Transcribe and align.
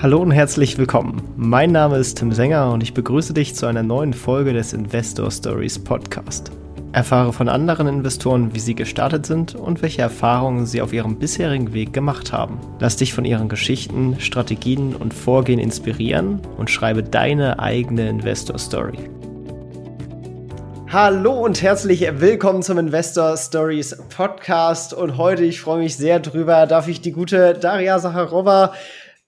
Hallo 0.00 0.22
und 0.22 0.30
herzlich 0.30 0.78
willkommen. 0.78 1.20
Mein 1.36 1.72
Name 1.72 1.96
ist 1.96 2.18
Tim 2.18 2.30
Sänger 2.30 2.70
und 2.70 2.84
ich 2.84 2.94
begrüße 2.94 3.34
dich 3.34 3.56
zu 3.56 3.66
einer 3.66 3.82
neuen 3.82 4.14
Folge 4.14 4.52
des 4.52 4.72
Investor 4.72 5.28
Stories 5.28 5.76
Podcast. 5.76 6.52
Erfahre 6.92 7.32
von 7.32 7.48
anderen 7.48 7.88
Investoren, 7.88 8.54
wie 8.54 8.60
sie 8.60 8.76
gestartet 8.76 9.26
sind 9.26 9.56
und 9.56 9.82
welche 9.82 10.02
Erfahrungen 10.02 10.66
sie 10.66 10.82
auf 10.82 10.92
ihrem 10.92 11.18
bisherigen 11.18 11.72
Weg 11.72 11.92
gemacht 11.92 12.32
haben. 12.32 12.60
Lass 12.78 12.94
dich 12.94 13.12
von 13.12 13.24
ihren 13.24 13.48
Geschichten, 13.48 14.14
Strategien 14.20 14.94
und 14.94 15.12
Vorgehen 15.12 15.58
inspirieren 15.58 16.42
und 16.56 16.70
schreibe 16.70 17.02
deine 17.02 17.58
eigene 17.58 18.08
Investor 18.08 18.56
Story. 18.56 19.10
Hallo 20.90 21.32
und 21.32 21.60
herzlich 21.60 22.08
willkommen 22.18 22.62
zum 22.62 22.78
Investor 22.78 23.36
Stories 23.36 23.94
Podcast. 24.16 24.94
Und 24.94 25.18
heute, 25.18 25.44
ich 25.44 25.60
freue 25.60 25.80
mich 25.80 25.96
sehr 25.96 26.18
drüber, 26.18 26.66
darf 26.66 26.88
ich 26.88 27.00
die 27.00 27.12
gute 27.12 27.52
Daria 27.52 27.98
Sacharova 27.98 28.72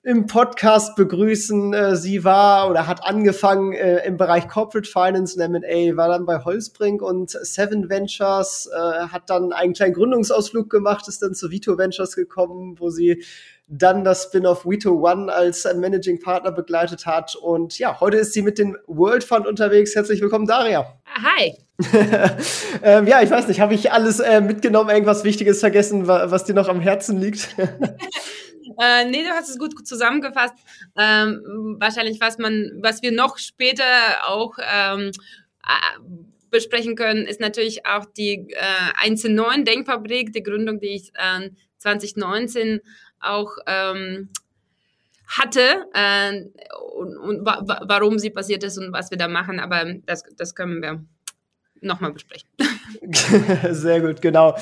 im 0.03 0.27
Podcast 0.27 0.97
begrüßen. 0.97 1.75
Äh, 1.75 1.97
sie 1.97 2.25
war 2.25 2.71
oder 2.71 2.87
hat 2.87 3.05
angefangen 3.05 3.73
äh, 3.73 4.07
im 4.07 4.17
Bereich 4.17 4.49
Corporate 4.49 4.89
Finance 4.89 5.37
und 5.37 5.55
M&A, 5.55 5.97
war 5.97 6.09
dann 6.09 6.25
bei 6.25 6.43
Holzbrink 6.43 7.03
und 7.03 7.31
Seven 7.31 7.91
Ventures, 7.91 8.69
äh, 8.73 8.79
hat 8.79 9.29
dann 9.29 9.53
einen 9.53 9.75
kleinen 9.75 9.93
Gründungsausflug 9.93 10.71
gemacht, 10.71 11.07
ist 11.09 11.23
dann 11.23 11.35
zu 11.35 11.51
Vito 11.51 11.77
Ventures 11.77 12.17
gekommen, 12.17 12.77
wo 12.79 12.89
sie 12.89 13.23
dann 13.73 14.03
das 14.03 14.25
Spin-off 14.25 14.67
Vito 14.67 14.91
One 15.07 15.33
als 15.33 15.65
Managing 15.77 16.19
Partner 16.19 16.51
begleitet 16.51 17.07
hat. 17.07 17.37
Und 17.37 17.79
ja, 17.79 18.01
heute 18.01 18.17
ist 18.17 18.33
sie 18.33 18.43
mit 18.43 18.59
dem 18.59 18.77
World 18.87 19.23
Fund 19.23 19.47
unterwegs. 19.47 19.95
Herzlich 19.95 20.21
willkommen, 20.21 20.47
Daria. 20.47 20.87
Hi. 21.07 21.55
ähm, 22.83 23.07
ja, 23.07 23.23
ich 23.23 23.31
weiß 23.31 23.47
nicht, 23.47 23.61
habe 23.61 23.75
ich 23.75 23.93
alles 23.93 24.19
äh, 24.19 24.41
mitgenommen, 24.41 24.91
irgendwas 24.91 25.23
Wichtiges 25.23 25.61
vergessen, 25.61 26.09
was 26.09 26.45
dir 26.45 26.55
noch 26.55 26.69
am 26.69 26.81
Herzen 26.81 27.19
liegt? 27.19 27.55
Äh, 28.81 29.05
nee, 29.05 29.23
du 29.23 29.29
hast 29.31 29.51
es 29.51 29.59
gut 29.59 29.87
zusammengefasst. 29.87 30.55
Ähm, 30.97 31.77
wahrscheinlich, 31.79 32.19
was 32.21 32.39
man, 32.39 32.79
was 32.81 33.03
wir 33.03 33.13
noch 33.13 33.37
später 33.37 33.85
auch 34.27 34.57
ähm, 34.59 35.11
äh, 35.63 36.01
besprechen 36.51 36.97
können, 36.97 37.27
ist 37.27 37.41
natürlich 37.41 37.85
auch 37.85 38.07
die 38.07 38.49
äh, 38.51 39.07
1.9 39.07 39.65
Denkfabrik, 39.65 40.33
die 40.33 40.43
Gründung, 40.43 40.81
die 40.81 40.95
ich 40.95 41.13
äh, 41.15 41.51
2019 41.77 42.81
auch 43.21 43.53
ähm, 43.67 44.31
hatte 45.27 45.87
äh, 45.93 46.45
und, 46.97 47.19
und 47.19 47.45
wa 47.45 47.85
warum 47.87 48.19
sie 48.19 48.31
passiert 48.31 48.65
ist 48.65 48.79
und 48.79 48.93
was 48.95 49.11
wir 49.11 49.19
da 49.19 49.29
machen. 49.29 49.61
Aber 49.61 49.85
das, 50.07 50.25
das 50.37 50.55
können 50.55 50.81
wir 50.81 51.05
nochmal 51.81 52.13
besprechen. 52.13 52.49
Sehr 53.71 54.01
gut, 54.01 54.21
genau. 54.21 54.55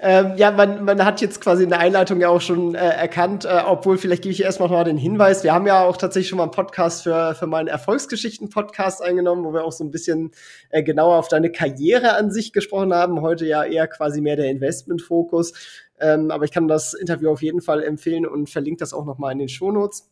Ähm, 0.00 0.32
ja, 0.36 0.50
man, 0.50 0.84
man 0.84 1.04
hat 1.04 1.20
jetzt 1.20 1.40
quasi 1.40 1.64
in 1.64 1.70
der 1.70 1.80
Einleitung 1.80 2.20
ja 2.20 2.28
auch 2.28 2.40
schon 2.40 2.74
äh, 2.74 2.78
erkannt, 2.78 3.44
äh, 3.44 3.62
obwohl 3.66 3.98
vielleicht 3.98 4.22
gebe 4.22 4.32
ich 4.32 4.42
erstmal 4.42 4.68
noch 4.68 4.76
mal 4.76 4.84
den 4.84 4.96
Hinweis. 4.96 5.44
Wir 5.44 5.52
haben 5.52 5.66
ja 5.66 5.84
auch 5.84 5.96
tatsächlich 5.96 6.28
schon 6.28 6.38
mal 6.38 6.44
einen 6.44 6.52
Podcast 6.52 7.02
für, 7.02 7.34
für 7.34 7.46
meinen 7.46 7.68
Erfolgsgeschichten-Podcast 7.68 9.02
eingenommen, 9.02 9.44
wo 9.44 9.52
wir 9.52 9.64
auch 9.64 9.72
so 9.72 9.84
ein 9.84 9.90
bisschen 9.90 10.32
äh, 10.70 10.82
genauer 10.82 11.16
auf 11.16 11.28
deine 11.28 11.50
Karriere 11.50 12.16
an 12.16 12.30
sich 12.30 12.52
gesprochen 12.52 12.92
haben. 12.92 13.20
Heute 13.20 13.46
ja 13.46 13.64
eher 13.64 13.86
quasi 13.88 14.20
mehr 14.20 14.36
der 14.36 14.50
Investment-Fokus. 14.50 15.52
Ähm, 16.00 16.30
aber 16.30 16.44
ich 16.44 16.50
kann 16.50 16.68
das 16.68 16.94
Interview 16.94 17.30
auf 17.30 17.42
jeden 17.42 17.60
Fall 17.60 17.82
empfehlen 17.82 18.26
und 18.26 18.50
verlinke 18.50 18.80
das 18.80 18.92
auch 18.92 19.04
noch 19.04 19.18
mal 19.18 19.30
in 19.30 19.38
den 19.38 19.48
Shownotes. 19.48 20.10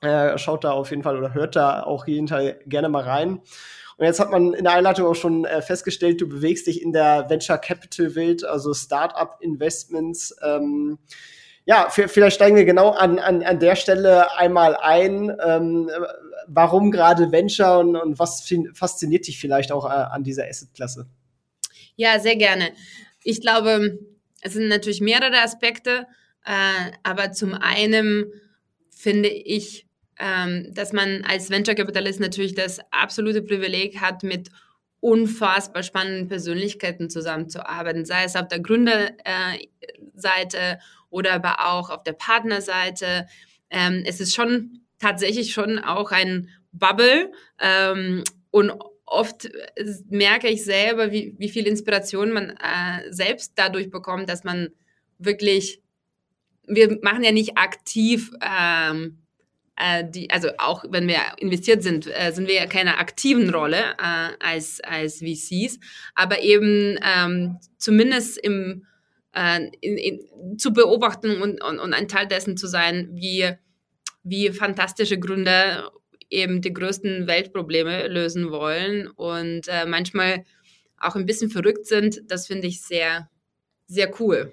Äh, 0.00 0.36
schaut 0.38 0.64
da 0.64 0.72
auf 0.72 0.90
jeden 0.90 1.02
Fall 1.02 1.16
oder 1.16 1.34
hört 1.34 1.56
da 1.56 1.82
auch 1.82 2.06
jeden 2.06 2.26
Teil 2.26 2.60
gerne 2.66 2.88
mal 2.88 3.02
rein. 3.02 3.40
Und 3.98 4.04
jetzt 4.04 4.20
hat 4.20 4.30
man 4.30 4.52
in 4.52 4.64
der 4.64 4.74
Einleitung 4.74 5.06
auch 5.06 5.14
schon 5.14 5.44
äh, 5.46 5.62
festgestellt, 5.62 6.20
du 6.20 6.28
bewegst 6.28 6.66
dich 6.66 6.82
in 6.82 6.92
der 6.92 7.30
Venture 7.30 7.58
Capital 7.58 8.14
Welt, 8.14 8.44
also 8.44 8.74
Startup 8.74 9.36
Investments. 9.40 10.36
Ähm, 10.42 10.98
ja, 11.64 11.88
vielleicht 11.90 12.36
steigen 12.36 12.56
wir 12.56 12.64
genau 12.64 12.90
an, 12.90 13.18
an, 13.18 13.42
an 13.42 13.58
der 13.58 13.74
Stelle 13.74 14.36
einmal 14.36 14.76
ein. 14.76 15.34
Ähm, 15.44 15.90
warum 16.46 16.90
gerade 16.90 17.32
Venture 17.32 17.80
und, 17.80 17.96
und 17.96 18.18
was 18.18 18.48
fasziniert 18.74 19.26
dich 19.26 19.40
vielleicht 19.40 19.72
auch 19.72 19.86
äh, 19.86 19.88
an 19.88 20.22
dieser 20.22 20.46
Asset-Klasse? 20.46 21.08
Ja, 21.96 22.20
sehr 22.20 22.36
gerne. 22.36 22.70
Ich 23.24 23.40
glaube, 23.40 23.98
es 24.42 24.52
sind 24.52 24.68
natürlich 24.68 25.00
mehrere 25.00 25.40
Aspekte, 25.42 26.06
äh, 26.44 26.92
aber 27.02 27.32
zum 27.32 27.54
einen 27.54 28.26
finde 28.90 29.28
ich 29.28 29.85
ähm, 30.18 30.72
dass 30.72 30.92
man 30.92 31.24
als 31.24 31.50
Venture 31.50 31.74
Capitalist 31.74 32.20
natürlich 32.20 32.54
das 32.54 32.80
absolute 32.90 33.42
Privileg 33.42 34.00
hat, 34.00 34.22
mit 34.22 34.50
unfassbar 35.00 35.82
spannenden 35.82 36.28
Persönlichkeiten 36.28 37.10
zusammenzuarbeiten, 37.10 38.04
sei 38.04 38.24
es 38.24 38.34
auf 38.34 38.48
der 38.48 38.60
Gründerseite 38.60 39.14
äh, 40.54 40.76
oder 41.10 41.34
aber 41.34 41.66
auch 41.66 41.90
auf 41.90 42.02
der 42.02 42.14
Partnerseite. 42.14 43.26
Ähm, 43.70 44.02
es 44.06 44.20
ist 44.20 44.34
schon 44.34 44.80
tatsächlich 44.98 45.52
schon 45.52 45.78
auch 45.78 46.12
ein 46.12 46.48
Bubble 46.72 47.30
ähm, 47.60 48.24
und 48.50 48.72
oft 49.04 49.48
merke 50.08 50.48
ich 50.48 50.64
selber, 50.64 51.12
wie, 51.12 51.34
wie 51.38 51.48
viel 51.48 51.66
Inspiration 51.66 52.32
man 52.32 52.50
äh, 52.50 53.12
selbst 53.12 53.52
dadurch 53.54 53.90
bekommt, 53.90 54.28
dass 54.28 54.44
man 54.44 54.70
wirklich, 55.18 55.80
wir 56.66 56.98
machen 57.02 57.22
ja 57.22 57.32
nicht 57.32 57.56
aktiv 57.56 58.32
ähm, 58.40 59.25
äh, 59.76 60.04
die, 60.08 60.30
also 60.30 60.48
auch 60.58 60.84
wenn 60.88 61.06
wir 61.06 61.20
investiert 61.38 61.82
sind, 61.82 62.06
äh, 62.06 62.32
sind 62.32 62.48
wir 62.48 62.54
ja 62.54 62.66
keine 62.66 62.98
aktiven 62.98 63.50
Rolle 63.50 63.78
äh, 63.98 64.32
als, 64.40 64.80
als 64.80 65.18
VCs, 65.18 65.78
aber 66.14 66.40
eben 66.42 66.98
ähm, 67.02 67.58
zumindest 67.76 68.38
im, 68.38 68.86
äh, 69.32 69.68
in, 69.80 69.98
in, 69.98 70.58
zu 70.58 70.72
beobachten 70.72 71.42
und, 71.42 71.62
und, 71.62 71.78
und 71.78 71.92
ein 71.92 72.08
Teil 72.08 72.26
dessen 72.26 72.56
zu 72.56 72.66
sein, 72.66 73.10
wie, 73.12 73.50
wie 74.22 74.50
fantastische 74.50 75.18
Gründer 75.18 75.92
eben 76.30 76.60
die 76.60 76.72
größten 76.72 77.26
Weltprobleme 77.26 78.08
lösen 78.08 78.50
wollen 78.50 79.08
und 79.08 79.68
äh, 79.68 79.86
manchmal 79.86 80.44
auch 80.98 81.14
ein 81.14 81.26
bisschen 81.26 81.50
verrückt 81.50 81.86
sind, 81.86 82.22
das 82.28 82.46
finde 82.46 82.66
ich 82.66 82.82
sehr, 82.82 83.28
sehr 83.86 84.10
cool. 84.20 84.52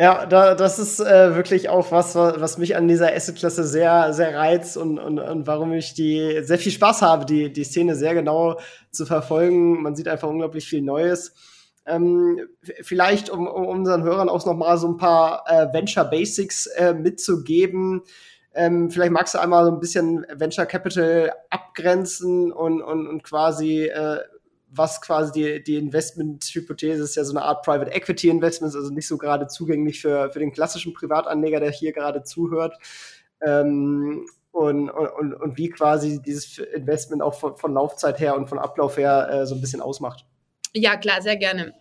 Ja, 0.00 0.24
da, 0.24 0.54
das 0.54 0.78
ist 0.78 0.98
äh, 0.98 1.36
wirklich 1.36 1.68
auch 1.68 1.92
was, 1.92 2.14
was 2.14 2.56
mich 2.56 2.74
an 2.74 2.88
dieser 2.88 3.14
Asset-Klasse 3.14 3.64
sehr, 3.64 4.14
sehr 4.14 4.34
reizt 4.34 4.78
und, 4.78 4.98
und, 4.98 5.18
und 5.18 5.46
warum 5.46 5.74
ich 5.74 5.92
die 5.92 6.40
sehr 6.42 6.56
viel 6.58 6.72
Spaß 6.72 7.02
habe, 7.02 7.26
die, 7.26 7.52
die 7.52 7.64
Szene 7.64 7.94
sehr 7.94 8.14
genau 8.14 8.58
zu 8.90 9.04
verfolgen. 9.04 9.82
Man 9.82 9.94
sieht 9.94 10.08
einfach 10.08 10.28
unglaublich 10.28 10.66
viel 10.66 10.80
Neues. 10.80 11.34
Ähm, 11.84 12.40
vielleicht, 12.80 13.28
um, 13.28 13.46
um 13.46 13.66
unseren 13.66 14.02
Hörern 14.02 14.30
auch 14.30 14.46
noch 14.46 14.56
mal 14.56 14.78
so 14.78 14.88
ein 14.88 14.96
paar 14.96 15.44
äh, 15.46 15.70
Venture 15.70 16.06
Basics 16.06 16.64
äh, 16.64 16.94
mitzugeben. 16.94 18.00
Ähm, 18.54 18.90
vielleicht 18.90 19.12
magst 19.12 19.34
du 19.34 19.38
einmal 19.38 19.66
so 19.66 19.70
ein 19.70 19.80
bisschen 19.80 20.24
Venture 20.32 20.64
Capital 20.64 21.30
abgrenzen 21.50 22.52
und, 22.52 22.80
und, 22.80 23.06
und 23.06 23.22
quasi 23.22 23.82
äh, 23.84 24.20
was 24.72 25.00
quasi 25.00 25.32
die, 25.32 25.62
die 25.62 25.76
Investment-Hypothese 25.76 27.02
ist 27.02 27.16
ja 27.16 27.24
so 27.24 27.36
eine 27.36 27.44
Art 27.44 27.64
Private 27.64 27.90
Equity 27.90 28.28
Investments, 28.28 28.76
also 28.76 28.90
nicht 28.90 29.08
so 29.08 29.18
gerade 29.18 29.48
zugänglich 29.48 30.00
für, 30.00 30.30
für 30.30 30.38
den 30.38 30.52
klassischen 30.52 30.94
Privatanleger, 30.94 31.60
der 31.60 31.70
hier 31.70 31.92
gerade 31.92 32.22
zuhört. 32.22 32.76
Ähm, 33.44 34.26
und, 34.52 34.90
und, 34.90 35.34
und 35.34 35.58
wie 35.58 35.70
quasi 35.70 36.20
dieses 36.22 36.58
Investment 36.58 37.22
auch 37.22 37.34
von, 37.34 37.56
von 37.56 37.72
Laufzeit 37.72 38.18
her 38.20 38.36
und 38.36 38.48
von 38.48 38.58
Ablauf 38.58 38.96
her 38.96 39.28
äh, 39.30 39.46
so 39.46 39.54
ein 39.54 39.60
bisschen 39.60 39.80
ausmacht. 39.80 40.24
Ja, 40.74 40.96
klar, 40.96 41.22
sehr 41.22 41.36
gerne. 41.36 41.74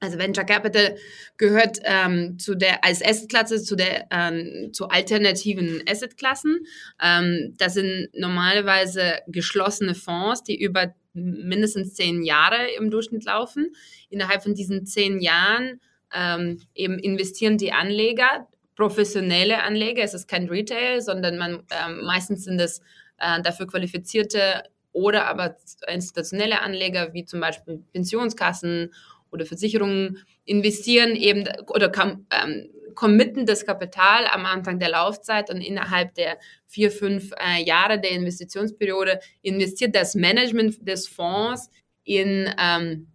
Also 0.00 0.18
Venture 0.18 0.44
Capital 0.44 0.96
gehört 1.36 1.78
ähm, 1.84 2.38
zu 2.38 2.54
der 2.54 2.82
als 2.84 3.04
Assetklasse 3.04 3.62
zu 3.62 3.76
der 3.76 4.06
ähm, 4.10 4.70
zu 4.72 4.88
alternativen 4.88 5.82
Assetklassen. 5.86 6.60
Ähm, 7.02 7.54
das 7.58 7.74
sind 7.74 8.08
normalerweise 8.14 9.18
geschlossene 9.26 9.94
Fonds, 9.94 10.42
die 10.42 10.58
über 10.58 10.94
mindestens 11.12 11.94
zehn 11.94 12.22
Jahre 12.22 12.70
im 12.78 12.90
Durchschnitt 12.90 13.24
laufen. 13.24 13.74
Innerhalb 14.08 14.42
von 14.42 14.54
diesen 14.54 14.86
zehn 14.86 15.20
Jahren 15.20 15.80
ähm, 16.14 16.60
eben 16.74 16.98
investieren 16.98 17.58
die 17.58 17.72
Anleger, 17.72 18.48
professionelle 18.76 19.62
Anleger, 19.62 20.02
es 20.02 20.14
ist 20.14 20.28
kein 20.28 20.48
Retail, 20.48 21.00
sondern 21.00 21.38
man 21.38 21.62
ähm, 21.70 22.04
meistens 22.04 22.44
sind 22.44 22.60
es 22.60 22.80
äh, 23.18 23.42
dafür 23.42 23.66
qualifizierte 23.66 24.62
oder 24.92 25.26
aber 25.26 25.56
institutionelle 25.86 26.62
Anleger 26.62 27.12
wie 27.12 27.24
zum 27.24 27.40
Beispiel 27.40 27.82
Pensionskassen 27.92 28.92
oder 29.30 29.46
Versicherungen 29.46 30.18
investieren 30.44 31.14
eben 31.14 31.46
oder 31.68 31.92
ähm, 31.96 32.70
committen 32.94 33.46
das 33.46 33.66
Kapital 33.66 34.26
am 34.26 34.46
Anfang 34.46 34.78
der 34.78 34.90
Laufzeit 34.90 35.50
und 35.50 35.60
innerhalb 35.60 36.14
der 36.14 36.38
vier, 36.66 36.90
fünf 36.90 37.32
äh, 37.38 37.62
Jahre 37.62 38.00
der 38.00 38.10
Investitionsperiode 38.10 39.20
investiert 39.42 39.94
das 39.94 40.14
Management 40.14 40.86
des 40.86 41.08
Fonds 41.08 41.70
in 42.04 42.52
ähm, 42.58 43.08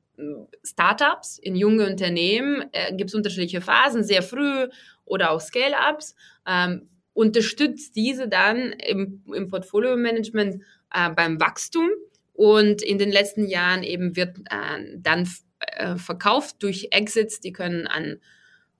Startups, 0.64 1.38
in 1.38 1.56
junge 1.56 1.86
Unternehmen. 1.86 2.66
Äh, 2.72 2.96
Gibt 2.96 3.10
es 3.10 3.16
unterschiedliche 3.16 3.62
Phasen, 3.62 4.04
sehr 4.04 4.22
früh 4.22 4.68
oder 5.04 5.32
auch 5.32 5.42
Scale-Ups. 5.42 6.16
Ähm, 6.48 6.90
unterstützt 7.14 7.96
diese 7.96 8.28
dann 8.28 8.74
im, 8.74 9.24
im 9.34 9.48
Portfolio-Management 9.48 10.62
äh, 10.94 11.10
beim 11.12 11.40
Wachstum 11.40 11.90
und 12.34 12.82
in 12.82 12.98
den 12.98 13.12
letzten 13.12 13.48
Jahren 13.48 13.84
eben 13.84 14.16
wird 14.16 14.38
äh, 14.50 14.98
dann 14.98 15.28
äh, 15.60 15.96
verkauft 15.96 16.58
durch 16.60 16.90
Exits, 16.92 17.40
die 17.40 17.54
können 17.54 17.88
an, 17.88 18.20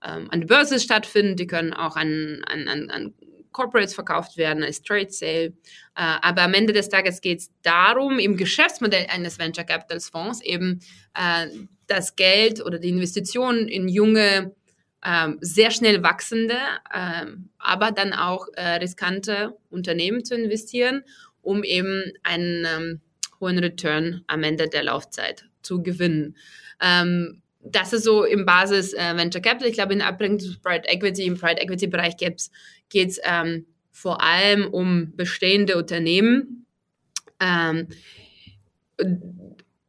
ähm, 0.04 0.28
an 0.30 0.40
der 0.40 0.46
Börse 0.46 0.80
stattfinden, 0.80 1.36
die 1.36 1.46
können 1.46 1.72
auch 1.72 1.96
an, 1.96 2.44
an, 2.46 2.68
an, 2.68 2.90
an 2.90 3.14
Corporates 3.56 3.94
verkauft 3.94 4.36
werden 4.36 4.62
als 4.62 4.82
Trade 4.82 5.10
Sale. 5.10 5.46
Äh, 5.46 5.52
aber 5.94 6.42
am 6.42 6.54
Ende 6.54 6.72
des 6.72 6.90
Tages 6.90 7.20
geht 7.20 7.40
es 7.40 7.50
darum, 7.62 8.18
im 8.18 8.36
Geschäftsmodell 8.36 9.06
eines 9.08 9.38
Venture 9.38 9.64
Capital 9.64 10.00
Fonds 10.00 10.42
eben 10.42 10.80
äh, 11.14 11.46
das 11.86 12.16
Geld 12.16 12.64
oder 12.64 12.78
die 12.78 12.90
Investitionen 12.90 13.66
in 13.68 13.88
junge, 13.88 14.54
ähm, 15.04 15.38
sehr 15.40 15.70
schnell 15.70 16.02
wachsende, 16.02 16.58
ähm, 16.94 17.48
aber 17.58 17.92
dann 17.92 18.12
auch 18.12 18.46
äh, 18.54 18.76
riskante 18.76 19.56
Unternehmen 19.70 20.24
zu 20.24 20.34
investieren, 20.34 21.02
um 21.42 21.64
eben 21.64 22.12
einen 22.24 22.66
ähm, 22.66 23.00
hohen 23.40 23.58
Return 23.58 24.22
am 24.26 24.42
Ende 24.42 24.68
der 24.68 24.84
Laufzeit 24.84 25.46
zu 25.62 25.82
gewinnen. 25.82 26.36
Ähm, 26.80 27.42
das 27.70 27.92
ist 27.92 28.04
so 28.04 28.24
im 28.24 28.44
Basis 28.46 28.92
äh, 28.94 29.16
Venture 29.16 29.40
Capital. 29.40 29.68
Ich 29.68 29.74
glaube, 29.74 29.92
in 29.92 30.02
Abbringung 30.02 30.38
zu 30.38 30.58
Private 30.60 30.88
Equity, 30.88 31.26
im 31.26 31.38
Private 31.38 31.60
Equity 31.60 31.86
Bereich 31.86 32.16
geht 32.16 32.40
es 32.92 33.20
ähm, 33.24 33.66
vor 33.90 34.22
allem 34.22 34.66
um 34.68 35.14
bestehende 35.16 35.76
Unternehmen. 35.76 36.66
Ähm, 37.40 37.88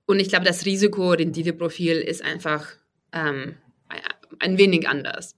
und 0.06 0.20
ich 0.20 0.30
glaube, 0.30 0.46
das 0.46 0.66
Risiko-Rendite-Profil 0.66 1.98
ist 1.98 2.24
einfach 2.24 2.68
ähm, 3.14 3.56
ein 4.40 4.58
wenig 4.58 4.88
anders. 4.88 5.36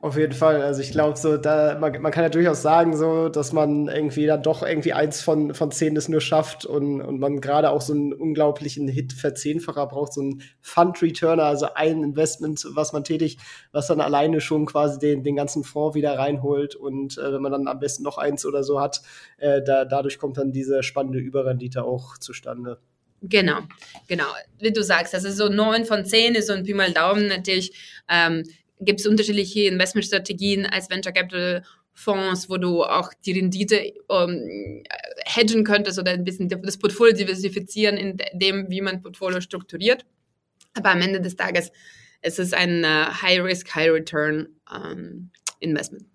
Auf 0.00 0.16
jeden 0.16 0.32
Fall. 0.32 0.62
Also 0.62 0.80
ich 0.80 0.92
glaube, 0.92 1.18
so 1.18 1.36
da 1.36 1.76
man, 1.76 2.00
man 2.00 2.12
kann 2.12 2.22
ja 2.22 2.28
durchaus 2.28 2.62
sagen, 2.62 2.96
so, 2.96 3.28
dass 3.28 3.52
man 3.52 3.88
irgendwie 3.88 4.26
dann 4.26 4.44
doch 4.44 4.62
irgendwie 4.62 4.92
eins 4.92 5.20
von, 5.20 5.54
von 5.54 5.72
zehn 5.72 5.96
das 5.96 6.08
nur 6.08 6.20
schafft 6.20 6.64
und, 6.64 7.00
und 7.00 7.18
man 7.18 7.40
gerade 7.40 7.70
auch 7.70 7.80
so 7.80 7.94
einen 7.94 8.12
unglaublichen 8.12 8.86
Hit-Verzehnfacher 8.86 9.88
braucht, 9.88 10.12
so 10.12 10.20
einen 10.20 10.42
Fund-Returner, 10.60 11.42
also 11.42 11.74
ein 11.74 12.04
Investment, 12.04 12.64
was 12.74 12.92
man 12.92 13.02
tätigt, 13.02 13.40
was 13.72 13.88
dann 13.88 14.00
alleine 14.00 14.40
schon 14.40 14.66
quasi 14.66 15.00
den, 15.00 15.24
den 15.24 15.34
ganzen 15.34 15.64
Fonds 15.64 15.96
wieder 15.96 16.16
reinholt 16.16 16.76
und 16.76 17.18
äh, 17.18 17.32
wenn 17.32 17.42
man 17.42 17.50
dann 17.50 17.66
am 17.66 17.80
besten 17.80 18.04
noch 18.04 18.18
eins 18.18 18.46
oder 18.46 18.62
so 18.62 18.80
hat, 18.80 19.02
äh, 19.38 19.62
da, 19.64 19.84
dadurch 19.84 20.20
kommt 20.20 20.38
dann 20.38 20.52
diese 20.52 20.84
spannende 20.84 21.18
Überrendite 21.18 21.82
auch 21.82 22.18
zustande. 22.18 22.78
Genau, 23.20 23.62
genau. 24.06 24.26
Wie 24.60 24.72
du 24.72 24.84
sagst, 24.84 25.12
also 25.12 25.28
so 25.30 25.52
neun 25.52 25.84
von 25.84 26.04
zehn 26.04 26.36
ist 26.36 26.46
so 26.46 26.52
ein 26.52 26.62
Pi 26.62 26.72
mal 26.72 26.92
Daumen 26.92 27.26
natürlich. 27.26 27.72
Ähm, 28.08 28.44
gibt 28.80 29.00
es 29.00 29.06
unterschiedliche 29.06 29.64
Investmentstrategien 29.64 30.66
als 30.66 30.90
Venture 30.90 31.12
Capital 31.12 31.64
Fonds, 31.94 32.48
wo 32.48 32.58
du 32.58 32.84
auch 32.84 33.12
die 33.24 33.32
Rendite 33.32 33.92
ähm, 34.08 34.84
hedgen 35.24 35.64
könntest 35.64 35.98
oder 35.98 36.12
ein 36.12 36.24
bisschen 36.24 36.48
das 36.48 36.78
Portfolio 36.78 37.14
diversifizieren 37.14 37.96
in 37.96 38.16
dem, 38.34 38.70
wie 38.70 38.80
man 38.80 39.02
Portfolio 39.02 39.40
strukturiert. 39.40 40.06
Aber 40.74 40.90
am 40.90 41.00
Ende 41.00 41.20
des 41.20 41.34
Tages 41.34 41.72
es 42.20 42.38
ist 42.38 42.54
ein 42.54 42.84
äh, 42.84 43.06
High-Risk, 43.22 43.74
High-Return 43.74 44.48
ähm, 44.74 45.30
Investment. 45.60 46.06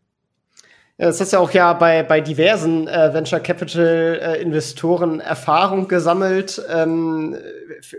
Das 0.97 1.19
hast 1.19 1.33
ja 1.33 1.39
auch 1.39 1.51
ja 1.51 1.73
bei, 1.73 2.03
bei 2.03 2.21
diversen 2.21 2.87
äh, 2.87 3.13
Venture 3.13 3.39
Capital 3.39 4.19
äh, 4.21 4.41
Investoren 4.41 5.19
Erfahrung 5.19 5.87
gesammelt. 5.87 6.61
Ähm, 6.69 7.35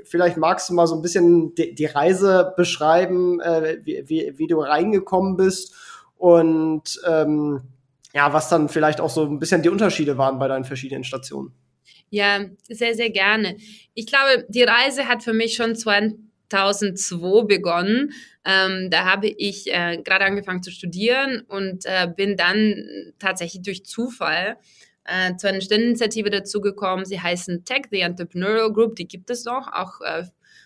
vielleicht 0.05 0.37
magst 0.37 0.71
du 0.71 0.75
mal 0.75 0.87
so 0.87 0.95
ein 0.95 1.03
bisschen 1.03 1.55
die, 1.57 1.75
die 1.75 1.87
Reise 1.87 2.55
beschreiben, 2.57 3.41
äh, 3.41 3.79
wie, 3.83 4.05
wie, 4.07 4.33
wie 4.37 4.47
du 4.47 4.61
reingekommen 4.61 5.37
bist 5.37 5.75
und 6.17 7.01
ähm, 7.07 7.63
ja, 8.15 8.33
was 8.33 8.49
dann 8.49 8.69
vielleicht 8.69 9.01
auch 9.01 9.11
so 9.11 9.25
ein 9.25 9.41
bisschen 9.41 9.63
die 9.63 9.71
Unterschiede 9.71 10.17
waren 10.17 10.39
bei 10.39 10.47
deinen 10.47 10.65
verschiedenen 10.65 11.03
Stationen. 11.03 11.53
Ja, 12.11 12.45
sehr, 12.69 12.95
sehr 12.95 13.11
gerne. 13.11 13.57
Ich 13.95 14.07
glaube, 14.07 14.45
die 14.49 14.63
Reise 14.63 15.09
hat 15.09 15.25
für 15.25 15.33
mich 15.33 15.57
schon 15.57 15.75
2002 16.55 17.47
begonnen. 17.47 18.13
Ähm, 18.45 18.89
da 18.91 19.05
habe 19.05 19.27
ich 19.27 19.73
äh, 19.73 20.01
gerade 20.03 20.25
angefangen 20.25 20.63
zu 20.63 20.71
studieren 20.71 21.43
und 21.49 21.85
äh, 21.85 22.09
bin 22.15 22.37
dann 22.37 23.13
tatsächlich 23.19 23.63
durch 23.63 23.85
Zufall 23.85 24.57
äh, 25.05 25.35
zu 25.37 25.49
einer 25.49 25.61
Studenteninitiative 25.61 26.31
dazugekommen. 26.31 27.05
Sie 27.05 27.21
heißen 27.21 27.65
Tech, 27.65 27.87
the 27.91 28.01
Entrepreneurial 28.01 28.73
Group, 28.73 28.97
die 28.97 29.09
gibt 29.09 29.31
es 29.31 29.45
noch, 29.45 29.73
auch 29.73 30.01
äh, 30.01 30.25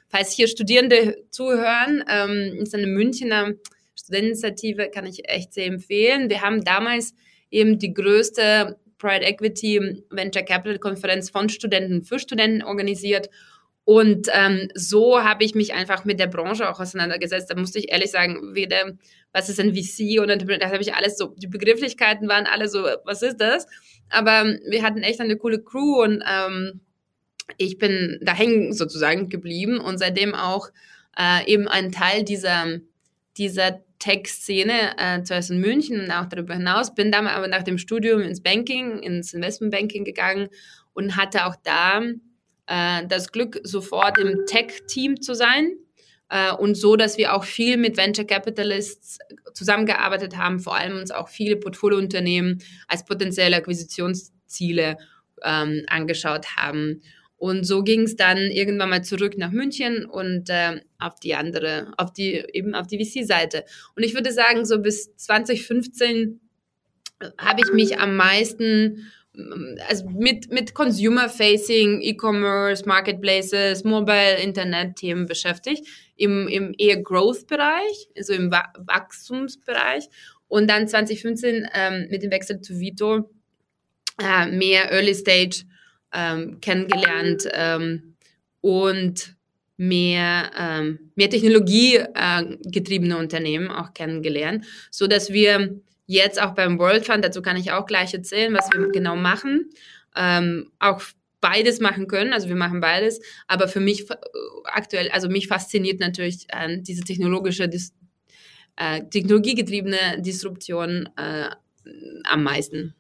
falls 0.09 0.33
hier 0.33 0.47
Studierende 0.47 1.25
zuhören, 1.31 2.05
ähm, 2.09 2.59
ist 2.61 2.75
eine 2.75 2.87
Münchner 2.87 3.53
Studenteninitiative, 3.99 4.91
kann 4.91 5.07
ich 5.07 5.29
echt 5.29 5.55
sehr 5.55 5.67
empfehlen. 5.67 6.29
Wir 6.29 6.43
haben 6.43 6.65
damals 6.65 7.15
eben 7.51 7.79
die 7.79 7.95
größte 7.95 8.79
Pride 8.99 9.25
Equity 9.25 10.05
Venture 10.11 10.43
Capital 10.43 10.79
Konferenz 10.79 11.31
von 11.31 11.49
Studenten 11.49 12.05
für 12.05 12.19
Studenten 12.19 12.63
organisiert 12.63 13.31
und 13.89 14.29
ähm, 14.35 14.69
so 14.75 15.25
habe 15.25 15.45
ich 15.45 15.55
mich 15.55 15.73
einfach 15.73 16.05
mit 16.05 16.21
der 16.21 16.27
Branche 16.27 16.69
auch 16.69 16.79
auseinandergesetzt. 16.79 17.51
Da 17.51 17.59
musste 17.59 17.79
ich 17.79 17.91
ehrlich 17.91 18.11
sagen, 18.11 18.55
weder, 18.55 18.93
was 19.33 19.49
ist 19.49 19.59
ein 19.59 19.75
VC 19.75 20.21
und 20.21 20.29
da 20.29 20.67
habe 20.67 20.83
ich 20.83 20.93
alles 20.93 21.17
so, 21.17 21.35
die 21.39 21.47
Begrifflichkeiten 21.47 22.29
waren 22.29 22.45
alle 22.45 22.69
so, 22.69 22.83
was 23.07 23.23
ist 23.23 23.39
das? 23.39 23.67
Aber 24.11 24.45
wir 24.69 24.83
hatten 24.83 24.99
echt 24.99 25.23
eine 25.23 25.39
coole 25.39 25.63
Crew 25.63 26.03
und 26.03 26.23
ähm, 26.31 26.81
ich 27.57 27.79
bin 27.79 28.19
da 28.21 28.35
hängen 28.35 28.75
sozusagen 28.75 29.31
geblieben 29.31 29.81
und 29.81 29.97
seitdem 29.97 30.35
auch 30.35 30.69
äh, 31.19 31.51
eben 31.51 31.67
ein 31.67 31.91
Teil 31.91 32.25
dieser, 32.25 32.81
dieser 33.39 33.81
Tech-Szene, 34.01 34.99
äh, 34.99 35.23
zuerst 35.23 35.51
in 35.51 35.61
München 35.61 35.99
und 35.99 36.11
auch 36.11 36.27
darüber 36.27 36.53
hinaus, 36.53 36.95
bin 36.95 37.11
dann 37.11 37.27
aber 37.27 37.49
nach 37.49 37.63
dem 37.63 37.79
Studium 37.79 38.21
ins 38.21 38.43
Banking, 38.43 38.99
ins 38.99 39.33
Investmentbanking 39.33 40.05
gegangen 40.05 40.51
und 40.93 41.17
hatte 41.17 41.47
auch 41.47 41.57
da 41.65 42.03
äh, 42.69 43.07
das 43.07 43.33
Glück, 43.33 43.61
sofort 43.65 44.19
im 44.19 44.47
Tech-Team 44.47 45.21
zu 45.21 45.35
sein 45.35 45.73
äh, 46.29 46.53
und 46.53 46.77
so, 46.77 46.97
dass 46.97 47.19
wir 47.19 47.35
auch 47.35 47.45
viel 47.45 47.77
mit 47.77 47.97
Venture 47.97 48.27
Capitalists 48.27 49.19
zusammengearbeitet 49.55 50.37
haben, 50.37 50.61
vor 50.61 50.77
allem 50.77 50.99
uns 50.99 51.11
auch 51.11 51.29
viele 51.29 51.57
Portfoliounternehmen 51.57 52.63
als 52.87 53.05
potenzielle 53.05 53.57
Akquisitionsziele 53.57 54.97
ähm, 55.43 55.85
angeschaut 55.89 56.57
haben. 56.57 57.03
Und 57.37 57.65
so 57.65 57.85
ging 57.85 58.03
es 58.03 58.17
dann 58.17 58.39
irgendwann 58.39 58.91
mal 58.91 59.05
zurück 59.05 59.39
nach 59.39 59.53
München 59.53 60.05
und 60.05 60.51
äh, 60.51 60.81
auf 60.99 61.21
die 61.21 61.37
andere, 61.37 61.93
auf 61.97 62.13
die 62.13 62.45
eben 62.53 62.75
auf 62.75 62.89
die 62.89 63.03
VC-Seite. 63.03 63.65
Und 63.95 64.03
ich 64.03 64.15
würde 64.15 64.33
sagen, 64.33 64.65
so 64.65 64.81
bis 64.81 65.15
2015 65.17 66.41
habe 67.39 67.61
ich 67.65 67.73
mich 67.73 67.99
am 67.99 68.17
meisten 68.17 69.11
also 69.89 70.09
mit, 70.09 70.51
mit 70.51 70.75
Consumer-Facing, 70.75 72.01
E-Commerce, 72.01 72.85
Marketplaces, 72.87 73.85
Mobile, 73.85 74.37
Internet-Themen 74.43 75.27
beschäftigt, 75.27 75.87
im, 76.17 76.49
im 76.49 76.75
eher 76.77 77.03
Growth-Bereich, 77.03 78.09
also 78.17 78.33
im 78.33 78.51
Wachstumsbereich. 78.51 80.09
Und 80.49 80.69
dann 80.69 80.89
2015 80.89 81.69
ähm, 81.75 82.09
mit 82.11 82.23
dem 82.23 82.31
Wechsel 82.31 82.61
zu 82.61 82.81
Vito 82.81 83.31
äh, 84.21 84.47
mehr 84.47 84.91
Early 84.91 85.15
Stage 85.15 85.65
ähm, 86.13 86.61
kennengelernt 86.61 87.49
ähm, 87.53 88.15
und 88.61 89.37
mehr, 89.77 90.51
ähm, 90.59 91.11
mehr 91.15 91.31
technologiegetriebene 91.31 93.15
äh, 93.15 93.19
Unternehmen 93.19 93.71
auch 93.71 93.93
kennengelernt, 93.95 94.67
so 94.91 95.07
dass 95.07 95.33
wir 95.33 95.81
Jetzt 96.11 96.41
auch 96.41 96.55
beim 96.55 96.79
World 96.79 97.05
Fund, 97.05 97.23
dazu 97.23 97.43
kann 97.43 97.59
ich 97.59 97.71
auch 97.71 97.85
gleich 97.85 98.15
erzählen, 98.15 98.55
was 98.55 98.71
wir 98.73 98.89
genau 98.89 99.15
machen. 99.15 99.69
Ähm, 100.17 100.73
auch 100.79 101.03
beides 101.43 101.81
machen 101.81 102.09
können, 102.09 102.33
also 102.33 102.49
wir 102.49 102.57
machen 102.57 102.81
beides, 102.81 103.21
aber 103.47 103.69
für 103.69 103.81
mich 103.81 104.11
äh, 104.11 104.15
aktuell, 104.65 105.11
also 105.11 105.29
mich 105.29 105.49
fasziniert 105.49 106.01
natürlich 106.01 106.47
äh, 106.49 106.79
diese 106.81 107.03
technologische, 107.03 107.69
dis, 107.69 107.93
äh, 108.77 109.03
technologiegetriebene 109.05 110.23
Disruption 110.23 111.11
äh, 111.17 111.51
am 112.25 112.43
meisten. 112.43 112.95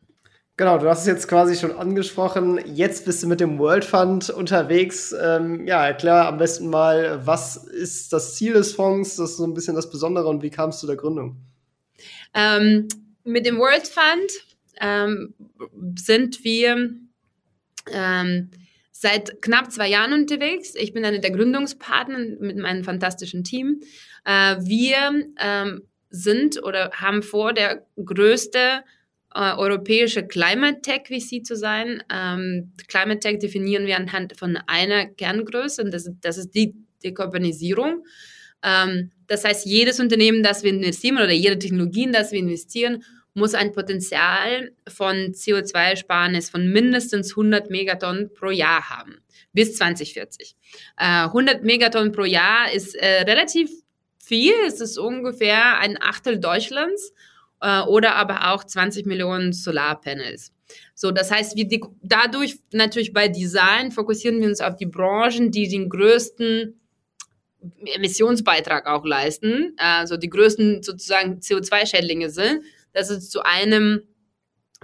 Genau, 0.58 0.76
du 0.76 0.86
hast 0.86 1.00
es 1.00 1.06
jetzt 1.06 1.28
quasi 1.28 1.56
schon 1.56 1.72
angesprochen. 1.72 2.60
Jetzt 2.66 3.06
bist 3.06 3.22
du 3.22 3.26
mit 3.26 3.40
dem 3.40 3.58
World 3.58 3.86
Fund 3.86 4.28
unterwegs. 4.28 5.14
Ähm, 5.18 5.66
ja, 5.66 5.86
erklär 5.86 6.26
am 6.26 6.36
besten 6.36 6.68
mal, 6.68 7.24
was 7.24 7.56
ist 7.56 8.12
das 8.12 8.34
Ziel 8.34 8.52
des 8.52 8.74
Fonds? 8.74 9.16
Das 9.16 9.30
ist 9.30 9.36
so 9.38 9.44
ein 9.44 9.54
bisschen 9.54 9.76
das 9.76 9.88
Besondere 9.88 10.26
und 10.26 10.42
wie 10.42 10.50
kam 10.50 10.70
es 10.70 10.80
zu 10.80 10.86
der 10.86 10.96
Gründung? 10.96 11.36
Ähm, 12.34 12.88
mit 13.24 13.46
dem 13.46 13.58
World 13.58 13.86
Fund 13.86 14.30
ähm, 14.80 15.34
sind 15.96 16.44
wir 16.44 16.90
ähm, 17.92 18.50
seit 18.92 19.42
knapp 19.42 19.70
zwei 19.70 19.88
Jahren 19.88 20.12
unterwegs. 20.12 20.74
Ich 20.74 20.92
bin 20.92 21.04
eine 21.04 21.20
der 21.20 21.30
Gründungspartner 21.30 22.18
mit 22.40 22.56
meinem 22.56 22.84
fantastischen 22.84 23.44
Team. 23.44 23.80
Äh, 24.24 24.56
wir 24.60 25.26
ähm, 25.40 25.82
sind 26.10 26.62
oder 26.62 26.90
haben 26.92 27.22
vor, 27.22 27.52
der 27.52 27.86
größte 28.02 28.82
äh, 29.34 29.52
europäische 29.52 30.26
Climate 30.26 30.80
Tech 30.82 31.02
VC 31.06 31.44
zu 31.44 31.54
sein. 31.54 32.02
Ähm, 32.10 32.72
Climate 32.88 33.20
Tech 33.20 33.38
definieren 33.38 33.86
wir 33.86 33.96
anhand 33.96 34.36
von 34.38 34.56
einer 34.66 35.06
Kerngröße 35.06 35.82
und 35.84 35.92
das, 35.92 36.10
das 36.20 36.38
ist 36.38 36.54
die 36.54 36.74
Dekarbonisierung. 37.04 37.88
Ähm, 37.88 38.04
das 38.62 39.44
heißt, 39.44 39.66
jedes 39.66 40.00
Unternehmen, 40.00 40.42
das 40.42 40.62
wir 40.62 40.70
investieren 40.70 41.18
oder 41.18 41.32
jede 41.32 41.58
Technologie, 41.58 42.04
in 42.04 42.12
das 42.12 42.32
wir 42.32 42.38
investieren, 42.38 43.04
muss 43.34 43.54
ein 43.54 43.72
Potenzial 43.72 44.72
von 44.88 45.32
CO2-Ersparnis 45.32 46.50
von 46.50 46.70
mindestens 46.72 47.30
100 47.30 47.70
Megatonnen 47.70 48.32
pro 48.34 48.50
Jahr 48.50 48.90
haben 48.90 49.18
bis 49.52 49.76
2040. 49.76 50.56
Äh, 50.96 51.04
100 51.04 51.62
Megatonnen 51.62 52.12
pro 52.12 52.24
Jahr 52.24 52.72
ist 52.72 52.94
äh, 52.94 53.22
relativ 53.22 53.70
viel. 54.18 54.54
Es 54.66 54.80
ist 54.80 54.98
ungefähr 54.98 55.78
ein 55.78 55.96
Achtel 56.00 56.38
Deutschlands. 56.38 57.12
äh, 57.60 57.80
oder 57.82 58.14
aber 58.16 58.52
auch 58.52 58.64
20 58.64 59.06
Millionen 59.06 59.52
Solarpanels. 59.52 60.52
So, 60.94 61.10
das 61.10 61.30
heißt, 61.30 61.56
wir 61.56 61.66
die, 61.66 61.82
dadurch 62.02 62.58
natürlich 62.72 63.12
bei 63.12 63.28
Design 63.28 63.90
fokussieren 63.90 64.40
wir 64.40 64.48
uns 64.48 64.60
auf 64.60 64.76
die 64.76 64.86
Branchen, 64.86 65.50
die 65.50 65.68
den 65.68 65.88
größten 65.88 66.78
Emissionsbeitrag 67.84 68.86
auch 68.86 69.04
leisten, 69.04 69.74
also 69.78 70.16
die 70.16 70.30
größten 70.30 70.82
sozusagen 70.82 71.40
CO2-Schädlinge 71.40 72.30
sind. 72.30 72.62
Das 72.92 73.10
ist 73.10 73.30
zu 73.30 73.42
einem 73.42 74.02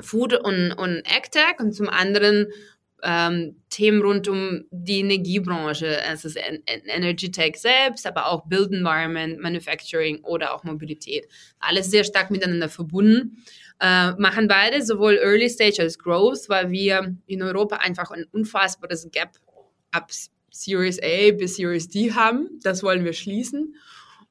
Food 0.01 0.35
und, 0.35 0.73
und 0.73 1.03
AgTech 1.07 1.61
und 1.61 1.73
zum 1.73 1.89
anderen 1.89 2.49
ähm, 3.05 3.57
Themen 3.69 4.03
rund 4.03 4.29
um 4.29 4.65
die 4.71 5.01
Energiebranche. 5.01 6.01
Es 6.11 6.25
ist 6.25 6.39
Energy 6.67 7.31
Tech 7.31 7.57
selbst, 7.57 8.07
aber 8.07 8.27
auch 8.27 8.47
Build 8.47 8.73
Environment, 8.73 9.39
Manufacturing 9.41 10.25
oder 10.25 10.55
auch 10.55 10.65
Mobilität. 10.65 11.29
Alles 11.61 11.91
sehr 11.91 12.03
stark 12.03 12.31
miteinander 12.31 12.69
verbunden. 12.69 13.45
Äh, 13.81 14.13
machen 14.13 14.49
beide 14.49 14.83
sowohl 14.83 15.17
Early 15.17 15.51
Stage 15.51 15.83
als 15.83 15.99
Growth, 15.99 16.49
weil 16.49 16.71
wir 16.71 17.15
in 17.27 17.43
Europa 17.43 17.77
einfach 17.77 18.11
ein 18.11 18.25
unfassbares 18.33 19.11
Gap 19.13 19.37
ab 19.91 20.11
Series 20.55 21.01
A 21.03 21.33
bis 21.33 21.57
Series 21.57 21.89
D 21.89 22.13
haben. 22.13 22.61
Das 22.63 22.83
wollen 22.85 23.05
wir 23.05 23.13
schließen 23.13 23.75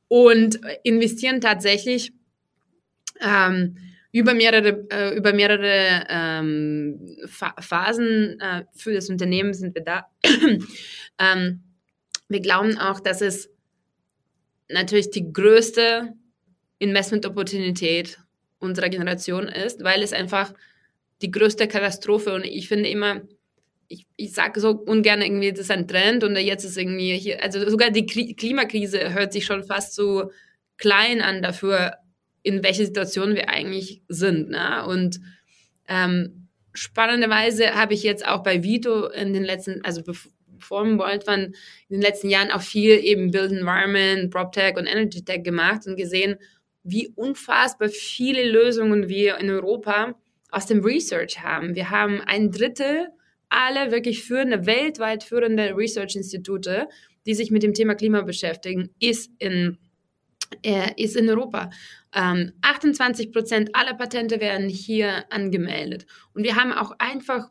und 0.07 0.59
investieren 0.83 1.41
tatsächlich 1.41 2.13
ähm, 3.19 3.75
über 4.13 4.33
mehrere, 4.33 4.87
äh, 4.89 5.17
über 5.17 5.33
mehrere 5.33 6.05
ähm, 6.07 7.17
Phasen 7.27 8.39
äh, 8.39 8.63
für 8.73 8.93
das 8.93 9.09
Unternehmen 9.09 9.53
sind 9.53 9.75
wir 9.75 9.83
da. 9.83 10.05
ähm, 11.19 11.63
wir 12.29 12.39
glauben 12.39 12.77
auch, 12.77 13.01
dass 13.01 13.21
es 13.21 13.49
natürlich 14.69 15.11
die 15.11 15.33
größte 15.33 16.13
Investment-Opportunität 16.79 18.19
unserer 18.59 18.89
Generation 18.89 19.47
ist, 19.49 19.83
weil 19.83 20.01
es 20.01 20.13
einfach 20.13 20.53
die 21.21 21.31
größte 21.31 21.67
Katastrophe 21.67 22.33
und 22.33 22.45
ich 22.45 22.69
finde 22.69 22.89
immer, 22.89 23.21
ich, 23.93 24.07
ich 24.15 24.33
sage 24.33 24.59
so 24.59 24.71
ungern 24.71 25.21
irgendwie, 25.21 25.51
das 25.51 25.61
ist 25.61 25.71
ein 25.71 25.87
Trend 25.87 26.23
und 26.23 26.35
jetzt 26.35 26.63
ist 26.63 26.77
irgendwie 26.77 27.15
hier, 27.17 27.43
also 27.43 27.69
sogar 27.69 27.91
die 27.91 28.05
Klimakrise 28.05 29.13
hört 29.13 29.33
sich 29.33 29.45
schon 29.45 29.63
fast 29.63 29.93
so 29.93 30.31
klein 30.77 31.21
an 31.21 31.41
dafür, 31.41 31.93
in 32.41 32.63
welcher 32.63 32.85
Situation 32.85 33.35
wir 33.35 33.49
eigentlich 33.49 34.01
sind. 34.07 34.49
Ne? 34.49 34.85
Und 34.85 35.19
ähm, 35.87 36.47
spannenderweise 36.73 37.75
habe 37.75 37.93
ich 37.93 38.03
jetzt 38.03 38.27
auch 38.27 38.43
bei 38.43 38.63
Vito 38.63 39.07
in 39.07 39.33
den 39.33 39.43
letzten, 39.43 39.83
also 39.85 40.01
bevor 40.01 40.83
im 40.83 40.97
Worldfund 40.97 41.55
in 41.89 41.95
den 41.95 42.01
letzten 42.01 42.29
Jahren 42.29 42.51
auch 42.51 42.61
viel 42.61 42.99
eben 43.03 43.31
Build 43.31 43.51
Environment, 43.51 44.31
PropTech 44.31 44.75
und 44.75 44.87
Energy 44.87 45.23
Tech 45.23 45.43
gemacht 45.43 45.85
und 45.85 45.97
gesehen, 45.97 46.37
wie 46.83 47.09
unfassbar 47.15 47.89
viele 47.89 48.49
Lösungen 48.49 49.07
wir 49.07 49.37
in 49.37 49.49
Europa 49.49 50.15
aus 50.49 50.65
dem 50.65 50.83
Research 50.83 51.41
haben. 51.41 51.75
Wir 51.75 51.91
haben 51.91 52.21
ein 52.21 52.51
Drittel 52.51 53.07
aller 53.53 53.91
wirklich 53.91 54.23
führende, 54.23 54.65
weltweit 54.65 55.23
führende 55.23 55.75
Research-Institute, 55.75 56.87
die 57.25 57.33
sich 57.33 57.51
mit 57.51 57.63
dem 57.63 57.73
Thema 57.73 57.95
Klima 57.95 58.21
beschäftigen, 58.21 58.89
ist 58.99 59.31
in, 59.39 59.77
äh, 60.63 60.91
ist 60.97 61.15
in 61.15 61.29
Europa. 61.29 61.69
Ähm, 62.13 62.53
28 62.61 63.31
Prozent 63.31 63.75
aller 63.75 63.93
Patente 63.93 64.39
werden 64.39 64.69
hier 64.69 65.25
angemeldet. 65.31 66.05
Und 66.33 66.43
wir 66.43 66.55
haben 66.55 66.73
auch 66.73 66.93
einfach 66.99 67.49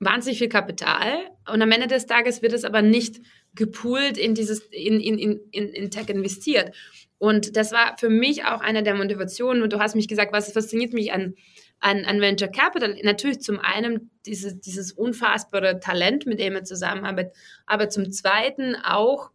wahnsinnig 0.00 0.38
viel 0.38 0.48
Kapital. 0.48 1.30
Und 1.52 1.62
am 1.62 1.70
Ende 1.70 1.86
des 1.86 2.06
Tages 2.06 2.42
wird 2.42 2.52
es 2.52 2.64
aber 2.64 2.82
nicht 2.82 3.20
gepoolt 3.54 4.18
in 4.18 4.34
dieses, 4.34 4.60
in, 4.70 5.00
in, 5.00 5.18
in, 5.18 5.68
in 5.68 5.90
Tech 5.90 6.08
investiert. 6.08 6.74
Und 7.18 7.56
das 7.56 7.70
war 7.72 7.96
für 7.98 8.08
mich 8.08 8.44
auch 8.44 8.62
eine 8.62 8.82
der 8.82 8.94
Motivationen. 8.94 9.62
Und 9.62 9.72
du 9.72 9.78
hast 9.78 9.94
mich 9.94 10.08
gesagt, 10.08 10.32
was 10.32 10.52
fasziniert 10.52 10.94
mich 10.94 11.12
an, 11.12 11.34
an, 11.80 12.04
an 12.04 12.20
Venture 12.20 12.48
Capital? 12.48 12.96
Natürlich 13.02 13.40
zum 13.40 13.58
einen 13.58 14.10
dieses, 14.26 14.60
dieses 14.60 14.92
unfassbare 14.92 15.80
Talent, 15.80 16.26
mit 16.26 16.40
dem 16.40 16.54
er 16.54 16.64
zusammenarbeitet, 16.64 17.34
aber 17.66 17.88
zum 17.88 18.10
zweiten 18.12 18.76
auch 18.76 19.30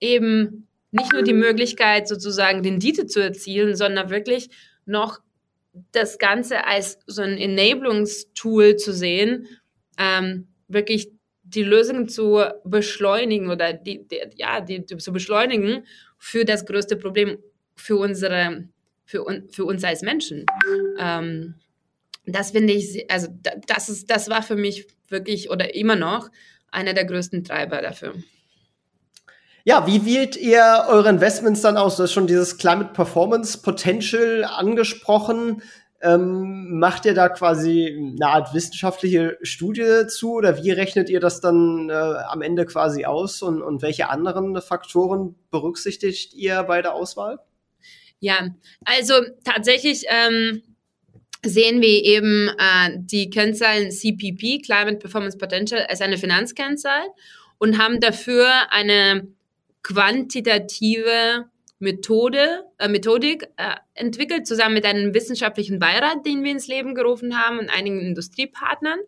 eben 0.00 0.68
nicht 0.90 1.12
nur 1.12 1.22
die 1.22 1.34
Möglichkeit, 1.34 2.08
sozusagen 2.08 2.60
Rendite 2.60 3.06
zu 3.06 3.20
erzielen, 3.20 3.76
sondern 3.76 4.10
wirklich 4.10 4.48
noch 4.84 5.20
das 5.92 6.18
Ganze 6.18 6.64
als 6.64 6.98
so 7.06 7.22
ein 7.22 7.36
Enablungstool 7.36 8.76
zu 8.76 8.92
sehen, 8.92 9.46
ähm, 9.98 10.48
wirklich 10.68 11.10
die 11.42 11.62
Lösungen 11.62 12.08
zu 12.08 12.42
beschleunigen 12.64 13.50
oder 13.50 13.72
die, 13.72 14.06
die, 14.06 14.20
ja, 14.36 14.60
die, 14.60 14.84
die 14.84 14.96
zu 14.96 15.12
beschleunigen 15.12 15.84
für 16.18 16.44
das 16.44 16.66
größte 16.66 16.96
Problem 16.96 17.38
für 17.74 17.96
unsere, 17.96 18.68
für, 19.04 19.24
un, 19.24 19.48
für 19.50 19.64
uns 19.64 19.84
als 19.84 20.02
Menschen. 20.02 20.46
Ähm, 20.98 21.54
das 22.26 22.50
finde 22.50 22.72
ich, 22.72 23.10
also 23.10 23.28
das 23.66 23.88
ist, 23.88 24.10
das 24.10 24.28
war 24.28 24.42
für 24.42 24.56
mich 24.56 24.88
wirklich 25.08 25.50
oder 25.50 25.74
immer 25.74 25.96
noch 25.96 26.30
einer 26.70 26.92
der 26.92 27.04
größten 27.04 27.44
Treiber 27.44 27.80
dafür. 27.80 28.14
Ja, 29.64 29.86
wie 29.86 30.06
wählt 30.06 30.36
ihr 30.36 30.84
eure 30.88 31.08
Investments 31.08 31.60
dann 31.60 31.76
aus? 31.76 31.96
Du 31.96 32.04
hast 32.04 32.12
schon 32.12 32.28
dieses 32.28 32.56
Climate 32.56 32.92
Performance 32.92 33.62
Potential 33.62 34.44
angesprochen. 34.44 35.62
Ähm, 36.00 36.78
macht 36.78 37.04
ihr 37.04 37.14
da 37.14 37.28
quasi 37.28 38.14
eine 38.14 38.28
Art 38.28 38.54
wissenschaftliche 38.54 39.38
Studie 39.42 40.06
zu 40.08 40.34
oder 40.34 40.62
wie 40.62 40.70
rechnet 40.70 41.08
ihr 41.08 41.20
das 41.20 41.40
dann 41.40 41.88
äh, 41.90 41.94
am 41.94 42.42
Ende 42.42 42.66
quasi 42.66 43.06
aus 43.06 43.42
und, 43.42 43.62
und 43.62 43.82
welche 43.82 44.08
anderen 44.08 44.60
Faktoren 44.60 45.34
berücksichtigt 45.50 46.34
ihr 46.34 46.62
bei 46.64 46.82
der 46.82 46.94
Auswahl? 46.94 47.40
Ja, 48.20 48.50
also 48.84 49.14
tatsächlich 49.42 50.04
ähm, 50.08 50.62
sehen 51.48 51.80
wir 51.80 52.04
eben 52.04 52.48
äh, 52.48 52.90
die 52.96 53.30
Kennzahlen 53.30 53.90
CPP, 53.90 54.60
Climate 54.60 54.98
Performance 54.98 55.38
Potential, 55.38 55.86
als 55.88 56.00
eine 56.00 56.18
Finanzkennzahl 56.18 57.06
und 57.58 57.78
haben 57.78 58.00
dafür 58.00 58.50
eine 58.70 59.28
quantitative 59.82 61.46
Methode, 61.78 62.64
äh, 62.78 62.88
Methodik 62.88 63.48
äh, 63.56 63.74
entwickelt, 63.94 64.46
zusammen 64.46 64.74
mit 64.74 64.84
einem 64.84 65.14
wissenschaftlichen 65.14 65.78
Beirat, 65.78 66.24
den 66.26 66.42
wir 66.42 66.52
ins 66.52 66.68
Leben 66.68 66.94
gerufen 66.94 67.38
haben 67.38 67.58
und 67.58 67.68
einigen 67.68 68.00
Industriepartnern. 68.00 68.98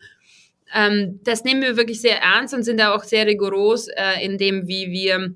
Ähm, 0.74 1.20
das 1.24 1.44
nehmen 1.44 1.62
wir 1.62 1.76
wirklich 1.76 2.00
sehr 2.00 2.20
ernst 2.20 2.52
und 2.54 2.62
sind 2.62 2.78
da 2.78 2.94
auch 2.94 3.04
sehr 3.04 3.26
rigoros 3.26 3.88
äh, 3.88 4.22
in 4.22 4.36
dem, 4.36 4.68
wie 4.68 4.90
wir 4.90 5.34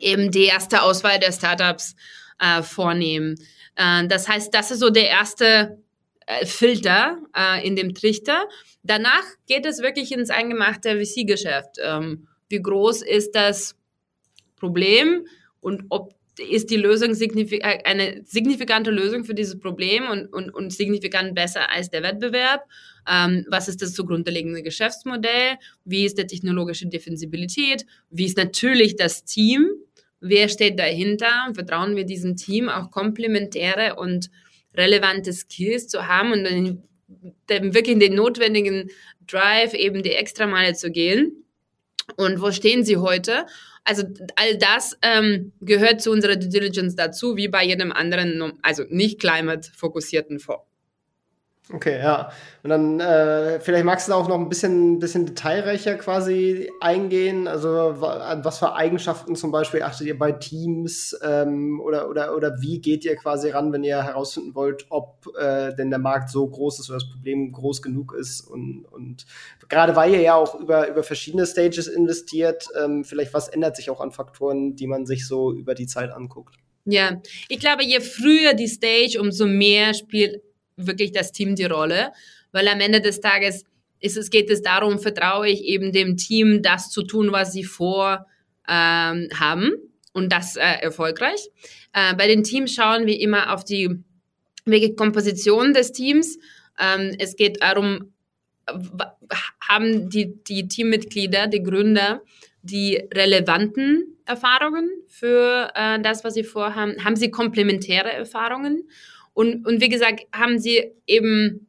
eben 0.00 0.30
die 0.30 0.44
erste 0.44 0.82
Auswahl 0.82 1.18
der 1.18 1.32
Startups 1.32 1.96
äh, 2.38 2.62
vornehmen. 2.62 3.36
Äh, 3.76 4.06
das 4.06 4.28
heißt, 4.28 4.52
das 4.52 4.70
ist 4.70 4.80
so 4.80 4.90
der 4.90 5.08
erste 5.08 5.82
äh, 6.26 6.46
Filter 6.46 7.18
äh, 7.36 7.66
in 7.66 7.76
dem 7.76 7.94
Trichter. 7.94 8.48
Danach 8.82 9.24
geht 9.46 9.66
es 9.66 9.80
wirklich 9.80 10.12
ins 10.12 10.30
eingemachte 10.30 10.98
VC-Geschäft. 10.98 11.76
Ähm, 11.82 12.28
wie 12.48 12.62
groß 12.62 13.02
ist 13.02 13.34
das 13.34 13.76
Problem 14.56 15.26
und 15.60 15.84
ob 15.88 16.14
ist 16.38 16.70
die 16.70 16.76
Lösung 16.76 17.14
signifik 17.14 17.64
äh, 17.64 17.78
eine 17.84 18.22
signifikante 18.24 18.90
Lösung 18.90 19.24
für 19.24 19.34
dieses 19.34 19.58
Problem 19.58 20.08
und, 20.08 20.26
und, 20.32 20.50
und 20.50 20.72
signifikant 20.72 21.34
besser 21.34 21.70
als 21.70 21.90
der 21.90 22.02
Wettbewerb? 22.02 22.62
Ähm, 23.08 23.46
was 23.48 23.68
ist 23.68 23.82
das 23.82 23.92
zugrunde 23.92 24.30
liegende 24.30 24.62
Geschäftsmodell? 24.62 25.58
Wie 25.84 26.04
ist 26.04 26.18
die 26.18 26.26
technologische 26.26 26.86
Defensibilität? 26.86 27.86
Wie 28.10 28.24
ist 28.24 28.36
natürlich 28.36 28.96
das 28.96 29.24
Team? 29.24 29.68
Wer 30.20 30.48
steht 30.48 30.78
dahinter? 30.78 31.50
Vertrauen 31.54 31.96
wir 31.96 32.04
diesem 32.04 32.36
Team 32.36 32.68
auch 32.68 32.90
komplementäre 32.90 33.96
und 33.96 34.30
relevante 34.76 35.32
Skills 35.32 35.88
zu 35.88 36.06
haben 36.08 36.32
und 36.32 36.44
dann, 36.44 36.82
dann 37.46 37.74
wirklich 37.74 37.98
den 37.98 38.14
notwendigen 38.14 38.90
Drive, 39.26 39.74
eben 39.74 40.02
die 40.02 40.12
Extrameile 40.12 40.74
zu 40.74 40.90
gehen? 40.90 41.44
Und 42.16 42.40
wo 42.40 42.50
stehen 42.50 42.84
sie 42.84 42.98
heute? 42.98 43.46
Also 43.84 44.04
all 44.36 44.56
das 44.58 44.96
ähm, 45.02 45.52
gehört 45.60 46.00
zu 46.00 46.10
unserer 46.10 46.36
Due 46.36 46.48
Diligence 46.48 46.96
dazu, 46.96 47.36
wie 47.36 47.48
bei 47.48 47.64
jedem 47.64 47.92
anderen, 47.92 48.54
also 48.62 48.84
nicht 48.88 49.20
climate-fokussierten 49.20 50.38
Fonds. 50.38 50.64
Okay, 51.72 51.98
ja. 51.98 52.30
Und 52.62 52.68
dann 52.68 53.00
äh, 53.00 53.58
vielleicht 53.58 53.86
magst 53.86 54.06
du 54.06 54.12
da 54.12 54.18
auch 54.18 54.28
noch 54.28 54.38
ein 54.38 54.50
bisschen, 54.50 54.98
bisschen 54.98 55.24
detailreicher 55.24 55.94
quasi 55.94 56.70
eingehen. 56.82 57.48
Also 57.48 57.70
an 57.70 58.44
was 58.44 58.58
für 58.58 58.74
Eigenschaften 58.74 59.34
zum 59.34 59.50
Beispiel 59.50 59.80
achtet 59.82 60.06
ihr 60.06 60.18
bei 60.18 60.32
Teams 60.32 61.18
ähm, 61.22 61.80
oder, 61.80 62.10
oder, 62.10 62.36
oder 62.36 62.60
wie 62.60 62.82
geht 62.82 63.06
ihr 63.06 63.16
quasi 63.16 63.48
ran, 63.48 63.72
wenn 63.72 63.82
ihr 63.82 64.02
herausfinden 64.02 64.54
wollt, 64.54 64.84
ob 64.90 65.26
äh, 65.38 65.74
denn 65.74 65.88
der 65.88 65.98
Markt 65.98 66.28
so 66.28 66.46
groß 66.46 66.80
ist 66.80 66.90
oder 66.90 66.98
das 66.98 67.08
Problem 67.08 67.50
groß 67.50 67.80
genug 67.80 68.12
ist 68.12 68.42
und, 68.42 68.84
und 68.84 69.24
gerade 69.70 69.96
weil 69.96 70.12
ihr 70.12 70.20
ja 70.20 70.34
auch 70.34 70.60
über, 70.60 70.88
über 70.88 71.02
verschiedene 71.02 71.46
Stages 71.46 71.86
investiert, 71.86 72.68
ähm, 72.78 73.04
vielleicht 73.04 73.32
was 73.32 73.48
ändert 73.48 73.76
sich 73.76 73.88
auch 73.88 74.02
an 74.02 74.12
Faktoren, 74.12 74.76
die 74.76 74.86
man 74.86 75.06
sich 75.06 75.26
so 75.26 75.50
über 75.50 75.74
die 75.74 75.86
Zeit 75.86 76.12
anguckt? 76.12 76.56
Ja, 76.84 77.22
ich 77.48 77.58
glaube, 77.58 77.84
je 77.84 78.00
früher 78.00 78.52
die 78.52 78.68
Stage, 78.68 79.18
umso 79.18 79.46
mehr 79.46 79.94
spielt 79.94 80.42
wirklich 80.76 81.12
das 81.12 81.32
Team 81.32 81.54
die 81.54 81.64
Rolle, 81.64 82.12
weil 82.52 82.68
am 82.68 82.80
Ende 82.80 83.00
des 83.00 83.20
Tages 83.20 83.64
ist 84.00 84.16
es, 84.16 84.30
geht 84.30 84.50
es 84.50 84.62
darum, 84.62 84.98
vertraue 84.98 85.48
ich 85.48 85.64
eben 85.64 85.92
dem 85.92 86.16
Team, 86.16 86.62
das 86.62 86.90
zu 86.90 87.02
tun, 87.02 87.32
was 87.32 87.52
sie 87.52 87.64
vorhaben 87.64 88.26
ähm, 88.68 89.76
und 90.12 90.32
das 90.32 90.56
äh, 90.56 90.60
erfolgreich. 90.82 91.48
Äh, 91.92 92.14
bei 92.14 92.26
den 92.26 92.44
Teams 92.44 92.74
schauen 92.74 93.06
wir 93.06 93.18
immer 93.18 93.52
auf 93.52 93.64
die 93.64 94.04
welche 94.66 94.94
Komposition 94.94 95.74
des 95.74 95.92
Teams. 95.92 96.38
Ähm, 96.78 97.14
es 97.18 97.36
geht 97.36 97.62
darum, 97.62 98.12
haben 99.60 100.08
die, 100.08 100.42
die 100.42 100.68
Teammitglieder, 100.68 101.46
die 101.46 101.62
Gründer, 101.62 102.22
die 102.62 102.96
relevanten 103.12 104.16
Erfahrungen 104.24 104.88
für 105.06 105.70
äh, 105.74 106.00
das, 106.00 106.24
was 106.24 106.34
sie 106.34 106.44
vorhaben? 106.44 107.04
Haben 107.04 107.16
sie 107.16 107.30
komplementäre 107.30 108.10
Erfahrungen? 108.12 108.88
Und, 109.34 109.66
und 109.66 109.80
wie 109.80 109.88
gesagt, 109.88 110.22
haben 110.32 110.58
sie 110.58 110.92
eben 111.06 111.68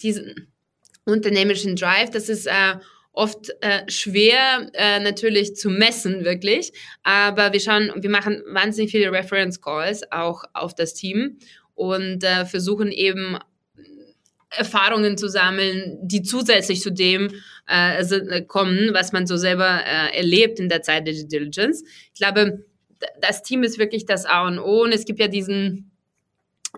diesen 0.00 0.52
unternehmerischen 1.04 1.76
Drive? 1.76 2.10
Das 2.10 2.28
ist 2.28 2.46
äh, 2.46 2.74
oft 3.12 3.50
äh, 3.60 3.88
schwer 3.88 4.70
äh, 4.74 5.00
natürlich 5.00 5.54
zu 5.54 5.70
messen, 5.70 6.24
wirklich. 6.24 6.72
Aber 7.02 7.52
wir 7.52 7.60
schauen, 7.60 7.92
wir 7.96 8.10
machen 8.10 8.42
wahnsinnig 8.48 8.90
viele 8.90 9.12
Reference 9.12 9.60
Calls 9.60 10.02
auch 10.10 10.44
auf 10.52 10.74
das 10.74 10.94
Team 10.94 11.38
und 11.74 12.24
äh, 12.24 12.44
versuchen 12.44 12.90
eben 12.90 13.38
Erfahrungen 14.50 15.16
zu 15.16 15.28
sammeln, 15.28 15.98
die 16.02 16.22
zusätzlich 16.22 16.80
zu 16.80 16.92
dem 16.92 17.30
äh, 17.68 18.00
äh, 18.00 18.42
kommen, 18.42 18.90
was 18.92 19.12
man 19.12 19.26
so 19.26 19.36
selber 19.36 19.80
äh, 19.84 20.16
erlebt 20.16 20.60
in 20.60 20.68
der 20.68 20.82
Zeit 20.82 21.06
der 21.06 21.14
Diligence. 21.14 21.84
Ich 22.12 22.20
glaube, 22.20 22.64
das 23.20 23.42
Team 23.42 23.62
ist 23.62 23.78
wirklich 23.78 24.06
das 24.06 24.26
A 24.26 24.46
und 24.46 24.58
O 24.58 24.82
und 24.82 24.92
es 24.92 25.04
gibt 25.04 25.20
ja 25.20 25.28
diesen, 25.28 25.90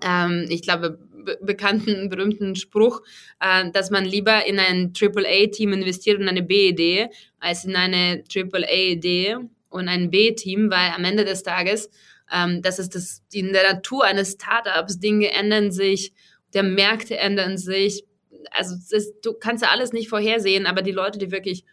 ähm, 0.02 0.46
ich 0.48 0.62
glaube, 0.62 0.98
bekannten, 1.40 2.08
berühmten 2.08 2.54
Spruch, 2.56 3.02
äh, 3.40 3.70
dass 3.70 3.90
man 3.90 4.04
lieber 4.04 4.46
in 4.46 4.58
ein 4.58 4.92
AAA-Team 4.98 5.72
investiert 5.72 6.20
und 6.20 6.28
eine 6.28 6.42
B-Idee, 6.42 7.08
als 7.40 7.64
in 7.64 7.76
eine 7.76 8.22
AAA-Idee 8.32 9.36
und 9.68 9.88
ein 9.88 10.10
B-Team, 10.10 10.70
weil 10.70 10.92
am 10.94 11.04
Ende 11.04 11.24
des 11.24 11.42
Tages, 11.42 11.90
ähm, 12.32 12.62
das 12.62 12.78
ist 12.78 12.94
das, 12.94 13.22
in 13.32 13.52
der 13.52 13.72
Natur 13.72 14.04
eines 14.04 14.32
Startups, 14.32 14.98
Dinge 14.98 15.32
ändern 15.32 15.72
sich, 15.72 16.12
der 16.54 16.62
Märkte 16.62 17.16
ändern 17.16 17.58
sich. 17.58 18.04
Also 18.50 18.76
ist, 18.96 19.14
du 19.24 19.34
kannst 19.34 19.64
ja 19.64 19.70
alles 19.70 19.92
nicht 19.92 20.08
vorhersehen, 20.08 20.66
aber 20.66 20.82
die 20.82 20.92
Leute, 20.92 21.18
die 21.18 21.32
wirklich 21.32 21.64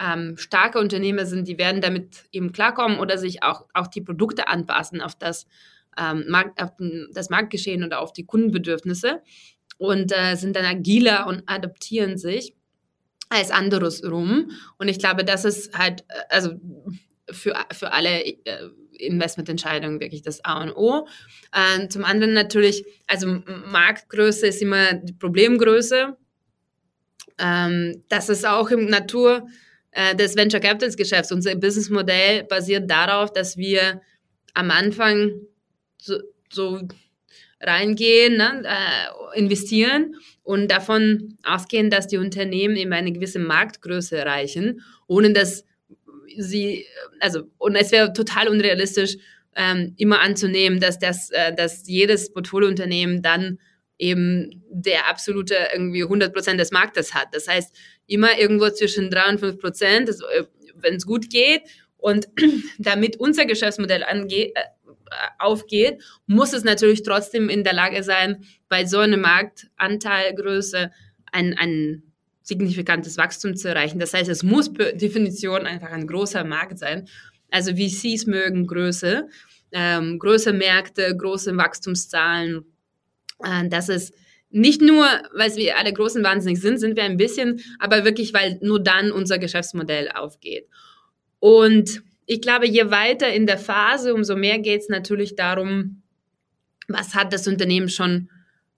ähm, 0.00 0.36
starke 0.36 0.78
Unternehmer 0.78 1.26
sind, 1.26 1.48
die 1.48 1.58
werden 1.58 1.80
damit 1.80 2.24
eben 2.32 2.52
klarkommen 2.52 2.98
oder 2.98 3.18
sich 3.18 3.42
auch, 3.42 3.64
auch 3.72 3.86
die 3.86 4.00
Produkte 4.00 4.48
anpassen 4.48 5.00
auf 5.00 5.14
das, 5.14 5.46
ähm, 5.98 6.24
Markt, 6.28 6.60
auf 6.62 6.70
das 7.12 7.30
Marktgeschehen 7.30 7.84
oder 7.84 8.00
auf 8.00 8.12
die 8.12 8.24
Kundenbedürfnisse 8.24 9.22
und 9.78 10.12
äh, 10.12 10.36
sind 10.36 10.56
dann 10.56 10.64
agiler 10.64 11.26
und 11.26 11.42
adaptieren 11.46 12.18
sich 12.18 12.54
als 13.28 13.50
anderes 13.50 14.04
rum. 14.04 14.50
Und 14.78 14.88
ich 14.88 14.98
glaube, 14.98 15.24
das 15.24 15.44
ist 15.44 15.76
halt, 15.76 16.02
äh, 16.08 16.22
also 16.28 16.52
für, 17.30 17.54
für 17.72 17.92
alle 17.92 18.24
äh, 18.24 18.34
Investmententscheidungen 18.98 20.00
wirklich 20.00 20.22
das 20.22 20.44
A 20.44 20.62
und 20.62 20.72
O. 20.72 21.06
Äh, 21.52 21.88
zum 21.88 22.04
anderen 22.04 22.32
natürlich, 22.32 22.84
also 23.06 23.42
Marktgröße 23.66 24.46
ist 24.46 24.62
immer 24.62 24.94
die 24.94 25.12
Problemgröße. 25.12 26.16
Ähm, 27.38 28.04
das 28.08 28.28
ist 28.28 28.46
auch 28.46 28.70
im 28.70 28.86
Natur 28.86 29.46
äh, 29.90 30.14
des 30.14 30.36
Venture 30.36 30.60
Capitals 30.60 30.96
Geschäfts. 30.96 31.32
Unser 31.32 31.54
Businessmodell 31.56 32.44
basiert 32.44 32.90
darauf, 32.90 33.32
dass 33.32 33.56
wir 33.56 34.00
am 34.54 34.70
Anfang 34.70 35.32
so, 36.06 36.18
so 36.50 36.80
reingehen, 37.60 38.36
ne, 38.36 38.62
äh, 38.64 39.38
investieren 39.38 40.16
und 40.42 40.70
davon 40.70 41.36
ausgehen, 41.42 41.90
dass 41.90 42.06
die 42.06 42.18
Unternehmen 42.18 42.76
eben 42.76 42.92
eine 42.92 43.12
gewisse 43.12 43.38
Marktgröße 43.38 44.16
erreichen, 44.16 44.82
ohne 45.06 45.32
dass 45.32 45.64
sie, 46.36 46.86
also, 47.20 47.44
und 47.58 47.76
es 47.76 47.92
wäre 47.92 48.12
total 48.12 48.48
unrealistisch, 48.48 49.16
ähm, 49.56 49.94
immer 49.96 50.20
anzunehmen, 50.20 50.80
dass 50.80 50.98
das, 50.98 51.30
äh, 51.30 51.54
dass 51.54 51.88
jedes 51.88 52.32
Portfoliounternehmen 52.32 53.22
dann 53.22 53.58
eben 53.98 54.62
der 54.68 55.08
absolute 55.08 55.56
irgendwie 55.72 56.02
100 56.02 56.34
Prozent 56.34 56.60
des 56.60 56.70
Marktes 56.72 57.14
hat. 57.14 57.28
Das 57.32 57.48
heißt, 57.48 57.74
immer 58.06 58.38
irgendwo 58.38 58.68
zwischen 58.68 59.10
3 59.10 59.30
und 59.30 59.38
5 59.40 59.58
Prozent, 59.58 60.10
äh, 60.10 60.44
wenn 60.74 60.96
es 60.96 61.06
gut 61.06 61.30
geht. 61.30 61.62
Und 61.96 62.28
damit 62.78 63.16
unser 63.16 63.46
Geschäftsmodell 63.46 64.04
angeht, 64.04 64.52
äh, 64.54 64.60
aufgeht, 65.38 66.02
muss 66.26 66.52
es 66.52 66.64
natürlich 66.64 67.02
trotzdem 67.02 67.48
in 67.48 67.64
der 67.64 67.74
Lage 67.74 68.02
sein, 68.02 68.44
bei 68.68 68.84
so 68.84 68.98
einer 68.98 69.16
Marktanteilgröße 69.16 70.90
ein, 71.32 71.56
ein 71.58 72.02
signifikantes 72.42 73.16
Wachstum 73.16 73.56
zu 73.56 73.68
erreichen. 73.68 73.98
Das 73.98 74.14
heißt, 74.14 74.30
es 74.30 74.42
muss 74.42 74.72
per 74.72 74.92
Definition 74.92 75.66
einfach 75.66 75.90
ein 75.90 76.06
großer 76.06 76.44
Markt 76.44 76.78
sein. 76.78 77.08
Also 77.50 77.72
VCs 77.72 78.26
mögen 78.26 78.66
Größe, 78.66 79.28
ähm, 79.72 80.18
große 80.18 80.52
Märkte, 80.52 81.16
große 81.16 81.56
Wachstumszahlen. 81.56 82.64
Äh, 83.42 83.68
das 83.68 83.88
ist 83.88 84.14
nicht 84.50 84.80
nur, 84.80 85.06
weil 85.34 85.54
wir 85.56 85.76
alle 85.76 85.92
großen 85.92 86.22
wahnsinnig 86.22 86.60
sind, 86.60 86.78
sind 86.78 86.96
wir 86.96 87.04
ein 87.04 87.16
bisschen, 87.16 87.60
aber 87.78 88.04
wirklich, 88.04 88.32
weil 88.32 88.58
nur 88.62 88.82
dann 88.82 89.10
unser 89.10 89.38
Geschäftsmodell 89.38 90.10
aufgeht. 90.10 90.68
Und 91.40 92.02
ich 92.26 92.40
glaube, 92.40 92.66
je 92.66 92.90
weiter 92.90 93.32
in 93.32 93.46
der 93.46 93.58
Phase, 93.58 94.12
umso 94.12 94.36
mehr 94.36 94.58
geht 94.58 94.82
es 94.82 94.88
natürlich 94.88 95.36
darum, 95.36 96.02
was 96.88 97.14
hat 97.14 97.32
das 97.32 97.46
Unternehmen 97.46 97.88
schon 97.88 98.30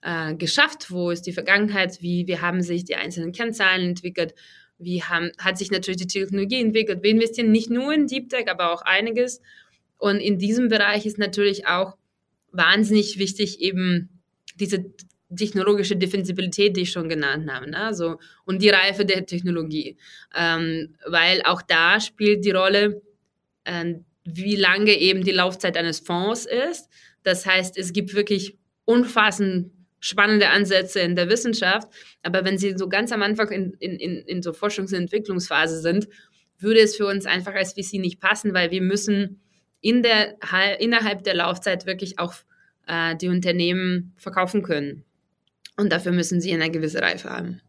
äh, 0.02 0.34
geschafft? 0.34 0.90
Wo 0.90 1.11
ist 1.11 1.22
die 1.22 1.32
Vergangenheit? 1.32 2.00
Wie, 2.02 2.26
wie 2.26 2.38
haben 2.38 2.62
sich 2.62 2.84
die 2.84 2.96
einzelnen 2.96 3.32
Kennzahlen 3.32 3.88
entwickelt? 3.88 4.34
Wie 4.78 5.02
haben, 5.02 5.32
hat 5.38 5.58
sich 5.58 5.70
natürlich 5.70 6.00
die 6.00 6.06
Technologie 6.06 6.61
entwickelt? 6.61 7.02
Wir 7.02 7.11
investieren 7.11 7.50
nicht 7.50 7.70
nur 7.70 7.92
in 7.92 8.06
Deep 8.06 8.28
Tech, 8.28 8.48
aber 8.48 8.72
auch 8.72 8.82
einiges. 8.82 9.40
Und 9.96 10.18
in 10.18 10.38
diesem 10.38 10.68
Bereich 10.68 11.06
ist 11.06 11.18
natürlich 11.18 11.66
auch 11.66 11.96
wahnsinnig 12.52 13.18
wichtig, 13.18 13.61
eben 13.61 14.20
diese 14.56 14.84
technologische 15.34 15.96
Defensibilität, 15.96 16.76
die 16.76 16.82
ich 16.82 16.92
schon 16.92 17.08
genannt 17.08 17.50
habe, 17.50 17.70
ne? 17.70 17.78
also, 17.78 18.18
und 18.46 18.62
die 18.62 18.70
Reife 18.70 19.04
der 19.04 19.26
Technologie. 19.26 19.98
Ähm, 20.34 20.94
weil 21.06 21.42
auch 21.42 21.61
da 21.61 22.00
spielt 22.00 22.44
die 22.44 22.50
Rolle, 22.50 23.02
wie 24.24 24.57
lange 24.57 24.92
eben 24.92 25.24
die 25.24 25.33
Laufzeit 25.33 25.76
eines 25.76 26.00
Fonds 26.00 26.46
ist. 26.46 26.88
Das 27.22 27.46
heißt, 27.46 27.78
es 27.78 27.92
gibt 27.92 28.14
wirklich 28.14 28.59
umfassend 28.85 29.72
spannende 30.00 30.48
Ansätze 30.50 31.00
in 31.00 31.16
der 31.16 31.28
Wissenschaft, 31.28 31.88
aber 32.22 32.44
wenn 32.44 32.57
sie 32.57 32.76
so 32.76 32.88
ganz 32.88 33.11
am 33.11 33.22
Anfang 33.22 33.50
in, 33.50 33.72
in, 33.81 33.96
in, 33.96 34.16
in 34.18 34.42
so 34.42 34.52
Forschungs- 34.52 34.94
und 34.94 35.02
Entwicklungsphase 35.02 35.81
sind, 35.81 36.09
würde 36.59 36.81
es 36.81 36.96
für 36.96 37.07
uns 37.07 37.26
einfach 37.26 37.54
als 37.54 37.72
VC 37.72 37.94
nicht 37.94 38.20
passen, 38.20 38.54
weil 38.54 38.70
wir 38.70 38.83
müssen 38.83 39.40
in 39.81 40.02
der, 40.02 40.37
innerhalb 40.81 41.24
der 41.24 41.35
Laufzeit 41.35 41.87
wirklich 41.87 42.18
auch 42.18 42.35
äh, 42.87 43.16
die 43.16 43.28
Unternehmen 43.28 44.12
verkaufen 44.16 44.62
können. 44.62 45.04
Und 45.76 45.92
dafür 45.92 46.12
müssen 46.12 46.40
sie 46.40 46.52
eine 46.52 46.70
gewisse 46.70 47.00
Reife 47.00 47.31
haben. 47.31 47.61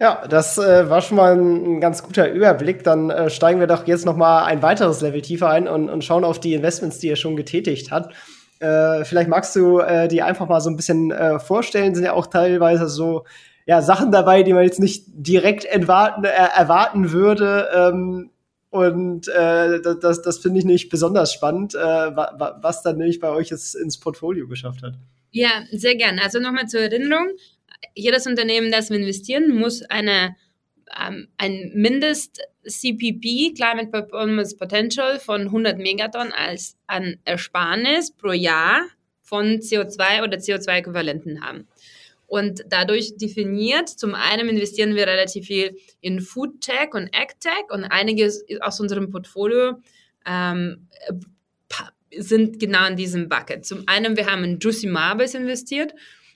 Ja, 0.00 0.26
das 0.26 0.56
äh, 0.56 0.88
war 0.88 1.02
schon 1.02 1.18
mal 1.18 1.36
ein, 1.36 1.78
ganz 1.78 2.02
guter 2.02 2.32
Überblick. 2.32 2.82
Dann 2.82 3.10
äh, 3.10 3.28
steigen 3.28 3.60
wir 3.60 3.66
doch 3.66 3.86
jetzt 3.86 4.06
noch 4.06 4.16
mal 4.16 4.44
ein 4.44 4.62
weiteres 4.62 5.02
Level 5.02 5.20
tiefer 5.20 5.50
ein 5.50 5.68
und, 5.68 5.90
und 5.90 6.02
schauen 6.02 6.24
auf 6.24 6.40
die 6.40 6.54
Investments, 6.54 7.00
die 7.00 7.08
ihr 7.08 7.16
schon 7.16 7.36
getätigt 7.36 7.90
habt. 7.90 8.14
Äh, 8.60 9.04
vielleicht 9.04 9.28
magst 9.28 9.54
du 9.54 9.80
äh, 9.80 10.08
die 10.08 10.22
einfach 10.22 10.48
mal 10.48 10.62
so 10.62 10.70
ein 10.70 10.76
bisschen 10.76 11.10
äh, 11.10 11.38
vorstellen. 11.38 11.94
Sind 11.94 12.04
ja 12.04 12.14
auch 12.14 12.28
teilweise 12.28 12.88
so 12.88 13.26
ja, 13.66 13.82
Sachen 13.82 14.10
dabei, 14.10 14.42
die 14.42 14.54
man 14.54 14.64
jetzt 14.64 14.80
nicht 14.80 15.04
direkt 15.06 15.66
erwarten, 15.66 16.24
äh, 16.24 16.30
erwarten 16.30 17.12
würde. 17.12 17.68
Ähm, 17.74 18.30
und 18.70 19.26
das, 19.26 20.22
das 20.22 20.38
finde 20.38 20.60
ich 20.60 20.64
nicht 20.64 20.90
besonders 20.90 21.32
spannend, 21.32 21.74
äh, 21.74 21.78
was 21.78 22.84
dann 22.84 22.98
nämlich 22.98 23.18
bei 23.18 23.28
euch 23.28 23.50
jetzt 23.50 23.74
ins 23.74 23.98
Portfolio 23.98 24.46
geschafft 24.46 24.84
hat. 24.84 24.94
Ja, 25.32 25.50
sehr 25.72 25.96
gerne. 25.96 26.22
Also 26.22 26.38
nochmal 26.38 26.68
zur 26.68 26.80
Erinnerung. 26.80 27.30
Jedes 27.94 28.26
Unternehmen, 28.26 28.70
das 28.70 28.90
wir 28.90 28.96
investieren, 28.96 29.54
muss 29.54 29.82
eine 29.82 30.36
ähm, 30.98 31.28
ein 31.36 31.70
Mindest-CPP, 31.74 33.54
Climate 33.54 33.90
Performance 33.90 34.56
Potential, 34.56 35.18
von 35.20 35.42
100 35.42 35.78
Megatonnen 35.78 36.32
als 36.32 36.76
an 36.86 37.16
Ersparnis 37.24 38.10
pro 38.12 38.32
Jahr 38.32 38.82
von 39.20 39.60
CO2 39.60 40.24
oder 40.24 40.38
CO2-Äquivalenten 40.38 41.42
haben. 41.42 41.68
Und 42.26 42.62
dadurch 42.68 43.16
definiert, 43.16 43.88
zum 43.88 44.14
einen 44.14 44.48
investieren 44.48 44.94
wir 44.94 45.06
relativ 45.06 45.46
viel 45.46 45.76
in 46.00 46.20
Food 46.20 46.60
Tech 46.60 46.94
und 46.94 47.14
Ag 47.14 47.40
Tech 47.40 47.64
und 47.70 47.84
einiges 47.84 48.44
aus 48.60 48.78
unserem 48.80 49.10
Portfolio 49.10 49.80
ähm, 50.26 50.88
sind 52.16 52.58
genau 52.60 52.86
in 52.86 52.96
diesem 52.96 53.28
Bucket. 53.28 53.64
Zum 53.64 53.84
einen, 53.86 54.16
wir 54.16 54.26
haben 54.26 54.44
in 54.44 54.58
Juicy 54.58 54.86
Marbles 54.86 55.34
investiert. 55.34 55.92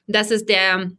Das 0.06 0.30
ist 0.30 0.48
der 0.48 0.90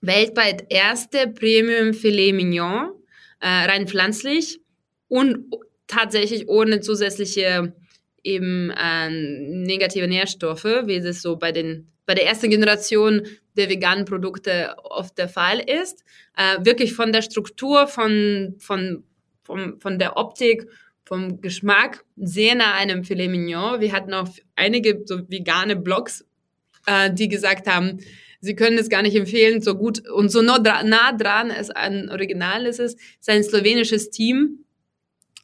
weltweit 0.00 0.66
erste 0.70 1.28
Premium 1.28 1.94
Filet 1.94 2.32
Mignon, 2.32 2.92
äh, 3.40 3.46
rein 3.46 3.86
pflanzlich 3.86 4.60
und 5.08 5.44
tatsächlich 5.86 6.48
ohne 6.48 6.80
zusätzliche 6.80 7.74
eben 8.22 8.70
äh, 8.70 9.10
negative 9.10 10.06
Nährstoffe, 10.06 10.64
wie 10.64 10.96
es 10.96 11.22
so 11.22 11.36
bei 11.36 11.52
den 11.52 11.86
bei 12.06 12.14
der 12.14 12.26
ersten 12.26 12.50
Generation 12.50 13.22
der 13.56 13.70
veganen 13.70 14.04
Produkte 14.04 14.74
oft 14.82 15.16
der 15.16 15.28
Fall 15.28 15.60
ist. 15.60 16.04
Äh, 16.36 16.64
wirklich 16.64 16.92
von 16.92 17.12
der 17.12 17.22
Struktur, 17.22 17.86
von, 17.86 18.56
von, 18.58 19.04
von, 19.44 19.78
von 19.78 19.98
der 20.00 20.16
Optik, 20.16 20.66
vom 21.04 21.40
Geschmack 21.40 22.04
sehr 22.16 22.56
nah 22.56 22.74
einem 22.74 23.04
Filet 23.04 23.28
Mignon. 23.28 23.80
Wir 23.80 23.92
hatten 23.92 24.12
auch 24.12 24.28
einige 24.56 25.02
so 25.04 25.20
vegane 25.28 25.76
Blogs 25.76 26.24
äh, 26.86 27.12
die 27.12 27.28
gesagt 27.28 27.66
haben, 27.66 27.98
sie 28.40 28.54
können 28.54 28.78
es 28.78 28.88
gar 28.88 29.02
nicht 29.02 29.16
empfehlen, 29.16 29.62
so 29.62 29.74
gut 29.74 30.08
und 30.08 30.30
so 30.30 30.42
nah 30.42 30.58
dran 30.58 31.50
es 31.50 31.70
an 31.70 32.08
Original 32.10 32.66
ist 32.66 32.80
es. 32.80 32.94
Es 32.94 33.00
ist 33.20 33.30
ein 33.30 33.44
slowenisches 33.44 34.10
Team. 34.10 34.64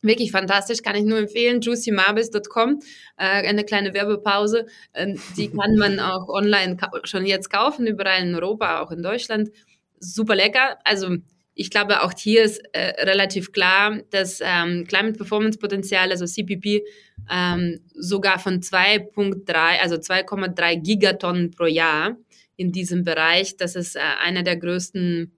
Wirklich 0.03 0.31
fantastisch, 0.31 0.83
kann 0.83 0.95
ich 0.95 1.05
nur 1.05 1.19
empfehlen. 1.19 1.61
juicymabis.com, 1.61 2.81
äh, 3.17 3.49
eine 3.49 3.65
kleine 3.65 3.93
Werbepause. 3.93 4.67
Äh, 4.93 5.15
die 5.37 5.49
kann 5.57 5.77
man 5.77 6.01
auch 6.01 6.29
online 6.29 6.77
schon 7.05 7.27
jetzt 7.27 7.51
kaufen, 7.51 7.87
überall 7.87 8.23
in 8.23 8.35
Europa, 8.35 8.81
auch 8.81 8.91
in 8.91 9.03
Deutschland. 9.03 9.51
Super 9.99 10.37
lecker. 10.37 10.79
Also 10.85 11.17
ich 11.59 11.71
glaube, 11.71 12.03
auch 12.03 12.13
hier 12.17 12.45
ist 12.45 12.61
äh, 12.73 13.03
relativ 13.05 13.51
klar, 13.51 13.99
dass 14.11 14.41
ähm, 14.43 14.85
Climate 14.87 15.17
Performance 15.17 15.59
Potenzial, 15.59 16.11
also 16.11 16.27
CPP, 16.27 16.83
ähm, 17.31 17.81
sogar 17.95 18.39
von 18.39 18.61
2,3, 18.61 19.81
also 19.81 19.97
2,3 19.97 20.83
Gigatonnen 20.83 21.51
pro 21.51 21.65
Jahr 21.65 22.17
in 22.57 22.73
diesem 22.73 23.05
Bereich, 23.05 23.57
das 23.57 23.77
ist 23.77 23.97
äh, 23.97 24.01
einer 24.25 24.43
der 24.43 24.57
größten, 24.57 25.33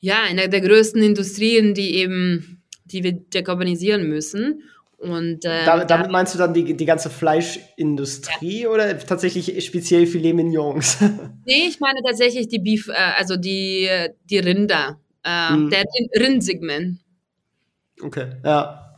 ja, 0.00 0.22
einer 0.22 0.48
der 0.48 0.60
größten 0.60 1.02
Industrien, 1.02 1.74
die 1.74 1.96
eben, 1.96 2.62
die 2.84 3.02
wir 3.02 3.12
dekarbonisieren 3.12 4.08
müssen. 4.08 4.62
Und, 4.98 5.44
äh, 5.44 5.64
damit, 5.64 5.90
damit, 5.90 6.10
meinst 6.10 6.34
du 6.34 6.38
dann 6.38 6.54
die, 6.54 6.76
die 6.76 6.84
ganze 6.84 7.10
Fleischindustrie 7.10 8.62
ja. 8.62 8.68
oder 8.68 8.96
tatsächlich 8.98 9.64
speziell 9.64 10.06
Filet 10.06 10.32
Mignons? 10.32 10.98
nee, 11.44 11.66
ich 11.68 11.80
meine 11.80 12.00
tatsächlich 12.04 12.46
die 12.46 12.60
Beef, 12.60 12.88
äh, 12.88 12.92
also 13.16 13.36
die, 13.36 13.88
die 14.30 14.38
Rinder, 14.38 15.00
äh, 15.24 15.48
hm. 15.48 15.70
der 15.70 15.84
Rindsegment. 16.16 16.98
Okay, 18.00 18.32
ja. 18.44 18.91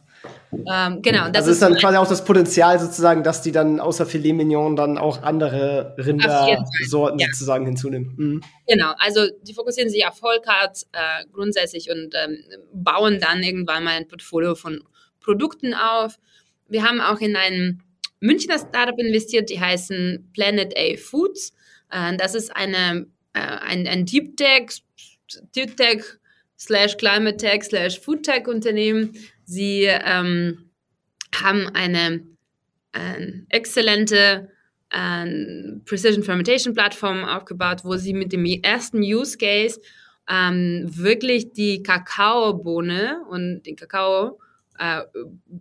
Ähm, 0.52 1.02
genau. 1.02 1.28
Das 1.28 1.42
also 1.42 1.50
ist 1.50 1.62
dann 1.62 1.74
quasi 1.76 1.96
auch 1.96 2.08
das 2.08 2.24
Potenzial 2.24 2.78
sozusagen, 2.78 3.22
dass 3.22 3.42
die 3.42 3.52
dann 3.52 3.80
außer 3.80 4.06
Filet 4.06 4.32
Mignon 4.32 4.76
dann 4.76 4.98
auch 4.98 5.22
andere 5.22 5.94
Rindersorten 5.98 7.18
ja. 7.18 7.26
sozusagen 7.26 7.66
hinzunehmen. 7.66 8.14
Mhm. 8.16 8.40
Genau, 8.66 8.92
also 8.98 9.26
die 9.42 9.54
fokussieren 9.54 9.90
sich 9.90 10.06
auf 10.06 10.22
Whole-Cards 10.22 10.88
äh, 10.92 11.26
grundsätzlich 11.32 11.90
und 11.90 12.14
ähm, 12.14 12.38
bauen 12.72 13.18
dann 13.20 13.42
irgendwann 13.42 13.84
mal 13.84 13.96
ein 13.96 14.08
Portfolio 14.08 14.54
von 14.54 14.82
Produkten 15.20 15.74
auf. 15.74 16.18
Wir 16.68 16.82
haben 16.82 17.00
auch 17.00 17.20
in 17.20 17.37
ein 17.37 17.82
Münchner 18.20 18.58
Startup 18.58 18.98
investiert, 18.98 19.50
die 19.50 19.60
heißen 19.60 20.30
Planet 20.32 20.74
A 20.78 20.96
Foods. 20.96 21.52
Äh, 21.90 22.16
das 22.16 22.34
ist 22.34 22.54
eine, 22.54 23.06
äh, 23.32 23.40
ein, 23.40 23.87
ein 23.87 24.06
Deep 24.06 24.37
Tech, 24.37 24.82
Deep 25.54 25.76
Tech 25.76 26.04
slash 26.58 26.96
Climate 26.96 27.37
Tech 27.37 27.64
slash 27.64 28.00
Food 28.00 28.22
Tech 28.22 28.46
Unternehmen, 28.46 29.12
Sie 29.44 29.85
ähm, 29.85 30.70
haben 31.35 31.68
eine 31.74 32.26
äh, 32.92 33.33
exzellente 33.48 34.48
äh, 34.90 35.26
Precision 35.85 36.22
Fermentation 36.22 36.74
Plattform 36.74 37.24
aufgebaut, 37.24 37.80
wo 37.85 37.96
sie 37.96 38.14
mit 38.14 38.33
dem 38.33 38.44
ersten 38.44 38.98
Use 39.00 39.37
Case 39.37 39.80
ähm, 40.28 40.87
wirklich 40.88 41.52
die 41.52 41.83
Kakaobohne 41.83 43.20
und 43.28 43.62
den 43.64 43.76
Kakao 43.76 44.38
äh, 44.78 45.02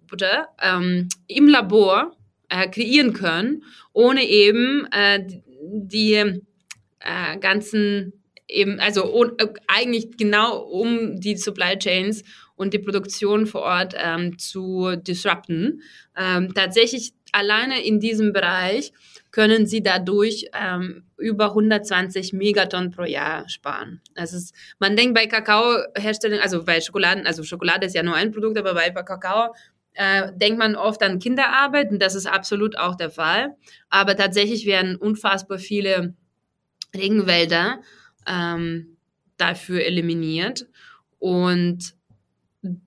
Butter 0.08 0.48
ähm, 0.62 1.10
im 1.28 1.48
Labor 1.48 2.16
äh, 2.50 2.70
kreieren 2.70 3.14
können, 3.14 3.64
ohne 3.92 4.24
eben 4.24 4.88
äh, 4.92 5.26
die 5.62 6.14
äh, 6.14 7.38
ganzen 7.40 8.14
eben, 8.48 8.80
also 8.80 9.26
äh, 9.38 9.48
eigentlich 9.68 10.18
genau 10.18 10.60
um 10.60 11.20
die 11.20 11.38
Supply 11.38 11.78
Chains 11.78 12.24
und 12.56 12.74
die 12.74 12.80
Produktion 12.80 13.46
vor 13.46 13.62
Ort 13.62 13.94
ähm, 13.98 14.38
zu 14.38 14.96
disrupten. 14.96 15.82
Ähm, 16.18 16.54
tatsächlich 16.54 17.14
alleine 17.32 17.84
in 17.84 18.00
diesem 18.00 18.32
Bereich 18.32 18.94
können 19.32 19.66
sie 19.66 19.82
dadurch 19.82 20.46
ähm, 20.54 21.04
über 21.18 21.50
120 21.50 22.34
Megatonnen 22.34 22.92
pro 22.92 23.04
Jahr 23.04 23.50
sparen. 23.50 24.02
Das 24.14 24.34
ist, 24.34 24.54
man 24.80 24.96
denkt 24.96 25.16
bei 25.16 25.26
Kakaoherstellung, 25.26 26.40
also 26.40 26.64
bei 26.64 26.80
Schokoladen, 26.80 27.26
also 27.26 27.44
Schokolade 27.44 27.88
ist 27.88 27.96
ja 27.96 28.04
nur 28.04 28.16
ein 28.16 28.32
Produkt, 28.32 28.58
aber 28.58 28.76
bei 28.76 28.90
Kakao 28.92 29.54
äh, 29.94 30.32
denkt 30.36 30.60
man 30.60 30.76
oft 30.76 31.02
an 31.02 31.20
Kinderarbeit 31.20 31.92
und 31.92 32.02
das 32.02 32.16
ist 32.16 32.28
absolut 32.28 32.78
auch 32.78 32.96
der 32.96 33.10
Fall. 33.10 33.56
Aber 33.90 34.16
tatsächlich 34.16 34.66
werden 34.66 34.96
unfassbar 34.96 35.58
viele 35.58 36.14
Regenwälder 36.96 37.82
ähm, 38.28 38.98
dafür 39.38 39.84
eliminiert 39.84 40.68
und 41.20 41.96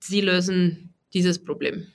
sie 0.01 0.21
lösen 0.21 0.93
dieses 1.13 1.43
Problem. 1.43 1.87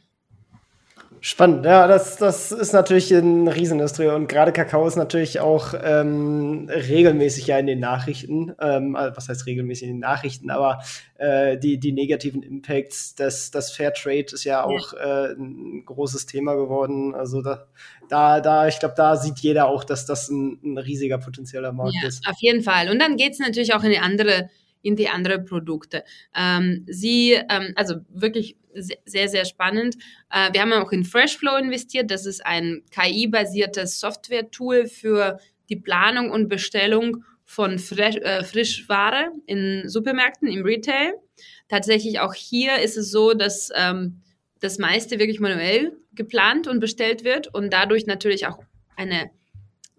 Spannend, 1.24 1.64
ja, 1.64 1.86
das, 1.86 2.16
das 2.16 2.50
ist 2.50 2.72
natürlich 2.72 3.14
eine 3.14 3.54
Riesenindustrie 3.54 4.08
und 4.08 4.26
gerade 4.26 4.50
Kakao 4.50 4.88
ist 4.88 4.96
natürlich 4.96 5.38
auch 5.38 5.72
ähm, 5.80 6.68
regelmäßig 6.68 7.46
ja 7.46 7.58
in 7.58 7.68
den 7.68 7.78
Nachrichten, 7.78 8.52
ähm, 8.60 8.96
also 8.96 9.16
was 9.16 9.28
heißt 9.28 9.46
regelmäßig 9.46 9.84
in 9.86 9.94
den 9.94 10.00
Nachrichten, 10.00 10.50
aber 10.50 10.82
äh, 11.18 11.58
die, 11.58 11.78
die 11.78 11.92
negativen 11.92 12.42
Impacts, 12.42 13.14
das, 13.14 13.52
das 13.52 13.70
Fairtrade 13.70 14.32
ist 14.32 14.42
ja 14.42 14.64
auch. 14.64 14.94
Äh, 14.94 15.34
ein 15.34 15.84
großes 15.86 16.26
Thema 16.26 16.56
geworden. 16.56 17.14
Also 17.14 17.40
da, 17.40 17.68
da, 18.08 18.40
da 18.40 18.66
ich 18.66 18.80
glaube, 18.80 18.94
da 18.96 19.16
sieht 19.16 19.38
jeder 19.38 19.68
auch, 19.68 19.84
dass 19.84 20.06
das 20.06 20.28
ein, 20.28 20.58
ein 20.64 20.78
riesiger 20.78 21.18
potenzieller 21.18 21.70
Markt 21.70 21.94
ja, 22.02 22.08
ist. 22.08 22.26
Auf 22.26 22.38
jeden 22.40 22.62
Fall. 22.62 22.90
Und 22.90 22.98
dann 23.00 23.16
geht 23.16 23.34
es 23.34 23.38
natürlich 23.38 23.74
auch 23.74 23.84
in 23.84 23.90
die 23.90 24.00
andere 24.00 24.50
in 24.82 24.96
die 24.96 25.08
anderen 25.08 25.44
Produkte. 25.44 26.04
Ähm, 26.36 26.84
sie, 26.88 27.32
ähm, 27.32 27.72
also 27.76 27.96
wirklich 28.08 28.56
sehr, 28.74 29.28
sehr 29.28 29.44
spannend. 29.44 29.96
Äh, 30.30 30.52
wir 30.52 30.60
haben 30.60 30.72
auch 30.72 30.92
in 30.92 31.04
Freshflow 31.04 31.56
investiert. 31.56 32.10
Das 32.10 32.26
ist 32.26 32.44
ein 32.44 32.82
KI-basiertes 32.90 34.00
Software-Tool 34.00 34.86
für 34.86 35.38
die 35.68 35.76
Planung 35.76 36.30
und 36.30 36.48
Bestellung 36.48 37.24
von 37.44 37.78
Fresh, 37.78 38.16
äh, 38.16 38.44
Frischware 38.44 39.32
in 39.46 39.88
Supermärkten, 39.88 40.48
im 40.48 40.64
Retail. 40.64 41.14
Tatsächlich 41.68 42.20
auch 42.20 42.34
hier 42.34 42.78
ist 42.78 42.96
es 42.96 43.10
so, 43.10 43.34
dass 43.34 43.70
ähm, 43.74 44.22
das 44.60 44.78
meiste 44.78 45.18
wirklich 45.18 45.40
manuell 45.40 45.92
geplant 46.14 46.66
und 46.66 46.80
bestellt 46.80 47.24
wird 47.24 47.52
und 47.52 47.72
dadurch 47.72 48.06
natürlich 48.06 48.46
auch 48.46 48.58
eine 48.96 49.30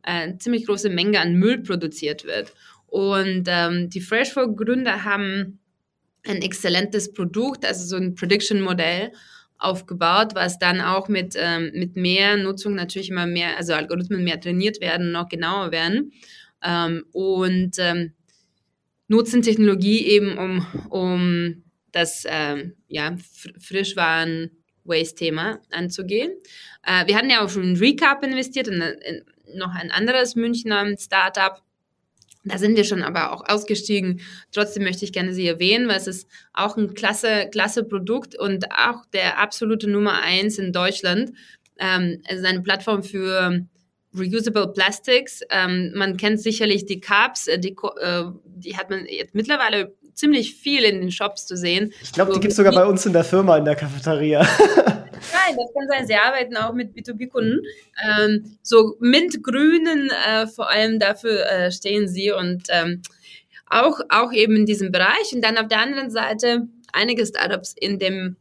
äh, 0.03 0.37
ziemlich 0.37 0.65
große 0.65 0.89
Menge 0.89 1.19
an 1.19 1.35
Müll 1.35 1.59
produziert 1.61 2.25
wird. 2.25 2.53
Und 2.93 3.45
ähm, 3.47 3.89
die 3.89 4.01
Freshflow-Gründer 4.01 5.03
haben 5.03 5.59
ein 6.27 6.43
exzellentes 6.43 7.11
Produkt, 7.11 7.65
also 7.65 7.85
so 7.85 7.95
ein 7.95 8.13
Prediction-Modell 8.13 9.11
aufgebaut, 9.57 10.35
was 10.35 10.59
dann 10.59 10.79
auch 10.79 11.07
mit, 11.07 11.33
ähm, 11.35 11.71
mit 11.73 11.95
mehr 11.95 12.37
Nutzung 12.37 12.75
natürlich 12.75 13.09
immer 13.09 13.25
mehr, 13.25 13.57
also 13.57 13.73
Algorithmen 13.73 14.23
mehr 14.23 14.39
trainiert 14.39 14.79
werden, 14.79 15.11
noch 15.11 15.27
genauer 15.27 15.71
werden. 15.71 16.13
Ähm, 16.63 17.03
und 17.13 17.79
ähm, 17.79 18.13
nutzen 19.07 19.41
Technologie 19.41 20.05
eben, 20.05 20.37
um, 20.37 20.63
um 20.91 21.63
das 21.91 22.25
ähm, 22.27 22.75
ja, 22.89 23.15
Frischwaren-Waste-Thema 23.59 25.61
anzugehen. 25.71 26.31
Äh, 26.85 27.07
wir 27.07 27.17
hatten 27.17 27.31
ja 27.31 27.43
auch 27.43 27.49
schon 27.49 27.63
in 27.63 27.75
Recap 27.75 28.23
investiert, 28.23 28.67
in, 28.67 28.83
in 28.83 29.23
noch 29.55 29.73
ein 29.73 29.89
anderes 29.89 30.35
Münchner 30.35 30.95
Startup, 30.99 31.59
da 32.45 32.57
sind 32.57 32.75
wir 32.75 32.83
schon 32.83 33.03
aber 33.03 33.31
auch 33.31 33.47
ausgestiegen. 33.47 34.21
Trotzdem 34.51 34.83
möchte 34.83 35.05
ich 35.05 35.13
gerne 35.13 35.33
sie 35.33 35.47
erwähnen, 35.47 35.87
weil 35.87 35.97
es 35.97 36.07
ist 36.07 36.27
auch 36.53 36.75
ein 36.77 36.93
klasse, 36.93 37.47
klasse 37.51 37.83
Produkt 37.83 38.37
und 38.37 38.71
auch 38.71 39.05
der 39.13 39.39
absolute 39.39 39.89
Nummer 39.89 40.21
eins 40.21 40.57
in 40.57 40.73
Deutschland. 40.73 41.31
Ähm, 41.79 42.21
es 42.27 42.39
ist 42.39 42.45
eine 42.45 42.61
Plattform 42.61 43.03
für 43.03 43.65
Reusable 44.15 44.67
Plastics. 44.73 45.41
Ähm, 45.49 45.91
man 45.95 46.17
kennt 46.17 46.41
sicherlich 46.41 46.85
die 46.85 46.99
Cups, 46.99 47.47
äh, 47.47 47.59
die, 47.59 47.75
äh, 47.99 48.23
die 48.45 48.77
hat 48.77 48.89
man 48.89 49.05
jetzt 49.07 49.33
mittlerweile 49.33 49.95
ziemlich 50.13 50.55
viel 50.55 50.83
in 50.83 51.01
den 51.01 51.11
Shops 51.11 51.45
zu 51.45 51.57
sehen. 51.57 51.93
Ich 52.01 52.11
glaube, 52.11 52.33
die 52.33 52.39
gibt 52.39 52.51
es 52.51 52.57
sogar 52.57 52.73
bei 52.73 52.85
uns 52.85 53.05
in 53.05 53.13
der 53.13 53.23
Firma 53.23 53.57
in 53.57 53.65
der 53.65 53.75
Cafeteria. 53.75 54.41
Nein, 55.31 55.57
das 55.57 55.73
kann 55.73 55.87
sein. 55.89 56.07
Sie 56.07 56.15
arbeiten 56.15 56.57
auch 56.57 56.73
mit 56.73 56.95
B2B-Kunden. 56.95 57.61
Ähm, 58.07 58.57
so 58.61 58.95
mintgrünen, 58.99 60.09
äh, 60.27 60.47
vor 60.47 60.69
allem 60.69 60.99
dafür 60.99 61.45
äh, 61.45 61.71
stehen 61.71 62.07
sie 62.07 62.31
und 62.31 62.63
ähm, 62.69 63.01
auch, 63.67 63.99
auch 64.09 64.31
eben 64.33 64.55
in 64.57 64.65
diesem 64.65 64.91
Bereich. 64.91 65.33
Und 65.33 65.41
dann 65.43 65.57
auf 65.57 65.67
der 65.67 65.79
anderen 65.79 66.09
Seite 66.09 66.67
einige 66.91 67.25
Startups 67.25 67.73
in 67.79 67.99
dem 67.99 68.35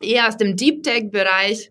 eher 0.00 0.28
aus 0.28 0.36
dem 0.36 0.56
Deep 0.56 0.82
Tech-Bereich. 0.82 1.70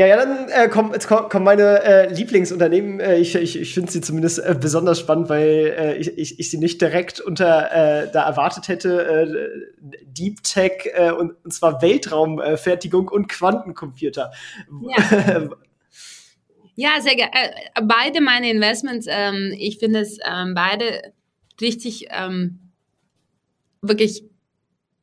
Ja, 0.00 0.06
ja, 0.06 0.16
dann 0.16 0.48
äh, 0.48 0.70
kommen 0.70 0.94
komm 1.28 1.44
meine 1.44 1.82
äh, 1.82 2.10
Lieblingsunternehmen. 2.10 3.00
Äh, 3.00 3.18
ich 3.18 3.34
ich, 3.34 3.60
ich 3.60 3.74
finde 3.74 3.92
sie 3.92 4.00
zumindest 4.00 4.38
äh, 4.38 4.56
besonders 4.58 4.98
spannend, 4.98 5.28
weil 5.28 5.74
äh, 5.76 5.96
ich, 5.98 6.16
ich, 6.16 6.40
ich 6.40 6.50
sie 6.50 6.56
nicht 6.56 6.80
direkt 6.80 7.20
unter 7.20 7.70
äh, 7.70 8.10
da 8.10 8.26
erwartet 8.26 8.68
hätte. 8.68 9.06
Äh, 9.06 9.94
Deep 10.06 10.42
Tech 10.42 10.88
äh, 10.94 11.10
und, 11.10 11.34
und 11.44 11.52
zwar 11.52 11.82
Weltraumfertigung 11.82 13.08
und 13.08 13.28
Quantencomputer. 13.28 14.32
Ja. 14.88 15.50
ja, 16.76 16.90
sehr 17.02 17.16
gerne. 17.16 17.32
Äh, 17.34 17.82
beide 17.82 18.22
meine 18.22 18.50
Investments, 18.50 19.06
ähm, 19.06 19.54
ich 19.58 19.80
finde 19.80 20.00
es 20.00 20.16
ähm, 20.26 20.54
beide 20.54 21.12
richtig 21.60 22.06
ähm, 22.08 22.70
wirklich 23.82 24.24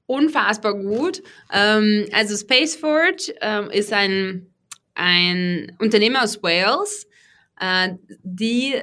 unfassbar 0.08 0.74
gut. 0.74 1.22
Ähm, 1.54 2.08
also 2.14 2.36
Spaceforge 2.36 3.36
ähm, 3.42 3.70
ist 3.70 3.94
ein, 3.94 4.48
ein 4.98 5.76
Unternehmen 5.80 6.18
aus 6.18 6.42
Wales, 6.42 7.08
äh, 7.60 7.90
die 8.24 8.76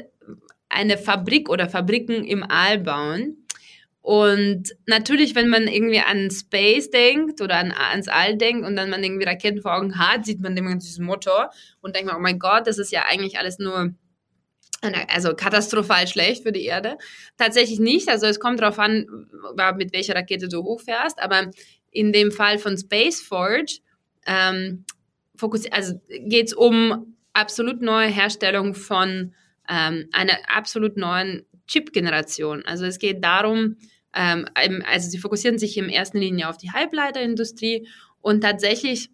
eine 0.69 0.97
Fabrik 0.97 1.49
oder 1.49 1.69
Fabriken 1.69 2.25
im 2.25 2.43
All 2.43 2.79
bauen. 2.79 3.37
Und 4.01 4.75
natürlich, 4.87 5.35
wenn 5.35 5.49
man 5.49 5.67
irgendwie 5.67 6.01
an 6.01 6.31
Space 6.31 6.91
denkt 6.91 7.41
oder 7.41 7.57
an, 7.57 7.73
ans 7.73 8.09
All 8.09 8.37
denkt 8.37 8.67
und 8.67 8.77
dann 8.77 8.91
man 8.91 9.03
irgendwie 9.03 9.25
Raketen 9.25 9.63
vor 9.63 9.77
Augen 9.77 9.99
hat, 9.99 10.27
sieht 10.27 10.41
man 10.41 10.57
immer 10.57 10.75
diesen 10.75 11.07
Motor 11.07 11.51
und 11.81 11.97
denkt 11.97 12.09
man, 12.09 12.17
oh 12.17 12.23
mein 12.23 12.39
Gott, 12.39 12.67
das 12.67 12.79
ist 12.79 12.93
ja 12.93 13.05
eigentlich 13.07 13.39
alles 13.39 13.59
nur 13.59 13.95
also 15.09 15.35
katastrophal 15.35 16.07
schlecht 16.07 16.43
für 16.43 16.53
die 16.53 16.65
Erde. 16.65 16.99
Tatsächlich 17.39 17.79
nicht. 17.79 18.11
Also 18.11 18.27
es 18.27 18.39
kommt 18.39 18.61
darauf 18.61 18.79
an, 18.79 19.07
mit 19.77 19.95
welcher 19.95 20.15
Rakete 20.15 20.49
du 20.49 20.63
hochfährst. 20.63 21.19
Aber 21.23 21.51
in 21.91 22.13
dem 22.13 22.31
Fall 22.31 22.59
von 22.59 22.77
Space 22.77 23.23
Forge 23.23 23.79
ähm, 24.27 24.85
also 25.71 26.01
geht 26.09 26.47
es 26.47 26.53
um 26.55 27.15
absolut 27.33 27.83
neue 27.83 28.09
Herstellung 28.09 28.75
von 28.75 29.35
ähm, 29.69 30.09
einer 30.13 30.39
absolut 30.49 30.97
neuen 30.97 31.45
Chip-Generation. 31.67 32.65
Also 32.67 32.85
es 32.85 32.99
geht 32.99 33.25
darum, 33.25 33.77
ähm, 34.15 34.47
also 34.87 35.11
sie 35.11 35.19
fokussieren 35.19 35.59
sich 35.59 35.77
in 35.77 35.89
erster 35.89 36.19
Linie 36.19 36.49
auf 36.49 36.59
die 36.59 36.71
Halbleiterindustrie 36.71 37.89
und 38.21 38.43
tatsächlich 38.43 39.11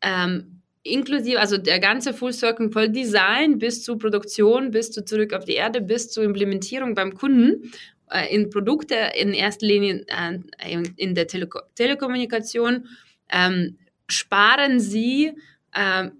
ähm, 0.00 0.62
inklusive, 0.82 1.40
also 1.40 1.58
der 1.58 1.80
ganze 1.80 2.14
Full 2.14 2.32
Circle 2.32 2.70
von 2.70 2.92
Design 2.92 3.58
bis 3.58 3.82
zu 3.82 3.98
Produktion, 3.98 4.70
bis 4.70 4.90
zu 4.90 5.04
zurück 5.04 5.32
auf 5.32 5.44
die 5.44 5.54
Erde, 5.54 5.80
bis 5.80 6.10
zur 6.10 6.24
Implementierung 6.24 6.94
beim 6.94 7.14
Kunden 7.14 7.72
äh, 8.10 8.34
in 8.34 8.50
Produkte 8.50 8.94
in 9.18 9.32
erster 9.32 9.66
Linie 9.66 10.04
äh, 10.06 10.82
in, 10.96 11.14
der 11.14 11.26
Teleko 11.26 11.60
Telekommunikation 11.74 12.86
ähm, 13.30 13.78
sparen 14.08 14.80
sie 14.80 15.34
äh, 15.72 16.10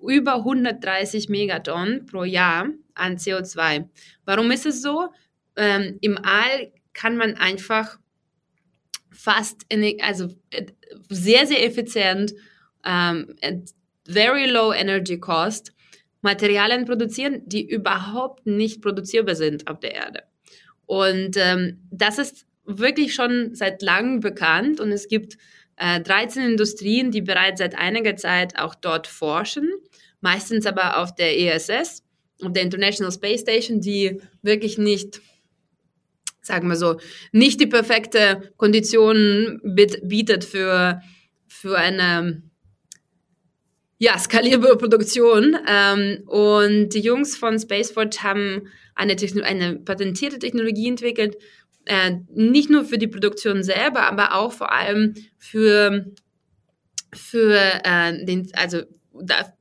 über 0.00 0.36
130 0.36 1.28
Megatonnen 1.28 2.06
pro 2.06 2.24
Jahr 2.24 2.68
an 2.94 3.16
CO2. 3.16 3.88
Warum 4.24 4.50
ist 4.50 4.66
es 4.66 4.82
so? 4.82 5.08
Ähm, 5.56 5.98
Im 6.00 6.18
All 6.22 6.72
kann 6.92 7.16
man 7.16 7.34
einfach 7.34 7.98
fast, 9.10 9.62
in, 9.68 10.00
also 10.00 10.28
äh, 10.50 10.66
sehr, 11.08 11.46
sehr 11.46 11.64
effizient, 11.64 12.34
ähm, 12.84 13.36
very 14.06 14.46
low 14.46 14.72
energy 14.72 15.18
cost, 15.18 15.72
Materialien 16.22 16.84
produzieren, 16.84 17.42
die 17.46 17.68
überhaupt 17.68 18.46
nicht 18.46 18.80
produzierbar 18.80 19.34
sind 19.34 19.68
auf 19.68 19.80
der 19.80 19.94
Erde. 19.94 20.22
Und 20.86 21.36
ähm, 21.36 21.80
das 21.90 22.18
ist 22.18 22.46
wirklich 22.64 23.14
schon 23.14 23.54
seit 23.54 23.82
langem 23.82 24.20
bekannt 24.20 24.80
und 24.80 24.92
es 24.92 25.08
gibt 25.08 25.36
äh, 25.82 26.00
13 26.00 26.44
Industrien, 26.52 27.10
die 27.10 27.22
bereits 27.22 27.58
seit 27.58 27.76
einiger 27.76 28.14
Zeit 28.16 28.56
auch 28.56 28.76
dort 28.76 29.08
forschen, 29.08 29.68
meistens 30.20 30.64
aber 30.64 30.98
auf 30.98 31.12
der 31.14 31.36
ESS, 31.36 32.04
auf 32.42 32.52
der 32.52 32.62
International 32.62 33.12
Space 33.12 33.40
Station, 33.40 33.80
die 33.80 34.20
wirklich 34.42 34.78
nicht, 34.78 35.20
sagen 36.40 36.68
wir 36.68 36.76
so, 36.76 36.98
nicht 37.32 37.60
die 37.60 37.66
perfekte 37.66 38.52
Konditionen 38.56 39.60
bietet 40.04 40.44
für, 40.44 41.02
für 41.48 41.76
eine 41.76 42.42
ja, 43.98 44.18
skalierbare 44.18 44.78
Produktion. 44.78 45.56
Ähm, 45.68 46.22
und 46.26 46.90
die 46.90 47.00
Jungs 47.00 47.36
von 47.36 47.58
Spaceport 47.58 48.22
haben 48.22 48.68
eine, 48.94 49.16
eine 49.44 49.76
patentierte 49.76 50.38
Technologie 50.38 50.88
entwickelt, 50.88 51.36
äh, 51.86 52.12
nicht 52.34 52.70
nur 52.70 52.84
für 52.84 52.98
die 52.98 53.08
Produktion 53.08 53.62
selber, 53.62 54.02
aber 54.02 54.34
auch 54.34 54.52
vor 54.52 54.72
allem 54.72 55.14
für, 55.38 56.06
für 57.12 57.54
äh, 57.84 58.24
den, 58.24 58.50
also 58.54 58.82
da, 59.12 59.52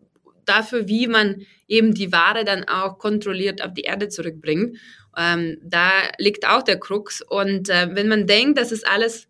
dafür, 0.45 0.87
wie 0.87 1.07
man 1.07 1.45
eben 1.67 1.93
die 1.93 2.11
Ware 2.11 2.43
dann 2.43 2.65
auch 2.65 2.97
kontrolliert 2.97 3.63
auf 3.63 3.73
die 3.73 3.81
Erde 3.81 4.09
zurückbringt. 4.09 4.77
Ähm, 5.17 5.57
da 5.63 5.89
liegt 6.17 6.47
auch 6.47 6.63
der 6.63 6.79
Krux. 6.79 7.21
Und 7.21 7.69
äh, 7.69 7.89
wenn 7.93 8.07
man 8.07 8.27
denkt, 8.27 8.57
das 8.57 8.71
ist 8.71 8.87
alles 8.87 9.27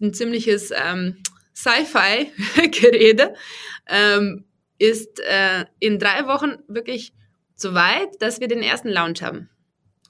ein 0.00 0.14
ziemliches 0.14 0.70
ähm, 0.70 1.16
Sci-Fi-Gerede, 1.54 3.34
ähm, 3.88 4.44
ist 4.78 5.20
äh, 5.20 5.64
in 5.80 5.98
drei 5.98 6.26
Wochen 6.26 6.58
wirklich 6.68 7.12
so 7.56 7.74
weit, 7.74 8.08
dass 8.20 8.40
wir 8.40 8.46
den 8.46 8.62
ersten 8.62 8.88
Launch 8.88 9.22
haben. 9.22 9.50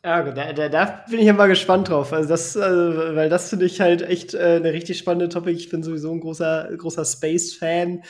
Ja, 0.04 0.22
da, 0.22 0.52
da, 0.52 0.68
da 0.68 1.04
bin 1.10 1.18
ich 1.18 1.26
ja 1.26 1.32
mal 1.32 1.48
gespannt 1.48 1.88
drauf. 1.88 2.12
Also 2.12 2.28
das, 2.28 2.54
äh, 2.54 2.60
weil 2.60 3.28
das 3.28 3.50
finde 3.50 3.66
ich 3.66 3.80
halt 3.80 4.02
echt 4.02 4.34
äh, 4.34 4.56
eine 4.56 4.72
richtig 4.72 4.98
spannende 4.98 5.28
Topic. 5.28 5.56
Ich 5.56 5.68
bin 5.68 5.82
sowieso 5.82 6.12
ein 6.12 6.20
großer, 6.20 6.70
großer 6.76 7.04
Space-Fan. 7.04 8.02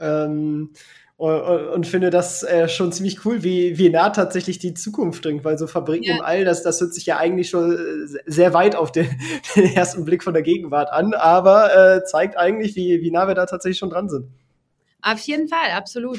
Ähm, 0.00 0.70
und, 1.16 1.68
und, 1.68 1.86
finde 1.86 2.08
das 2.08 2.42
äh, 2.42 2.66
schon 2.66 2.92
ziemlich 2.92 3.26
cool, 3.26 3.42
wie, 3.42 3.76
wie 3.76 3.90
nah 3.90 4.08
tatsächlich 4.08 4.58
die 4.58 4.72
Zukunft 4.72 5.22
dringt, 5.22 5.44
weil 5.44 5.58
so 5.58 5.66
Fabriken 5.66 6.04
ja. 6.04 6.14
im 6.14 6.22
All, 6.22 6.46
das, 6.46 6.62
das 6.62 6.80
hört 6.80 6.94
sich 6.94 7.04
ja 7.04 7.18
eigentlich 7.18 7.50
schon 7.50 7.72
äh, 7.72 8.20
sehr 8.24 8.54
weit 8.54 8.74
auf 8.74 8.90
den, 8.90 9.06
den 9.54 9.66
ersten 9.74 10.06
Blick 10.06 10.24
von 10.24 10.32
der 10.32 10.42
Gegenwart 10.42 10.90
an, 10.90 11.12
aber 11.12 11.96
äh, 11.96 12.04
zeigt 12.04 12.38
eigentlich, 12.38 12.74
wie, 12.74 13.02
wie 13.02 13.10
nah 13.10 13.28
wir 13.28 13.34
da 13.34 13.44
tatsächlich 13.44 13.78
schon 13.78 13.90
dran 13.90 14.08
sind. 14.08 14.28
Auf 15.02 15.20
jeden 15.20 15.46
Fall, 15.46 15.72
absolut. 15.76 16.18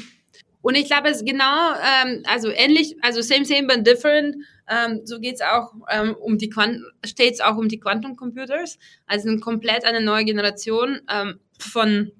Und 0.62 0.76
ich 0.76 0.86
glaube, 0.86 1.08
es 1.08 1.16
ist 1.16 1.26
genau, 1.26 1.72
ähm, 2.04 2.22
also 2.28 2.48
ähnlich, 2.50 2.96
also 3.02 3.20
same, 3.22 3.44
same, 3.44 3.66
but 3.66 3.84
different. 3.84 4.36
Ähm, 4.68 5.00
so 5.04 5.18
geht 5.18 5.34
es 5.36 5.40
auch 5.40 5.72
ähm, 5.90 6.14
um 6.14 6.38
die 6.38 6.48
Quanten, 6.48 6.84
steht 7.04 7.42
auch 7.42 7.56
um 7.56 7.68
die 7.68 7.80
Quantum 7.80 8.16
Computers. 8.16 8.78
Also 9.06 9.28
eine 9.28 9.40
komplett 9.40 9.84
eine 9.84 10.00
neue 10.00 10.24
Generation 10.24 11.00
ähm, 11.10 11.40
von 11.58 12.12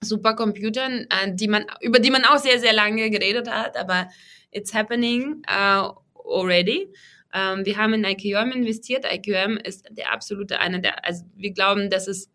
Supercomputern, 0.00 1.06
äh, 1.10 1.34
die 1.34 1.48
man, 1.48 1.66
über 1.80 1.98
die 1.98 2.10
man 2.10 2.24
auch 2.24 2.38
sehr, 2.38 2.58
sehr 2.58 2.72
lange 2.72 3.10
geredet 3.10 3.50
hat, 3.50 3.76
aber 3.76 4.08
it's 4.50 4.72
happening 4.72 5.42
uh, 5.48 5.92
already. 6.24 6.88
Ähm, 7.32 7.64
wir 7.64 7.76
haben 7.76 7.94
in 7.94 8.04
IQM 8.04 8.52
investiert. 8.52 9.04
IQM 9.10 9.56
ist 9.56 9.86
der 9.90 10.12
absolute 10.12 10.60
einer 10.60 10.78
der, 10.78 11.04
also 11.04 11.24
wir 11.34 11.52
glauben, 11.52 11.90
das 11.90 12.06
ist 12.06 12.30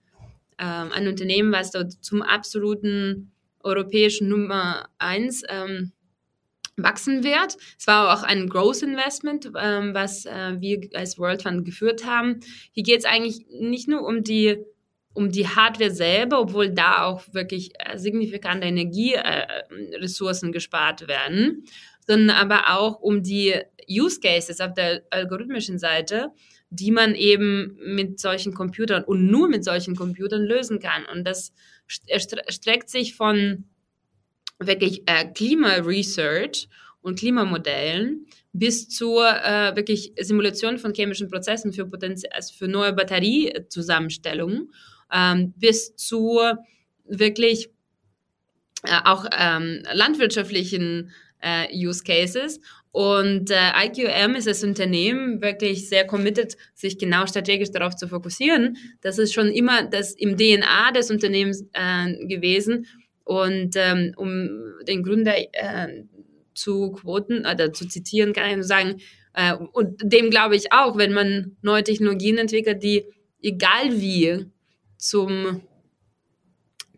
ähm, 0.58 0.92
ein 0.92 1.08
Unternehmen, 1.08 1.54
was 1.54 1.72
dort 1.72 1.94
zum 2.04 2.22
absoluten 2.22 3.32
europäischen 3.64 4.28
Nummer 4.28 4.90
eins 4.98 5.44
ähm, 5.48 5.94
wachsen 6.84 7.24
wird. 7.24 7.58
Es 7.78 7.88
war 7.88 8.14
auch 8.14 8.24
ein 8.24 8.50
Growth 8.50 8.82
Investment, 8.82 9.52
ähm, 9.60 9.94
was 9.94 10.26
äh, 10.26 10.60
wir 10.60 10.90
als 10.94 11.18
World 11.18 11.44
Fund 11.44 11.66
geführt 11.66 12.06
haben. 12.06 12.40
Hier 12.72 12.84
geht 12.84 13.00
es 13.00 13.06
eigentlich 13.06 13.46
nicht 13.50 13.88
nur 13.88 14.06
um 14.06 14.24
die 14.24 14.58
um 15.14 15.32
die 15.32 15.48
Hardware 15.48 15.92
selber, 15.92 16.40
obwohl 16.40 16.70
da 16.70 17.04
auch 17.04 17.24
wirklich 17.34 17.72
äh, 17.80 17.98
signifikante 17.98 18.68
Energieressourcen 18.68 20.50
äh, 20.50 20.52
gespart 20.52 21.08
werden, 21.08 21.66
sondern 22.08 22.38
aber 22.38 22.70
auch 22.70 23.00
um 23.00 23.24
die 23.24 23.56
Use 23.90 24.20
Cases 24.20 24.62
auf 24.62 24.74
der 24.74 25.02
algorithmischen 25.10 25.80
Seite, 25.80 26.32
die 26.70 26.92
man 26.92 27.16
eben 27.16 27.78
mit 27.84 28.20
solchen 28.20 28.54
Computern 28.54 29.04
und 29.04 29.26
nur 29.26 29.50
mit 29.50 29.64
solchen 29.64 29.96
Computern 29.96 30.44
lösen 30.44 30.80
kann. 30.80 31.06
Und 31.12 31.26
das 31.26 31.54
streckt 31.88 32.90
sich 32.90 33.16
von 33.16 33.66
wirklich 34.60 35.04
äh, 35.08 35.26
Klima-Research 35.26 36.68
und 37.02 37.18
Klimamodellen 37.18 38.26
bis 38.52 38.90
zur 38.90 39.26
äh, 39.26 39.76
wirklich 39.76 40.14
Simulation 40.20 40.78
von 40.78 40.94
chemischen 40.94 41.30
Prozessen 41.30 41.72
für, 41.72 41.86
Potenz 41.86 42.24
also 42.32 42.54
für 42.54 42.68
neue 42.68 42.94
Batteriezusammenstellungen 42.94 44.72
ähm, 45.14 45.54
bis 45.58 45.96
zu 45.96 46.40
wirklich 47.06 47.70
äh, 48.84 49.00
auch 49.06 49.26
ähm, 49.38 49.84
landwirtschaftlichen 49.94 51.12
äh, 51.42 51.68
Use 51.74 52.04
Cases. 52.04 52.60
Und 52.92 53.52
äh, 53.52 53.86
IQM 53.86 54.36
ist 54.36 54.48
das 54.48 54.64
Unternehmen 54.64 55.42
wirklich 55.42 55.88
sehr 55.88 56.08
committed, 56.08 56.58
sich 56.74 56.98
genau 56.98 57.28
strategisch 57.28 57.72
darauf 57.72 57.96
zu 57.96 58.08
fokussieren. 58.08 58.78
Das 59.02 59.20
ist 59.20 59.34
schon 59.34 59.50
immer 59.50 59.84
das 59.84 60.14
im 60.14 60.38
DNA 60.38 60.92
des 60.92 61.12
Unternehmens 61.12 61.66
äh, 61.74 62.26
gewesen. 62.26 62.88
Und 63.30 63.76
ähm, 63.76 64.14
um 64.18 64.50
den 64.88 65.04
Gründer 65.04 65.38
äh, 65.38 66.04
zu 66.56 66.94
quoten 66.94 67.42
oder 67.46 67.72
zu 67.72 67.88
zitieren, 67.88 68.34
kann 68.34 68.50
ich 68.50 68.56
nur 68.56 68.64
sagen, 68.64 69.02
äh, 69.36 69.54
und 69.54 70.02
dem 70.02 70.32
glaube 70.32 70.56
ich 70.56 70.74
auch, 70.74 70.98
wenn 70.98 71.14
man 71.14 71.56
neue 71.62 71.84
Technologien 71.84 72.40
entwickelt, 72.40 72.82
die 72.82 73.06
egal 73.44 74.02
wie 74.02 74.48
zum, 74.98 75.62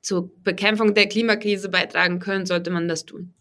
zur 0.02 0.32
Bekämpfung 0.42 0.94
der 0.94 1.10
Klimakrise 1.10 1.68
beitragen 1.68 2.20
können, 2.20 2.46
sollte 2.46 2.72
man 2.72 2.88
das 2.88 3.04
tun. 3.04 3.34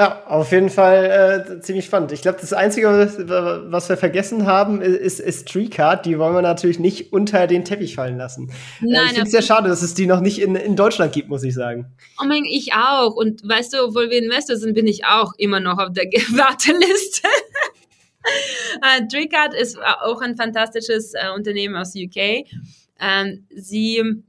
Ja, 0.00 0.24
auf 0.24 0.50
jeden 0.50 0.70
Fall 0.70 1.50
äh, 1.50 1.60
ziemlich 1.60 1.84
spannend. 1.84 2.10
Ich 2.12 2.22
glaube, 2.22 2.38
das 2.40 2.54
Einzige, 2.54 2.88
was 2.88 3.90
wir 3.90 3.98
vergessen 3.98 4.46
haben, 4.46 4.80
ist, 4.80 5.20
ist 5.20 5.46
TreeCard. 5.48 6.06
Die 6.06 6.18
wollen 6.18 6.34
wir 6.34 6.40
natürlich 6.40 6.78
nicht 6.78 7.12
unter 7.12 7.46
den 7.46 7.66
Teppich 7.66 7.96
fallen 7.96 8.16
lassen. 8.16 8.48
Äh, 8.80 8.86
Nein, 8.86 9.02
ich 9.02 9.08
finde 9.10 9.22
es 9.24 9.30
sehr 9.30 9.42
schade, 9.42 9.68
dass 9.68 9.82
es 9.82 9.92
die 9.92 10.06
noch 10.06 10.20
nicht 10.20 10.40
in, 10.40 10.56
in 10.56 10.74
Deutschland 10.74 11.12
gibt, 11.12 11.28
muss 11.28 11.42
ich 11.42 11.52
sagen. 11.52 11.84
Oh 12.18 12.24
mein, 12.26 12.46
ich 12.46 12.72
auch. 12.72 13.14
Und 13.14 13.46
weißt 13.46 13.74
du, 13.74 13.84
obwohl 13.88 14.08
wir 14.08 14.16
Investor 14.16 14.56
sind, 14.56 14.72
bin 14.72 14.86
ich 14.86 15.04
auch 15.04 15.34
immer 15.36 15.60
noch 15.60 15.76
auf 15.76 15.92
der 15.92 16.04
Warteliste. 16.32 17.28
TreeCard 19.12 19.52
ist 19.52 19.78
auch 19.78 20.22
ein 20.22 20.34
fantastisches 20.34 21.12
uh, 21.12 21.34
Unternehmen 21.34 21.76
aus 21.76 21.94
UK. 21.94 22.46
Ähm, 22.98 23.46
sie 23.54 24.22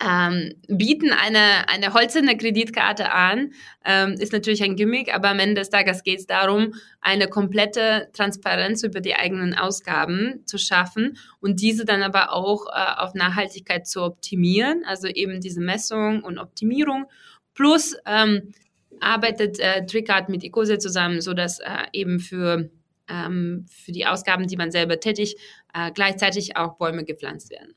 ähm, 0.00 0.54
bieten 0.68 1.12
eine, 1.12 1.68
eine 1.68 1.94
holzerne 1.94 2.36
Kreditkarte 2.36 3.10
an, 3.12 3.52
ähm, 3.84 4.12
ist 4.12 4.32
natürlich 4.32 4.62
ein 4.62 4.76
Gimmick, 4.76 5.14
aber 5.14 5.28
am 5.30 5.38
Ende 5.38 5.56
des 5.56 5.70
Tages 5.70 6.02
geht 6.02 6.20
es 6.20 6.26
darum, 6.26 6.74
eine 7.00 7.28
komplette 7.28 8.08
Transparenz 8.12 8.82
über 8.82 9.00
die 9.00 9.14
eigenen 9.14 9.54
Ausgaben 9.54 10.42
zu 10.46 10.58
schaffen 10.58 11.18
und 11.40 11.60
diese 11.60 11.84
dann 11.84 12.02
aber 12.02 12.32
auch 12.32 12.66
äh, 12.66 13.00
auf 13.00 13.14
Nachhaltigkeit 13.14 13.86
zu 13.86 14.02
optimieren, 14.02 14.84
also 14.86 15.08
eben 15.08 15.40
diese 15.40 15.60
Messung 15.60 16.22
und 16.22 16.38
Optimierung. 16.38 17.06
Plus 17.54 17.96
ähm, 18.06 18.52
arbeitet 19.00 19.58
äh, 19.58 19.84
Trickart 19.86 20.28
mit 20.28 20.44
Ecose 20.44 20.78
zusammen, 20.78 21.20
sodass 21.20 21.58
äh, 21.60 21.66
eben 21.92 22.20
für, 22.20 22.70
ähm, 23.08 23.66
für 23.68 23.92
die 23.92 24.06
Ausgaben, 24.06 24.46
die 24.46 24.56
man 24.56 24.70
selber 24.70 25.00
tätigt, 25.00 25.38
äh, 25.74 25.90
gleichzeitig 25.92 26.56
auch 26.56 26.76
Bäume 26.76 27.04
gepflanzt 27.04 27.50
werden. 27.50 27.74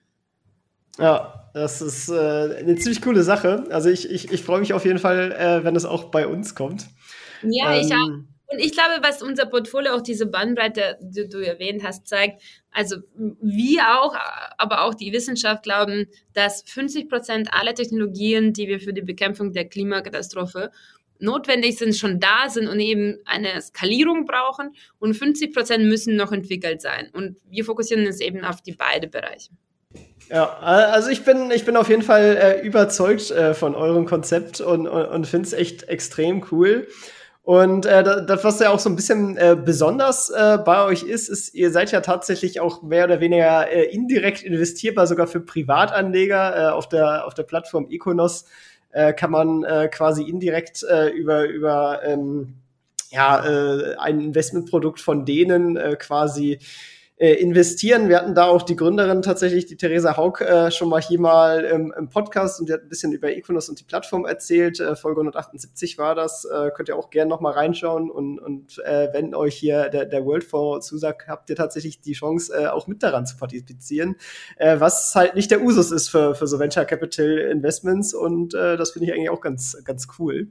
Ja, 0.98 1.50
das 1.54 1.82
ist 1.82 2.10
äh, 2.10 2.58
eine 2.60 2.76
ziemlich 2.76 3.02
coole 3.02 3.24
Sache. 3.24 3.66
Also 3.72 3.90
ich, 3.90 4.10
ich, 4.10 4.32
ich 4.32 4.44
freue 4.44 4.60
mich 4.60 4.74
auf 4.74 4.86
jeden 4.86 5.00
Fall, 5.00 5.32
äh, 5.32 5.64
wenn 5.64 5.76
es 5.76 5.86
auch 5.86 6.06
bei 6.06 6.28
uns 6.28 6.56
kommt. 6.56 6.88
Ja, 7.44 7.74
ähm, 7.74 7.82
ich 7.82 7.94
auch. 7.94 8.10
Und 8.52 8.60
ich 8.60 8.74
glaube, 8.74 9.02
was 9.02 9.22
unser 9.22 9.46
Portfolio 9.46 9.94
auch 9.94 10.02
diese 10.02 10.26
Bandbreite, 10.26 10.98
die 11.02 11.30
du 11.30 11.40
erwähnt 11.40 11.84
hast, 11.86 12.06
zeigt, 12.06 12.42
also 12.70 12.98
wir 13.16 14.02
auch, 14.02 14.14
aber 14.58 14.84
auch 14.84 14.94
die 14.94 15.14
Wissenschaft 15.14 15.64
glauben, 15.64 16.08
dass 16.34 16.62
50 16.64 17.08
Prozent 17.08 17.54
aller 17.54 17.74
Technologien, 17.74 18.52
die 18.52 18.68
wir 18.68 18.82
für 18.82 18.92
die 18.92 19.04
Bekämpfung 19.04 19.54
der 19.54 19.70
Klimakatastrophe 19.70 20.70
notwendig 21.20 21.78
sind, 21.78 21.96
schon 21.96 22.20
da 22.20 22.50
sind 22.50 22.68
und 22.68 22.80
eben 22.82 23.20
eine 23.26 23.62
Skalierung 23.62 24.26
brauchen 24.26 24.76
und 25.00 25.14
50 25.14 25.54
Prozent 25.54 25.86
müssen 25.86 26.18
noch 26.18 26.34
entwickelt 26.34 26.82
sein. 26.82 27.10
Und 27.14 27.38
wir 27.50 27.64
fokussieren 27.64 28.06
uns 28.06 28.20
eben 28.20 28.44
auf 28.44 28.62
die 28.62 28.74
beiden 28.74 29.10
Bereiche. 29.10 29.52
Ja, 30.32 30.60
also 30.60 31.10
ich 31.10 31.26
bin, 31.26 31.52
ich 31.52 31.66
bin 31.66 31.76
auf 31.76 31.90
jeden 31.90 32.04
Fall 32.04 32.38
äh, 32.38 32.62
überzeugt 32.66 33.32
äh, 33.32 33.54
von 33.54 33.76
eurem 33.76 34.06
Konzept 34.06 34.62
und, 34.62 34.88
und, 34.88 35.06
und 35.06 35.28
finde 35.28 35.46
es 35.46 35.52
echt 35.52 35.90
extrem 35.90 36.46
cool. 36.52 36.88
Und 37.44 37.86
äh, 37.86 38.02
das, 38.02 38.42
was 38.46 38.60
ja 38.62 38.70
auch 38.70 38.80
so 38.80 38.90
ein 38.90 38.96
bisschen 38.96 39.36
äh, 39.36 39.58
besonders 39.62 40.30
äh, 40.30 40.58
bei 40.64 40.86
euch 40.86 41.04
ist, 41.04 41.28
ist, 41.28 41.54
ihr 41.54 41.70
seid 41.72 41.92
ja 41.92 42.00
tatsächlich 42.00 42.62
auch 42.62 42.82
mehr 42.82 43.04
oder 43.04 43.20
weniger 43.20 43.70
äh, 43.70 43.84
indirekt 43.94 44.42
investierbar, 44.44 45.06
sogar 45.06 45.28
für 45.28 45.42
Privatanleger. 45.42 46.56
Äh, 46.56 46.72
auf, 46.72 46.88
der, 46.88 47.26
auf 47.28 47.34
der 47.34 47.44
Plattform 47.44 47.90
Econos 47.90 48.46
äh, 48.92 49.12
kann 49.12 49.32
man 49.32 49.66
äh, 49.66 49.90
quasi 49.92 50.24
indirekt 50.24 50.84
äh, 50.84 51.10
über, 51.10 51.44
über 51.44 52.04
ähm, 52.06 52.54
ja, 53.10 53.46
äh, 53.46 53.96
ein 53.98 54.22
Investmentprodukt 54.22 55.02
von 55.02 55.26
denen 55.26 55.76
äh, 55.76 55.98
quasi 55.98 56.60
äh, 57.22 57.34
investieren. 57.34 58.10
Wir 58.10 58.18
hatten 58.18 58.34
da 58.34 58.46
auch 58.46 58.64
die 58.64 58.76
Gründerin 58.76 59.22
tatsächlich, 59.22 59.68
die 59.68 59.78
Theresa 59.78 60.18
Haug, 60.18 60.42
äh, 60.42 60.72
schon 60.72 60.90
mal 60.90 61.00
hier 61.00 61.20
mal 61.20 61.64
im, 61.66 61.94
im, 61.96 62.10
Podcast 62.10 62.60
und 62.60 62.68
die 62.68 62.74
hat 62.74 62.82
ein 62.82 62.90
bisschen 62.90 63.12
über 63.12 63.30
Equinox 63.30 63.70
und 63.70 63.80
die 63.80 63.84
Plattform 63.84 64.26
erzählt. 64.26 64.80
Äh, 64.80 64.96
Folge 64.96 65.22
178 65.22 66.00
war 66.00 66.16
das. 66.16 66.46
Äh, 66.46 66.72
könnt 66.72 66.90
ihr 66.90 66.98
auch 66.98 67.12
gerne 67.12 67.30
noch 67.30 67.40
mal 67.40 67.52
reinschauen 67.52 68.10
und, 68.10 68.40
und 68.40 68.80
äh, 68.80 69.10
wenn 69.14 69.36
euch 69.36 69.56
hier 69.56 69.90
der, 69.90 70.06
der 70.06 70.26
World 70.26 70.44
Fonds 70.44 70.88
zusagt, 70.88 71.28
habt 71.28 71.48
ihr 71.52 71.56
tatsächlich 71.56 72.02
die 72.02 72.14
Chance, 72.14 72.56
äh, 72.56 72.66
auch 72.66 72.88
mit 72.88 73.04
daran 73.04 73.28
zu 73.28 73.38
partizipieren, 73.38 74.16
was 74.58 75.14
halt 75.14 75.36
nicht 75.36 75.52
der 75.52 75.62
Usus 75.62 75.92
ist 75.92 76.10
für, 76.10 76.34
für 76.34 76.48
so 76.48 76.58
Venture 76.58 76.86
Capital 76.86 77.38
Investments 77.38 78.16
und 78.16 78.54
das 78.54 78.92
finde 78.92 79.08
ich 79.08 79.14
eigentlich 79.14 79.30
auch 79.30 79.42
ganz, 79.42 79.78
ganz 79.84 80.08
cool. 80.18 80.48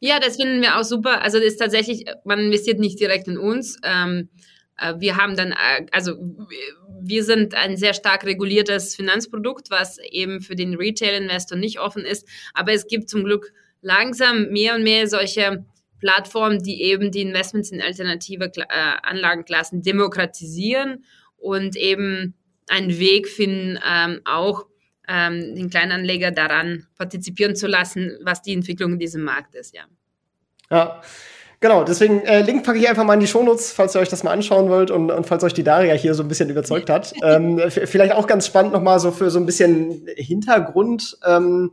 Ja, 0.00 0.18
das 0.18 0.36
finden 0.36 0.62
wir 0.62 0.78
auch 0.78 0.84
super. 0.84 1.22
Also 1.22 1.38
das 1.38 1.48
ist 1.48 1.58
tatsächlich, 1.58 2.06
man 2.24 2.38
investiert 2.38 2.80
nicht 2.80 2.98
direkt 2.98 3.28
in 3.28 3.38
uns. 3.38 3.78
Ähm, 3.84 4.28
äh, 4.30 4.51
wir 4.98 5.16
haben 5.16 5.36
dann, 5.36 5.52
äh, 5.52 5.86
also 5.90 6.16
wir 7.00 7.24
sind 7.24 7.54
ein 7.54 7.76
sehr 7.76 7.94
stark 7.94 8.24
reguliertes 8.24 8.94
Finanzprodukt, 8.94 9.70
was 9.70 9.98
eben 9.98 10.40
für 10.40 10.54
den 10.54 10.74
Retail-Investor 10.74 11.58
nicht 11.58 11.80
offen 11.80 12.04
ist. 12.04 12.28
Aber 12.54 12.72
es 12.72 12.86
gibt 12.86 13.08
zum 13.08 13.24
Glück 13.24 13.52
langsam 13.80 14.48
mehr 14.50 14.74
und 14.74 14.84
mehr 14.84 15.06
solche 15.08 15.64
Plattformen, 15.98 16.62
die 16.62 16.82
eben 16.82 17.10
die 17.10 17.22
Investments 17.22 17.70
in 17.70 17.80
alternative 17.80 18.50
äh, 18.56 18.64
Anlagenklassen 19.02 19.82
demokratisieren 19.82 21.04
und 21.36 21.76
eben 21.76 22.34
einen 22.68 22.98
Weg 22.98 23.28
finden, 23.28 23.78
ähm, 23.84 24.20
auch 24.24 24.66
ähm, 25.08 25.54
den 25.54 25.70
Kleinanleger 25.70 26.30
daran 26.30 26.86
partizipieren 26.96 27.56
zu 27.56 27.66
lassen, 27.66 28.18
was 28.22 28.42
die 28.42 28.52
Entwicklung 28.52 28.94
in 28.94 28.98
diesem 28.98 29.22
Markt 29.22 29.54
ist, 29.54 29.74
ja. 29.74 29.82
Ja. 30.70 31.02
Genau, 31.62 31.84
deswegen 31.84 32.22
äh, 32.22 32.42
Link 32.42 32.64
packe 32.64 32.78
ich 32.80 32.88
einfach 32.88 33.04
mal 33.04 33.14
in 33.14 33.20
die 33.20 33.28
Shownotes, 33.28 33.70
falls 33.70 33.94
ihr 33.94 34.00
euch 34.00 34.08
das 34.08 34.24
mal 34.24 34.32
anschauen 34.32 34.68
wollt 34.68 34.90
und, 34.90 35.12
und 35.12 35.26
falls 35.28 35.44
euch 35.44 35.54
die 35.54 35.62
Daria 35.62 35.94
hier 35.94 36.12
so 36.12 36.24
ein 36.24 36.28
bisschen 36.28 36.50
überzeugt 36.50 36.90
hat. 36.90 37.12
ähm, 37.22 37.60
vielleicht 37.68 38.14
auch 38.14 38.26
ganz 38.26 38.48
spannend 38.48 38.72
nochmal 38.72 38.98
so 38.98 39.12
für 39.12 39.30
so 39.30 39.38
ein 39.38 39.46
bisschen 39.46 40.08
Hintergrund, 40.16 41.16
ähm, 41.24 41.70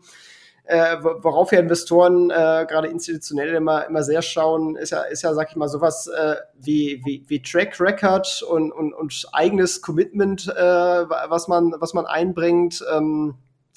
äh, 0.66 0.98
worauf 1.02 1.52
ja 1.52 1.60
Investoren, 1.60 2.30
äh, 2.30 2.68
gerade 2.70 2.88
institutionell 2.88 3.56
immer, 3.56 3.88
immer 3.88 4.04
sehr 4.04 4.22
schauen, 4.22 4.76
ist 4.76 4.92
ja, 4.92 5.02
ist 5.02 5.24
ja, 5.24 5.34
sag 5.34 5.50
ich 5.50 5.56
mal, 5.56 5.68
sowas 5.68 6.06
äh, 6.06 6.36
wie, 6.54 7.02
wie, 7.04 7.26
wie 7.28 7.42
Track 7.42 7.80
Record 7.80 8.44
und, 8.48 8.72
und, 8.72 8.94
und 8.94 9.26
eigenes 9.32 9.82
Commitment, 9.82 10.54
äh, 10.56 10.62
was 10.62 11.48
man, 11.48 11.74
was 11.80 11.96
man 11.96 12.06
einbringt. 12.06 12.86
Ähm, 12.96 13.34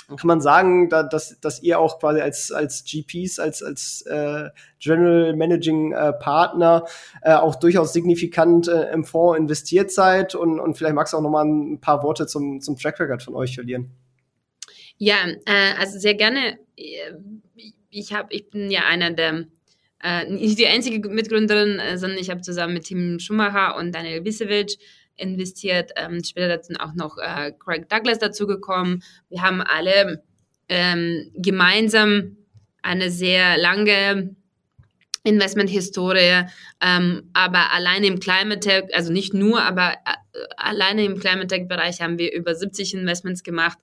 kann 0.09 0.27
man 0.27 0.41
sagen, 0.41 0.88
da, 0.88 1.03
dass, 1.03 1.38
dass 1.41 1.62
ihr 1.62 1.79
auch 1.79 1.99
quasi 1.99 2.21
als, 2.21 2.53
als 2.53 2.85
GPs, 2.85 3.38
als, 3.38 3.62
als 3.62 4.03
äh, 4.03 4.51
General 4.79 5.35
Managing 5.35 5.93
äh, 5.93 6.12
Partner 6.12 6.85
äh, 7.23 7.35
auch 7.35 7.55
durchaus 7.57 7.93
signifikant 7.93 8.69
äh, 8.69 8.93
im 8.93 9.05
Fonds 9.05 9.38
investiert 9.38 9.91
seid 9.91 10.35
und, 10.35 10.61
und 10.61 10.75
vielleicht 10.75 10.95
magst 10.95 11.12
du 11.12 11.19
auch 11.19 11.23
noch 11.23 11.31
mal 11.31 11.45
ein 11.45 11.81
paar 11.81 12.03
Worte 12.03 12.27
zum, 12.27 12.61
zum 12.61 12.77
Track 12.77 13.01
Record 13.01 13.23
von 13.23 13.35
euch 13.35 13.55
verlieren. 13.55 13.91
Ja, 14.99 15.17
äh, 15.47 15.75
also 15.79 15.99
sehr 15.99 16.15
gerne. 16.15 16.59
Ich, 17.91 18.12
hab, 18.12 18.33
ich 18.33 18.51
bin 18.51 18.71
ja 18.71 18.83
einer 18.87 19.11
der 19.11 19.47
äh, 20.03 20.29
nicht 20.29 20.59
die 20.59 20.67
einzige 20.67 21.09
Mitgründerin, 21.09 21.79
äh, 21.79 21.97
sondern 21.97 22.19
ich 22.19 22.31
habe 22.31 22.41
zusammen 22.41 22.75
mit 22.75 22.85
Tim 22.85 23.19
Schumacher 23.19 23.77
und 23.77 23.95
Daniel 23.95 24.25
Wisewitsch 24.25 24.77
investiert. 25.16 25.92
Ähm, 25.96 26.22
später 26.25 26.62
sind 26.62 26.79
auch 26.79 26.94
noch 26.94 27.18
äh, 27.18 27.53
Craig 27.59 27.88
Douglas 27.88 28.18
dazugekommen. 28.18 29.03
Wir 29.29 29.42
haben 29.42 29.61
alle 29.61 30.22
ähm, 30.68 31.31
gemeinsam 31.35 32.37
eine 32.83 33.11
sehr 33.11 33.59
lange 33.59 34.35
Investmenthistorie, 35.25 36.46
ähm, 36.81 37.31
aber 37.33 37.72
alleine 37.72 38.07
im 38.07 38.18
Climate 38.18 38.61
Tech, 38.61 38.85
also 38.92 39.12
nicht 39.12 39.35
nur, 39.35 39.62
aber 39.62 39.92
äh, 39.92 40.38
alleine 40.57 41.05
im 41.05 41.20
Climate 41.20 41.46
Tech 41.46 41.68
Bereich 41.68 42.01
haben 42.01 42.18
wir 42.18 42.33
über 42.33 42.55
70 42.55 42.94
Investments 42.94 43.44
gemacht 43.44 43.79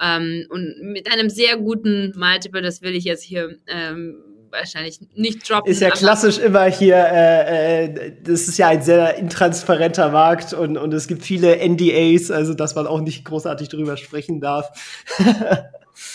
ähm, 0.00 0.46
und 0.48 0.80
mit 0.80 1.12
einem 1.12 1.28
sehr 1.28 1.56
guten 1.56 2.14
Multiple, 2.16 2.62
das 2.62 2.82
will 2.82 2.94
ich 2.94 3.04
jetzt 3.04 3.22
hier 3.22 3.58
ähm, 3.66 4.16
wahrscheinlich 4.50 4.98
nicht 5.14 5.48
droppen. 5.48 5.70
Ist 5.70 5.80
ja 5.80 5.90
klassisch 5.90 6.38
immer 6.38 6.64
hier, 6.64 6.96
äh, 6.96 7.84
äh, 7.84 8.12
das 8.22 8.48
ist 8.48 8.58
ja 8.58 8.68
ein 8.68 8.82
sehr 8.82 9.16
intransparenter 9.16 10.10
Markt 10.10 10.52
und, 10.52 10.76
und 10.76 10.92
es 10.94 11.08
gibt 11.08 11.22
viele 11.22 11.56
NDAs, 11.56 12.30
also 12.30 12.54
dass 12.54 12.74
man 12.74 12.86
auch 12.86 13.00
nicht 13.00 13.24
großartig 13.24 13.68
drüber 13.68 13.96
sprechen 13.96 14.40
darf. 14.40 14.70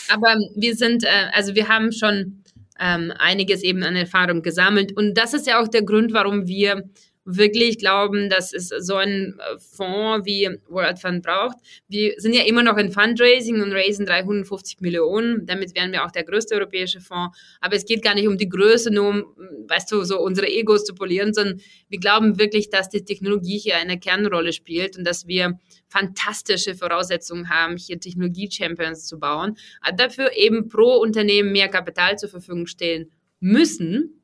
Aber 0.09 0.35
wir 0.55 0.75
sind, 0.75 1.03
äh, 1.03 1.07
also 1.33 1.55
wir 1.55 1.67
haben 1.67 1.91
schon 1.91 2.43
ähm, 2.79 3.13
einiges 3.17 3.63
eben 3.63 3.83
an 3.83 3.95
Erfahrung 3.95 4.41
gesammelt 4.41 4.95
und 4.95 5.17
das 5.17 5.33
ist 5.33 5.47
ja 5.47 5.61
auch 5.61 5.67
der 5.67 5.83
Grund, 5.83 6.13
warum 6.13 6.47
wir 6.47 6.83
wirklich 7.25 7.77
glauben, 7.77 8.29
dass 8.29 8.53
es 8.53 8.69
so 8.69 8.95
ein 8.95 9.39
äh, 9.39 9.57
Fonds 9.57 10.25
wie 10.25 10.49
World 10.67 10.99
Fund 10.99 11.23
braucht. 11.23 11.57
Wir 11.87 12.13
sind 12.17 12.33
ja 12.33 12.43
immer 12.43 12.63
noch 12.63 12.77
in 12.77 12.91
Fundraising 12.91 13.61
und 13.61 13.71
raisen 13.71 14.05
350 14.05 14.81
Millionen. 14.81 15.45
Damit 15.45 15.75
wären 15.75 15.91
wir 15.91 16.05
auch 16.05 16.11
der 16.11 16.23
größte 16.23 16.55
europäische 16.55 16.99
Fonds. 16.99 17.37
Aber 17.61 17.75
es 17.75 17.85
geht 17.85 18.03
gar 18.03 18.15
nicht 18.15 18.27
um 18.27 18.37
die 18.37 18.49
Größe, 18.49 18.91
nur 18.91 19.07
um, 19.07 19.23
weißt 19.67 19.91
du, 19.91 20.03
so 20.03 20.19
unsere 20.19 20.47
Egos 20.47 20.83
zu 20.83 20.93
polieren, 20.93 21.33
sondern 21.33 21.61
wir 21.89 21.99
glauben 21.99 22.39
wirklich, 22.39 22.69
dass 22.69 22.89
die 22.89 23.05
Technologie 23.05 23.57
hier 23.57 23.77
eine 23.77 23.99
Kernrolle 23.99 24.51
spielt 24.51 24.97
und 24.97 25.05
dass 25.05 25.27
wir 25.27 25.59
fantastische 25.87 26.75
Voraussetzungen 26.75 27.49
haben, 27.49 27.77
hier 27.77 27.99
Technologie-Champions 27.99 29.05
zu 29.05 29.19
bauen. 29.19 29.55
Aber 29.81 29.95
dafür 29.95 30.35
eben 30.35 30.67
pro 30.67 30.97
Unternehmen 30.97 31.51
mehr 31.51 31.69
Kapital 31.69 32.17
zur 32.17 32.29
Verfügung 32.29 32.67
stellen 32.67 33.11
müssen 33.39 34.22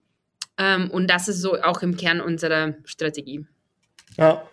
und 0.92 1.08
das 1.08 1.28
ist 1.28 1.42
so 1.42 1.62
auch 1.62 1.82
im 1.82 1.96
Kern 1.96 2.22
unserer 2.22 2.74
Strategie. 2.84 3.46
Ja. 4.18 4.44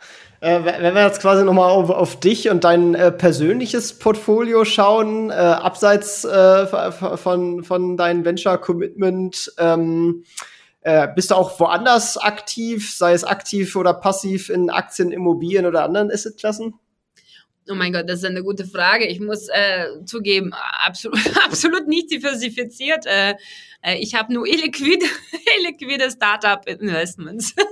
Äh, 0.41 0.65
wenn 0.65 0.95
wir 0.95 1.05
jetzt 1.05 1.21
quasi 1.21 1.45
nochmal 1.45 1.71
auf, 1.71 1.91
auf 1.91 2.21
dich 2.21 2.51
und 2.51 2.63
dein 2.63 2.95
äh, 2.95 3.11
persönliches 3.11 3.99
Portfolio 3.99 4.65
schauen, 4.65 5.31
äh, 5.31 5.35
abseits 5.35 6.25
äh, 6.25 6.67
von, 7.17 7.65
von 7.65 7.97
deinem 7.97 8.25
Venture-Commitment, 8.25 9.53
ähm, 9.59 10.25
äh, 10.83 11.09
bist 11.15 11.31
du 11.31 11.35
auch 11.35 11.59
woanders 11.59 12.17
aktiv, 12.17 12.95
sei 12.95 13.13
es 13.13 13.25
aktiv 13.25 13.75
oder 13.75 13.95
passiv 13.95 14.51
in 14.51 14.71
Aktien, 14.71 15.11
Immobilien 15.11 15.67
oder 15.67 15.85
anderen 15.85 16.13
Assetklassen? 16.13 16.75
Oh 17.69 17.75
mein 17.75 17.93
Gott, 17.93 18.09
das 18.09 18.19
ist 18.19 18.25
eine 18.25 18.43
gute 18.43 18.65
Frage. 18.65 19.07
Ich 19.07 19.21
muss 19.21 19.49
äh, 19.49 19.87
zugeben, 20.05 20.53
absolut, 20.53 21.19
absolut 21.45 21.89
nicht 21.89 22.11
diversifiziert. 22.11 23.07
Äh, 23.07 23.35
äh, 23.83 23.97
ich 23.99 24.15
habe 24.15 24.33
nur 24.33 24.47
illiquide, 24.47 25.07
illiquide 25.59 26.11
Startup-Investments. 26.11 27.55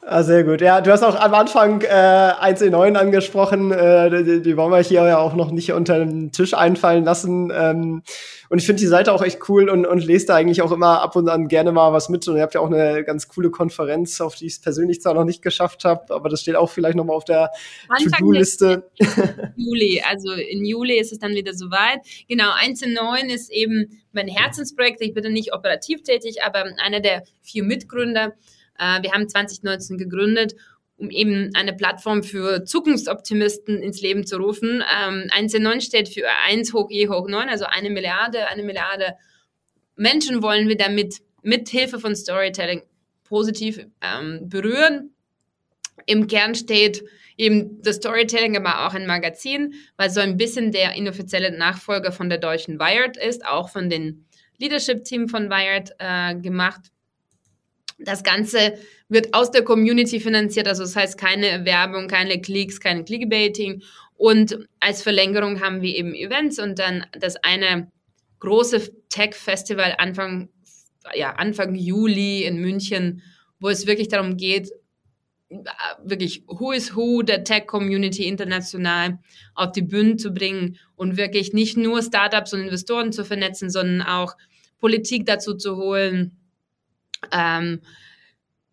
Ah, 0.00 0.22
sehr 0.22 0.44
gut. 0.44 0.60
Ja, 0.60 0.80
du 0.80 0.92
hast 0.92 1.02
auch 1.02 1.16
am 1.16 1.34
Anfang 1.34 1.82
äh, 1.82 1.86
1E9 1.88 2.94
angesprochen. 2.94 3.72
Äh, 3.72 4.24
die, 4.24 4.42
die, 4.42 4.56
wollen 4.56 4.70
wir 4.70 4.80
hier 4.80 5.04
ja 5.04 5.18
auch 5.18 5.34
noch 5.34 5.50
nicht 5.50 5.72
unter 5.72 5.98
den 5.98 6.30
Tisch 6.30 6.54
einfallen 6.54 7.04
lassen. 7.04 7.52
Ähm, 7.54 8.02
und 8.48 8.58
ich 8.58 8.64
finde 8.64 8.80
die 8.80 8.86
Seite 8.86 9.12
auch 9.12 9.22
echt 9.22 9.48
cool 9.48 9.68
und, 9.68 9.84
und 9.84 10.02
lese 10.02 10.26
da 10.26 10.36
eigentlich 10.36 10.62
auch 10.62 10.70
immer 10.72 11.02
ab 11.02 11.16
und 11.16 11.28
an 11.28 11.48
gerne 11.48 11.72
mal 11.72 11.92
was 11.92 12.08
mit. 12.08 12.26
Und 12.28 12.36
ihr 12.36 12.42
habt 12.42 12.54
ja 12.54 12.60
auch 12.60 12.70
eine 12.70 13.02
ganz 13.04 13.28
coole 13.28 13.50
Konferenz, 13.50 14.20
auf 14.20 14.36
die 14.36 14.46
ich 14.46 14.54
es 14.54 14.60
persönlich 14.60 15.02
zwar 15.02 15.14
noch 15.14 15.24
nicht 15.24 15.42
geschafft 15.42 15.84
habe, 15.84 16.14
aber 16.14 16.28
das 16.28 16.40
steht 16.42 16.54
auch 16.54 16.70
vielleicht 16.70 16.96
noch 16.96 17.04
mal 17.04 17.14
auf 17.14 17.24
der 17.24 17.50
To-Do-Liste. 17.98 18.88
Juli, 19.56 20.02
also 20.08 20.32
in 20.32 20.64
Juli 20.64 20.98
ist 20.98 21.12
es 21.12 21.18
dann 21.18 21.32
wieder 21.32 21.52
soweit. 21.54 21.98
Genau, 22.28 22.50
1.9 22.52 23.34
ist 23.34 23.50
eben 23.50 24.00
mein 24.12 24.28
Herzensprojekt. 24.28 25.02
Ich 25.02 25.12
bin 25.12 25.24
da 25.24 25.28
nicht 25.28 25.52
operativ 25.52 26.02
tätig, 26.02 26.42
aber 26.44 26.64
einer 26.78 27.00
der 27.00 27.24
vier 27.42 27.64
Mitgründer. 27.64 28.32
Äh, 28.78 29.02
wir 29.02 29.12
haben 29.12 29.28
2019 29.28 29.98
gegründet 29.98 30.54
um 31.00 31.10
eben 31.10 31.50
eine 31.54 31.72
Plattform 31.72 32.24
für 32.24 32.64
Zukunftsoptimisten 32.64 33.80
ins 33.80 34.00
Leben 34.00 34.26
zu 34.26 34.36
rufen. 34.36 34.82
Ähm, 34.82 35.30
1,9 35.30 35.80
steht 35.80 36.08
für 36.08 36.26
1 36.48 36.74
hoch 36.74 36.90
E 36.90 37.08
hoch 37.08 37.28
9, 37.28 37.48
also 37.48 37.66
eine 37.66 37.88
Milliarde, 37.88 38.48
eine 38.48 38.64
Milliarde 38.64 39.14
Menschen 39.98 40.42
wollen 40.42 40.68
wir 40.68 40.76
damit 40.76 41.16
mit 41.42 41.68
Hilfe 41.68 41.98
von 41.98 42.14
Storytelling 42.14 42.82
positiv 43.24 43.84
ähm, 44.00 44.48
berühren. 44.48 45.10
Im 46.06 46.26
Kern 46.26 46.54
steht 46.54 47.04
eben 47.36 47.82
das 47.82 47.96
Storytelling, 47.96 48.56
aber 48.56 48.86
auch 48.86 48.94
ein 48.94 49.06
Magazin, 49.06 49.74
weil 49.96 50.10
so 50.10 50.20
ein 50.20 50.36
bisschen 50.36 50.72
der 50.72 50.94
inoffizielle 50.94 51.56
Nachfolger 51.56 52.12
von 52.12 52.28
der 52.28 52.38
deutschen 52.38 52.78
Wired 52.78 53.16
ist, 53.16 53.44
auch 53.44 53.68
von 53.68 53.90
den 53.90 54.24
Leadership-Team 54.58 55.28
von 55.28 55.50
Wired 55.50 55.94
äh, 55.98 56.34
gemacht. 56.36 56.90
Das 57.98 58.22
Ganze 58.22 58.74
wird 59.08 59.34
aus 59.34 59.50
der 59.50 59.62
Community 59.62 60.20
finanziert, 60.20 60.68
also 60.68 60.84
das 60.84 60.94
heißt 60.94 61.18
keine 61.18 61.64
Werbung, 61.64 62.06
keine 62.06 62.40
Klicks, 62.40 62.80
kein 62.80 63.04
Clickbaiting. 63.04 63.82
Und 64.16 64.68
als 64.80 65.02
Verlängerung 65.02 65.60
haben 65.60 65.82
wir 65.82 65.94
eben 65.94 66.14
Events 66.14 66.58
und 66.58 66.78
dann 66.78 67.06
das 67.18 67.36
eine 67.36 67.90
große 68.40 68.90
Tech-Festival 69.08 69.94
Anfang, 69.98 70.48
ja, 71.14 71.34
Anfang 71.34 71.74
Juli 71.74 72.44
in 72.44 72.60
München, 72.60 73.22
wo 73.60 73.68
es 73.68 73.86
wirklich 73.86 74.08
darum 74.08 74.36
geht, 74.36 74.70
wirklich 76.04 76.44
Who 76.46 76.72
is 76.72 76.94
Who 76.94 77.22
der 77.22 77.42
Tech-Community 77.42 78.24
international 78.24 79.18
auf 79.54 79.72
die 79.72 79.82
Bühne 79.82 80.16
zu 80.16 80.32
bringen 80.32 80.78
und 80.94 81.16
wirklich 81.16 81.52
nicht 81.52 81.76
nur 81.76 82.02
Startups 82.02 82.52
und 82.52 82.60
Investoren 82.60 83.12
zu 83.12 83.24
vernetzen, 83.24 83.70
sondern 83.70 84.02
auch 84.02 84.36
Politik 84.78 85.26
dazu 85.26 85.54
zu 85.54 85.76
holen, 85.76 86.36
ähm, 87.32 87.80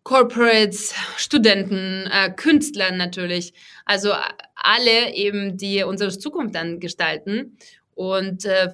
Corporates, 0.02 0.94
Studenten, 1.16 2.08
äh, 2.10 2.30
Künstler 2.30 2.92
natürlich. 2.92 3.54
Also 3.84 4.12
alle 4.54 5.12
eben, 5.14 5.56
die 5.56 5.82
unsere 5.82 6.16
Zukunft 6.16 6.54
dann 6.54 6.78
gestalten. 6.78 7.58
Und 7.94 8.44
äh, 8.44 8.68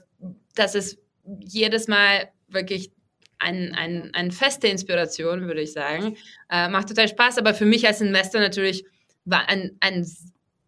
das 0.54 0.74
ist 0.74 0.98
jedes 1.40 1.88
Mal 1.88 2.28
wirklich 2.48 2.92
ein, 3.38 3.74
ein, 3.74 4.10
eine 4.12 4.30
feste 4.30 4.68
Inspiration, 4.68 5.46
würde 5.46 5.62
ich 5.62 5.72
sagen. 5.72 6.16
Äh, 6.50 6.68
macht 6.68 6.88
total 6.88 7.08
Spaß, 7.08 7.38
aber 7.38 7.54
für 7.54 7.64
mich 7.64 7.86
als 7.86 8.00
Investor 8.00 8.40
natürlich 8.40 8.84
war 9.24 9.48
ein, 9.48 9.76
ein 9.80 10.06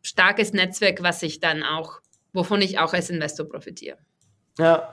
starkes 0.03 0.53
Netzwerk, 0.53 1.03
was 1.03 1.23
ich 1.23 1.41
dann 1.41 1.63
auch, 1.63 2.01
wovon 2.33 2.63
ich 2.63 2.79
auch 2.79 2.95
als 2.95 3.11
Investor 3.11 3.49
profitiere. 3.49 3.99
Ja, 4.59 4.93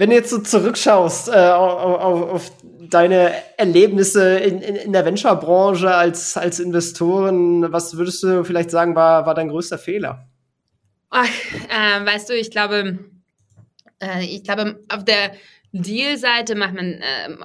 wenn 0.00 0.08
du 0.08 0.16
jetzt 0.16 0.30
so 0.30 0.38
zurückschaust 0.38 1.28
äh, 1.28 1.32
auf, 1.32 2.30
auf, 2.30 2.52
deine 2.88 3.34
Erlebnisse 3.58 4.38
in, 4.38 4.62
in, 4.62 4.74
in 4.74 4.92
der 4.94 5.04
Venture-Branche 5.04 5.94
als, 5.94 6.38
als 6.38 6.58
Investoren, 6.58 7.70
was 7.70 7.98
würdest 7.98 8.22
du 8.22 8.42
vielleicht 8.42 8.70
sagen, 8.70 8.94
war, 8.94 9.26
war 9.26 9.34
dein 9.34 9.50
größter 9.50 9.76
Fehler? 9.76 10.26
Ach, 11.10 11.28
äh, 11.68 12.06
weißt 12.06 12.30
du, 12.30 12.34
ich 12.34 12.50
glaube, 12.50 12.98
äh, 13.98 14.24
ich 14.24 14.42
glaube, 14.42 14.82
auf 14.88 15.04
der 15.04 15.32
Deal-Seite 15.72 16.54
macht 16.54 16.72
man, 16.72 16.94
äh, 16.94 17.36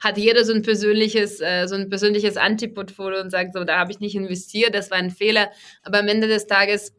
hat 0.00 0.18
jeder 0.18 0.44
so 0.44 0.52
ein 0.52 0.60
persönliches, 0.60 1.40
äh, 1.40 1.66
so 1.66 1.76
ein 1.76 1.88
persönliches 1.88 2.36
Antiportfolio 2.36 3.22
und 3.22 3.30
sagt 3.30 3.54
so, 3.54 3.64
da 3.64 3.78
habe 3.78 3.90
ich 3.90 4.00
nicht 4.00 4.16
investiert, 4.16 4.74
das 4.74 4.90
war 4.90 4.98
ein 4.98 5.10
Fehler. 5.10 5.50
Aber 5.82 6.00
am 6.00 6.08
Ende 6.08 6.28
des 6.28 6.46
Tages 6.46 6.92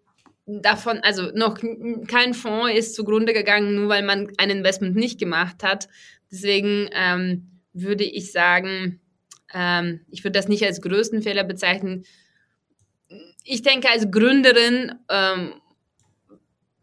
davon, 0.46 1.00
also 1.00 1.32
noch 1.34 1.58
kein 2.08 2.34
Fonds 2.34 2.74
ist 2.74 2.96
zugrunde 2.96 3.34
gegangen, 3.34 3.76
nur 3.76 3.90
weil 3.90 4.04
man 4.04 4.32
ein 4.38 4.50
Investment 4.50 4.96
nicht 4.96 5.20
gemacht 5.20 5.64
hat. 5.64 5.88
Deswegen 6.32 6.90
ähm, 6.94 7.62
würde 7.74 8.04
ich 8.04 8.32
sagen, 8.32 9.02
ähm, 9.54 10.02
ich 10.10 10.24
würde 10.24 10.40
das 10.40 10.48
nicht 10.48 10.64
als 10.66 10.82
größten 10.82 11.22
Fehler 11.22 11.44
bezeichnen. 11.44 12.06
Ich 13.44 13.62
denke, 13.62 13.90
als 13.90 14.10
Gründerin 14.10 14.94
ähm, 15.10 15.54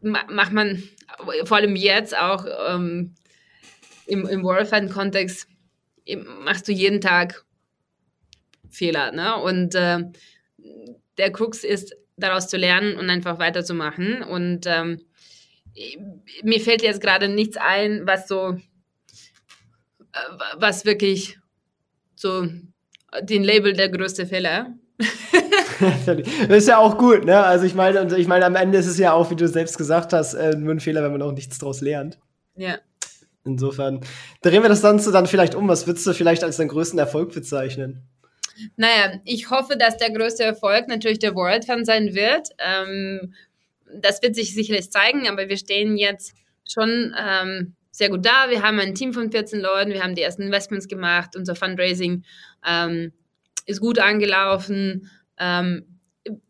macht 0.01 0.53
man 0.53 0.83
vor 1.45 1.57
allem 1.57 1.75
jetzt 1.75 2.17
auch 2.17 2.45
ähm, 2.69 3.15
im, 4.05 4.27
im 4.27 4.43
Worldfund-Kontext, 4.43 5.47
machst 6.43 6.67
du 6.67 6.71
jeden 6.71 7.01
Tag 7.01 7.45
Fehler. 8.69 9.11
Ne? 9.11 9.35
Und 9.35 9.75
äh, 9.75 9.99
der 11.17 11.31
Krux 11.31 11.63
ist, 11.63 11.95
daraus 12.19 12.47
zu 12.47 12.57
lernen 12.57 12.95
und 12.95 13.09
einfach 13.09 13.39
weiterzumachen. 13.39 14.21
Und 14.23 14.65
ähm, 14.65 15.01
mir 16.43 16.59
fällt 16.59 16.81
jetzt 16.81 17.01
gerade 17.01 17.27
nichts 17.27 17.57
ein, 17.57 18.05
was 18.05 18.27
so, 18.27 18.57
äh, 20.11 20.19
was 20.57 20.85
wirklich 20.85 21.37
so 22.15 22.47
den 23.21 23.43
Label 23.43 23.73
der 23.73 23.89
größte 23.89 24.25
Fehler. 24.25 24.73
das 26.05 26.17
ist 26.49 26.67
ja 26.67 26.77
auch 26.77 26.97
gut, 26.97 27.25
ne? 27.25 27.41
Also 27.43 27.65
ich 27.65 27.73
meine, 27.73 28.17
ich 28.17 28.27
meine, 28.27 28.45
am 28.45 28.55
Ende 28.55 28.77
ist 28.77 28.87
es 28.87 28.97
ja 28.97 29.13
auch, 29.13 29.31
wie 29.31 29.35
du 29.35 29.47
selbst 29.47 29.77
gesagt 29.77 30.13
hast, 30.13 30.33
äh, 30.33 30.55
nur 30.55 30.73
ein 30.73 30.79
Fehler, 30.79 31.03
wenn 31.03 31.13
man 31.13 31.21
auch 31.21 31.31
nichts 31.31 31.57
daraus 31.57 31.81
lernt. 31.81 32.19
Ja. 32.55 32.77
Insofern 33.45 34.01
drehen 34.41 34.61
wir 34.61 34.69
das 34.69 34.81
Ganze 34.81 35.11
dann 35.11 35.25
vielleicht 35.25 35.55
um. 35.55 35.67
Was 35.69 35.87
würdest 35.87 36.05
du 36.05 36.13
vielleicht 36.13 36.43
als 36.43 36.57
deinen 36.57 36.67
größten 36.67 36.99
Erfolg 36.99 37.33
bezeichnen? 37.33 38.03
Naja, 38.75 39.19
ich 39.25 39.49
hoffe, 39.49 39.77
dass 39.77 39.97
der 39.97 40.11
größte 40.11 40.43
Erfolg 40.43 40.87
natürlich 40.87 41.19
der 41.19 41.35
World 41.35 41.65
Fund 41.65 41.85
sein 41.85 42.13
wird. 42.13 42.49
Ähm, 42.59 43.33
das 43.93 44.21
wird 44.21 44.35
sich 44.35 44.53
sicherlich 44.53 44.91
zeigen, 44.91 45.27
aber 45.27 45.49
wir 45.49 45.57
stehen 45.57 45.97
jetzt 45.97 46.33
schon 46.67 47.15
ähm, 47.17 47.75
sehr 47.91 48.09
gut 48.09 48.25
da. 48.25 48.49
Wir 48.49 48.61
haben 48.61 48.79
ein 48.79 48.95
Team 48.95 49.13
von 49.13 49.31
14 49.31 49.59
Leuten, 49.59 49.91
wir 49.91 50.03
haben 50.03 50.15
die 50.15 50.21
ersten 50.21 50.43
Investments 50.43 50.87
gemacht, 50.87 51.35
unser 51.35 51.55
Fundraising 51.55 52.23
ähm, 52.65 53.11
ist 53.65 53.81
gut 53.81 53.99
angelaufen. 53.99 55.09
Ähm, 55.37 55.99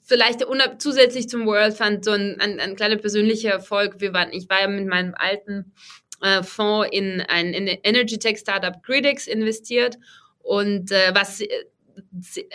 vielleicht 0.03 0.45
zusätzlich 0.79 1.29
zum 1.29 1.45
World 1.45 1.75
Fund 1.75 2.03
so 2.03 2.11
ein, 2.11 2.39
ein, 2.39 2.59
ein, 2.59 2.75
kleiner 2.75 2.97
persönlicher 2.97 3.51
Erfolg. 3.51 3.99
Wir 3.99 4.13
waren, 4.13 4.31
ich 4.31 4.49
war 4.49 4.61
ja 4.61 4.67
mit 4.67 4.87
meinem 4.87 5.13
alten 5.15 5.73
äh, 6.21 6.43
Fonds 6.43 6.89
in 6.91 7.21
ein 7.21 7.53
in 7.53 7.67
Energy 7.67 8.17
Tech 8.17 8.39
Startup 8.39 8.81
Gridix 8.83 9.27
investiert 9.27 9.97
und 10.39 10.91
äh, 10.91 11.11
was 11.13 11.41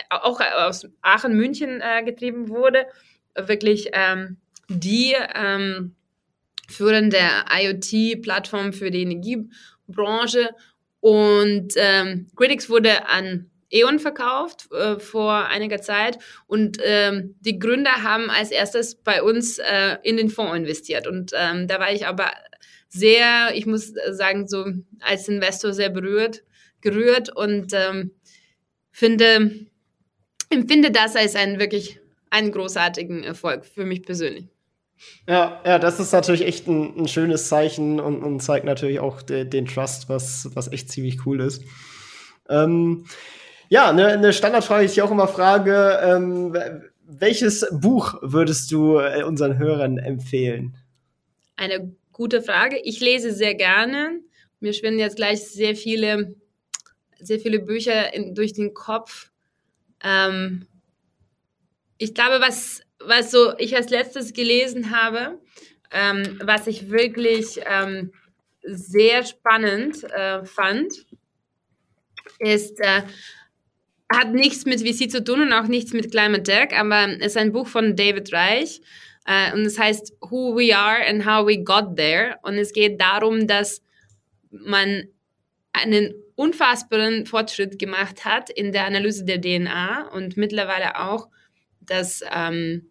auch 0.09 0.39
aus 0.39 0.87
Aachen, 1.01 1.35
München 1.35 1.81
äh, 1.81 2.03
getrieben 2.03 2.49
wurde, 2.49 2.85
wirklich 3.35 3.89
ähm, 3.93 4.37
die 4.69 5.15
ähm, 5.33 5.95
führende 6.67 7.19
IoT-Plattform 7.51 8.73
für 8.73 8.91
die 8.91 9.03
Energiebranche. 9.03 10.49
Und 10.99 11.73
ähm, 11.75 12.27
Gridix 12.35 12.69
wurde 12.69 13.07
an 13.07 13.49
E.ON 13.69 13.99
verkauft 13.99 14.71
äh, 14.71 14.99
vor 14.99 15.47
einiger 15.47 15.81
Zeit 15.81 16.19
und 16.47 16.77
ähm, 16.83 17.35
die 17.39 17.59
Gründer 17.59 18.03
haben 18.03 18.29
als 18.29 18.51
erstes 18.51 18.95
bei 18.95 19.21
uns 19.21 19.57
äh, 19.57 19.97
in 20.03 20.17
den 20.17 20.29
Fonds 20.29 20.55
investiert. 20.55 21.07
Und 21.07 21.31
ähm, 21.35 21.67
da 21.67 21.79
war 21.79 21.91
ich 21.91 22.07
aber 22.07 22.31
sehr, 22.87 23.53
ich 23.53 23.65
muss 23.65 23.93
sagen, 24.11 24.47
so 24.47 24.65
als 25.01 25.27
Investor 25.27 25.73
sehr 25.73 25.89
berührt, 25.89 26.43
gerührt 26.81 27.35
und 27.35 27.73
ähm, 27.73 28.11
finde, 28.95 29.51
empfinde 30.49 30.89
das 30.89 31.17
als 31.17 31.35
einen 31.35 31.59
wirklich 31.59 31.99
einen 32.29 32.53
großartigen 32.53 33.25
Erfolg 33.25 33.65
für 33.65 33.83
mich 33.83 34.03
persönlich. 34.03 34.47
Ja, 35.27 35.61
ja, 35.65 35.79
das 35.79 35.99
ist 35.99 36.13
natürlich 36.13 36.43
echt 36.43 36.67
ein, 36.67 36.97
ein 36.97 37.07
schönes 37.09 37.49
Zeichen 37.49 37.99
und, 37.99 38.23
und, 38.23 38.39
zeigt 38.39 38.65
natürlich 38.65 39.01
auch 39.01 39.21
de, 39.21 39.43
den 39.43 39.65
Trust, 39.65 40.07
was, 40.07 40.49
was 40.53 40.71
echt 40.71 40.89
ziemlich 40.89 41.25
cool 41.25 41.41
ist. 41.41 41.61
Ähm, 42.47 43.05
ja, 43.67 43.89
eine, 43.89 44.07
eine 44.07 44.31
Standardfrage, 44.31 44.85
die 44.85 44.93
ich 44.93 45.01
auch 45.01 45.11
immer 45.11 45.27
frage, 45.27 45.99
ähm, 46.01 46.57
welches 47.05 47.67
Buch 47.71 48.15
würdest 48.21 48.71
du 48.71 48.99
äh, 48.99 49.23
unseren 49.23 49.57
Hörern 49.57 49.97
empfehlen? 49.97 50.77
Eine 51.57 51.93
gute 52.13 52.41
Frage. 52.41 52.79
Ich 52.81 53.01
lese 53.01 53.33
sehr 53.33 53.55
gerne. 53.55 54.21
Mir 54.61 54.71
schwingen 54.71 54.99
jetzt 54.99 55.17
gleich 55.17 55.43
sehr 55.43 55.75
viele 55.75 56.35
sehr 57.19 57.39
viele 57.39 57.59
Bücher 57.59 58.13
in, 58.13 58.35
durch 58.35 58.53
den 58.53 58.73
Kopf. 58.73 59.31
Ähm, 60.03 60.67
ich 61.97 62.13
glaube, 62.13 62.41
was, 62.41 62.81
was 62.99 63.31
so 63.31 63.57
ich 63.57 63.75
als 63.75 63.89
letztes 63.89 64.33
gelesen 64.33 64.91
habe, 64.91 65.39
ähm, 65.91 66.39
was 66.43 66.67
ich 66.67 66.89
wirklich 66.89 67.59
ähm, 67.65 68.11
sehr 68.61 69.23
spannend 69.23 70.03
äh, 70.03 70.43
fand, 70.43 71.05
ist 72.39 72.79
äh, 72.79 73.03
hat 74.11 74.33
nichts 74.33 74.65
mit 74.65 74.81
VC 74.81 75.09
zu 75.09 75.23
tun 75.23 75.41
und 75.41 75.53
auch 75.53 75.67
nichts 75.67 75.93
mit 75.93 76.11
Climate 76.11 76.43
Tech, 76.43 76.77
aber 76.77 77.07
es 77.19 77.27
ist 77.27 77.37
ein 77.37 77.51
Buch 77.51 77.67
von 77.67 77.95
David 77.95 78.31
Reich 78.33 78.81
äh, 79.25 79.51
und 79.53 79.65
es 79.65 79.79
heißt 79.79 80.13
Who 80.21 80.55
We 80.55 80.75
Are 80.75 81.05
and 81.05 81.25
How 81.25 81.47
We 81.47 81.63
Got 81.63 81.95
There. 81.97 82.35
Und 82.43 82.55
es 82.55 82.71
geht 82.71 83.01
darum, 83.01 83.47
dass 83.47 83.81
man 84.51 85.07
einen 85.73 86.13
unfassbaren 86.35 87.25
Fortschritt 87.25 87.79
gemacht 87.79 88.25
hat 88.25 88.49
in 88.49 88.71
der 88.71 88.85
Analyse 88.85 89.25
der 89.25 89.41
DNA 89.41 90.09
und 90.09 90.37
mittlerweile 90.37 90.99
auch 90.99 91.29
das 91.81 92.23
ähm, 92.33 92.89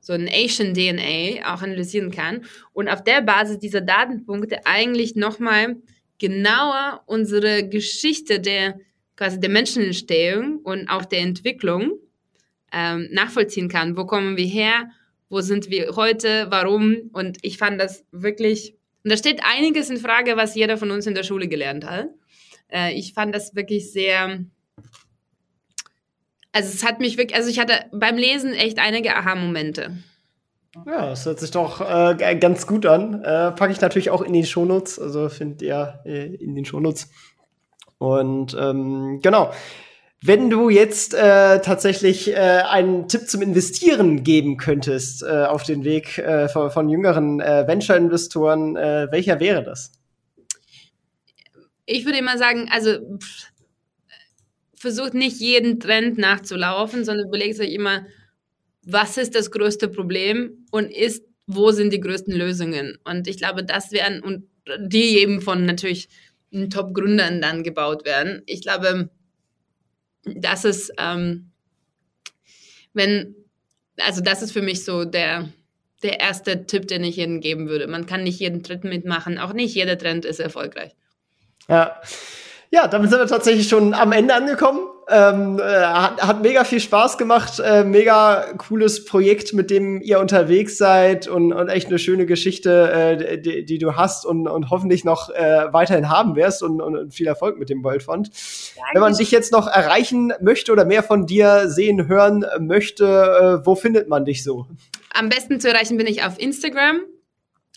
so 0.00 0.12
ein 0.12 0.28
Asian 0.28 0.74
DNA 0.74 1.54
auch 1.54 1.62
analysieren 1.62 2.10
kann 2.10 2.44
und 2.72 2.88
auf 2.88 3.04
der 3.04 3.22
Basis 3.22 3.58
dieser 3.58 3.80
Datenpunkte 3.80 4.66
eigentlich 4.66 5.16
nochmal 5.16 5.76
genauer 6.18 7.02
unsere 7.06 7.68
Geschichte 7.68 8.40
der 8.40 8.78
quasi 9.16 9.40
der 9.40 9.50
Menschenentstehung 9.50 10.58
und 10.58 10.88
auch 10.88 11.04
der 11.04 11.20
Entwicklung 11.20 11.98
ähm, 12.72 13.08
nachvollziehen 13.10 13.68
kann. 13.68 13.96
Wo 13.96 14.06
kommen 14.06 14.36
wir 14.36 14.46
her? 14.46 14.90
Wo 15.28 15.40
sind 15.40 15.70
wir 15.70 15.96
heute? 15.96 16.46
Warum? 16.50 17.10
Und 17.12 17.38
ich 17.42 17.58
fand 17.58 17.80
das 17.80 18.04
wirklich, 18.12 18.74
und 19.04 19.10
da 19.10 19.16
steht 19.16 19.40
einiges 19.42 19.90
in 19.90 19.96
Frage, 19.96 20.36
was 20.36 20.54
jeder 20.54 20.76
von 20.76 20.90
uns 20.90 21.06
in 21.06 21.14
der 21.14 21.24
Schule 21.24 21.48
gelernt 21.48 21.84
hat. 21.84 22.08
Äh, 22.68 22.92
ich 22.92 23.14
fand 23.14 23.34
das 23.34 23.54
wirklich 23.54 23.92
sehr, 23.92 24.44
also 26.52 26.68
es 26.68 26.84
hat 26.84 27.00
mich 27.00 27.16
wirklich, 27.16 27.36
also 27.36 27.50
ich 27.50 27.58
hatte 27.58 27.74
beim 27.92 28.16
Lesen 28.16 28.52
echt 28.52 28.78
einige 28.78 29.16
Aha-Momente. 29.16 29.98
Ja, 30.86 31.10
das 31.10 31.26
hört 31.26 31.40
sich 31.40 31.50
doch 31.50 31.80
äh, 31.80 32.36
ganz 32.36 32.66
gut 32.66 32.86
an. 32.86 33.22
Äh, 33.22 33.52
Packe 33.52 33.72
ich 33.72 33.80
natürlich 33.80 34.10
auch 34.10 34.22
in 34.22 34.32
die 34.32 34.44
Shownotes, 34.44 34.98
also 34.98 35.28
findet 35.28 35.62
ihr 35.62 36.00
äh, 36.04 36.34
in 36.34 36.54
den 36.54 36.64
Shownotes. 36.64 37.08
Und 37.98 38.56
ähm, 38.58 39.20
genau. 39.22 39.50
Wenn 40.20 40.50
du 40.50 40.68
jetzt 40.68 41.14
äh, 41.14 41.60
tatsächlich 41.60 42.32
äh, 42.32 42.62
einen 42.68 43.06
Tipp 43.06 43.28
zum 43.28 43.40
Investieren 43.40 44.24
geben 44.24 44.56
könntest 44.56 45.22
äh, 45.22 45.44
auf 45.44 45.62
den 45.62 45.84
Weg 45.84 46.18
äh, 46.18 46.48
von, 46.48 46.72
von 46.72 46.88
jüngeren 46.88 47.40
äh, 47.40 47.68
Venture-Investoren, 47.68 48.76
äh, 48.76 49.06
welcher 49.12 49.38
wäre 49.38 49.62
das? 49.62 49.92
Ich 51.90 52.04
würde 52.04 52.18
immer 52.18 52.36
sagen, 52.36 52.68
also 52.70 52.98
pff, 53.18 53.50
versucht 54.74 55.14
nicht 55.14 55.40
jeden 55.40 55.80
Trend 55.80 56.18
nachzulaufen, 56.18 57.02
sondern 57.04 57.28
überlegt 57.28 57.58
euch 57.60 57.72
immer, 57.72 58.06
was 58.82 59.16
ist 59.16 59.34
das 59.34 59.50
größte 59.50 59.88
Problem 59.88 60.66
und 60.70 60.90
ist, 60.90 61.24
wo 61.46 61.70
sind 61.70 61.94
die 61.94 62.00
größten 62.00 62.34
Lösungen? 62.34 62.98
Und 63.04 63.26
ich 63.26 63.38
glaube, 63.38 63.64
das 63.64 63.90
wären, 63.90 64.22
und 64.22 64.44
die 64.78 65.18
eben 65.18 65.40
von 65.40 65.64
natürlich 65.64 66.10
Top-Gründern 66.70 67.40
dann 67.40 67.62
gebaut 67.62 68.04
werden. 68.04 68.42
Ich 68.44 68.60
glaube, 68.60 69.08
das 70.24 70.66
ist, 70.66 70.92
ähm, 70.98 71.52
wenn, 72.92 73.34
also 73.96 74.20
das 74.20 74.42
ist 74.42 74.52
für 74.52 74.62
mich 74.62 74.84
so 74.84 75.06
der, 75.06 75.48
der 76.02 76.20
erste 76.20 76.66
Tipp, 76.66 76.86
den 76.86 77.02
ich 77.02 77.16
Ihnen 77.16 77.40
geben 77.40 77.70
würde. 77.70 77.86
Man 77.86 78.04
kann 78.04 78.24
nicht 78.24 78.40
jeden 78.40 78.62
Trend 78.62 78.84
mitmachen, 78.84 79.38
auch 79.38 79.54
nicht 79.54 79.74
jeder 79.74 79.96
Trend 79.96 80.26
ist 80.26 80.38
erfolgreich. 80.38 80.92
Ja. 81.68 82.00
Ja, 82.70 82.86
damit 82.86 83.08
sind 83.08 83.18
wir 83.18 83.26
tatsächlich 83.26 83.66
schon 83.66 83.94
am 83.94 84.12
Ende 84.12 84.34
angekommen. 84.34 84.80
Ähm, 85.10 85.58
äh, 85.58 85.62
hat, 85.62 86.20
hat 86.20 86.42
mega 86.42 86.64
viel 86.64 86.80
Spaß 86.80 87.16
gemacht, 87.16 87.60
äh, 87.64 87.82
mega 87.82 88.44
cooles 88.58 89.06
Projekt, 89.06 89.54
mit 89.54 89.70
dem 89.70 90.02
ihr 90.02 90.20
unterwegs 90.20 90.76
seid 90.76 91.28
und, 91.28 91.54
und 91.54 91.70
echt 91.70 91.88
eine 91.88 91.98
schöne 91.98 92.26
Geschichte, 92.26 92.92
äh, 92.92 93.40
die, 93.40 93.64
die 93.64 93.78
du 93.78 93.96
hast 93.96 94.26
und, 94.26 94.46
und 94.46 94.68
hoffentlich 94.68 95.04
noch 95.04 95.30
äh, 95.30 95.72
weiterhin 95.72 96.10
haben 96.10 96.36
wirst 96.36 96.62
und, 96.62 96.82
und 96.82 97.14
viel 97.14 97.26
Erfolg 97.26 97.58
mit 97.58 97.70
dem 97.70 97.82
World 97.84 98.02
Fund. 98.02 98.30
Wenn 98.92 99.00
man 99.00 99.14
dich 99.14 99.30
jetzt 99.30 99.50
noch 99.50 99.66
erreichen 99.66 100.34
möchte 100.42 100.72
oder 100.72 100.84
mehr 100.84 101.02
von 101.02 101.24
dir 101.24 101.70
sehen, 101.70 102.06
hören 102.06 102.44
möchte, 102.60 103.06
äh, 103.06 103.66
wo 103.66 103.76
findet 103.76 104.10
man 104.10 104.26
dich 104.26 104.44
so? 104.44 104.66
Am 105.14 105.30
besten 105.30 105.58
zu 105.58 105.70
erreichen 105.70 105.96
bin 105.96 106.06
ich 106.06 106.22
auf 106.22 106.38
Instagram. 106.38 107.00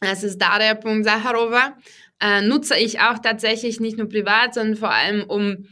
Das 0.02 0.24
ist 0.24 0.40
daria.saharova. 0.40 1.78
Äh, 2.22 2.42
nutze 2.42 2.78
ich 2.78 3.00
auch 3.00 3.20
tatsächlich 3.20 3.80
nicht 3.80 3.98
nur 3.98 4.08
privat, 4.08 4.54
sondern 4.54 4.76
vor 4.76 4.92
allem 4.92 5.24
um 5.24 5.66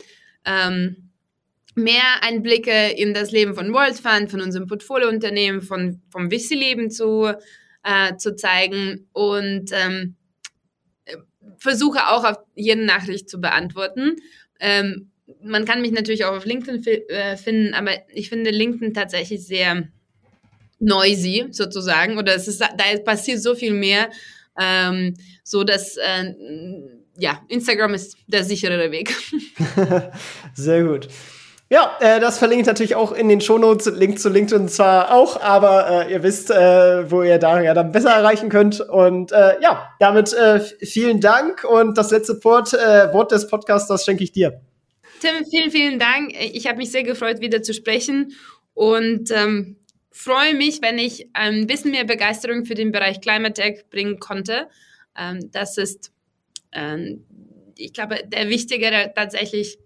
ähm, 0.45 1.11
mehr 1.75 2.23
Einblicke 2.23 2.91
in 2.97 3.13
das 3.13 3.31
Leben 3.31 3.53
von 3.53 3.71
World 3.73 3.95
Fund, 3.95 4.31
von 4.31 4.41
unserem 4.41 4.67
Portfoliounternehmen, 4.67 5.61
von, 5.61 6.01
vom 6.09 6.31
Wissi-Leben 6.31 6.89
zu, 6.89 7.31
äh, 7.83 8.15
zu 8.17 8.35
zeigen 8.35 9.07
und 9.13 9.71
ähm, 9.71 10.15
versuche 11.57 12.07
auch 12.07 12.23
auf 12.23 12.37
jede 12.55 12.83
Nachricht 12.83 13.29
zu 13.29 13.39
beantworten. 13.39 14.15
Ähm, 14.59 15.11
man 15.43 15.65
kann 15.65 15.81
mich 15.81 15.91
natürlich 15.91 16.25
auch 16.25 16.35
auf 16.35 16.45
LinkedIn 16.45 16.83
äh, 17.09 17.37
finden, 17.37 17.73
aber 17.73 17.91
ich 18.13 18.29
finde 18.29 18.49
LinkedIn 18.49 18.93
tatsächlich 18.93 19.45
sehr 19.45 19.87
noisy 20.79 21.47
sozusagen 21.51 22.17
oder 22.17 22.35
es 22.35 22.47
ist, 22.47 22.61
da 22.61 22.99
passiert 23.05 23.41
so 23.41 23.53
viel 23.53 23.73
mehr, 23.73 24.09
ähm, 24.59 25.15
so 25.49 25.63
dass 25.63 25.97
äh, 25.97 26.33
ja, 27.17 27.41
Instagram 27.47 27.95
ist 27.95 28.17
der 28.27 28.43
sicherere 28.43 28.91
Weg. 28.91 29.15
sehr 30.53 30.83
gut. 30.83 31.07
Ja, 31.71 31.97
äh, 31.99 32.19
das 32.19 32.37
verlinke 32.37 32.61
ich 32.61 32.67
natürlich 32.67 32.95
auch 32.95 33.11
in 33.11 33.29
den 33.29 33.41
Shownotes. 33.41 33.87
Link 33.95 34.19
zu 34.19 34.29
LinkedIn 34.29 34.69
zwar 34.69 35.11
auch, 35.11 35.41
aber 35.41 36.05
äh, 36.07 36.13
ihr 36.13 36.21
wisst, 36.21 36.51
äh, 36.51 37.09
wo 37.09 37.23
ihr 37.23 37.39
da 37.39 37.61
ja 37.61 37.73
dann 37.73 37.91
besser 37.91 38.11
erreichen 38.11 38.49
könnt. 38.49 38.79
Und 38.79 39.31
äh, 39.31 39.59
ja, 39.61 39.89
damit 39.99 40.33
äh, 40.33 40.59
vielen 40.59 41.19
Dank. 41.19 41.63
Und 41.63 41.97
das 41.97 42.11
letzte 42.11 42.43
Wort, 42.43 42.73
äh, 42.73 43.11
Wort 43.11 43.31
des 43.31 43.47
Podcasts, 43.47 43.87
das 43.87 44.05
schenke 44.05 44.23
ich 44.23 44.31
dir. 44.31 44.61
Tim, 45.19 45.45
vielen, 45.49 45.71
vielen 45.71 45.99
Dank. 45.99 46.33
Ich 46.39 46.67
habe 46.67 46.77
mich 46.77 46.91
sehr 46.91 47.03
gefreut, 47.03 47.41
wieder 47.41 47.63
zu 47.63 47.73
sprechen. 47.73 48.33
Und 48.75 49.31
ähm, 49.31 49.77
freue 50.11 50.53
mich, 50.53 50.81
wenn 50.83 50.99
ich 50.99 51.29
ein 51.33 51.65
bisschen 51.65 51.91
mehr 51.91 52.05
Begeisterung 52.05 52.65
für 52.65 52.75
den 52.75 52.91
Bereich 52.91 53.19
Climate 53.19 53.53
Tech 53.53 53.85
bringen 53.89 54.19
konnte. 54.19 54.67
Ähm, 55.19 55.51
das 55.51 55.77
ist, 55.77 56.11
ähm, 56.71 57.25
ich 57.77 57.93
glaube, 57.93 58.17
der 58.27 58.49
wichtigere 58.49 59.11
tatsächlich 59.15 59.77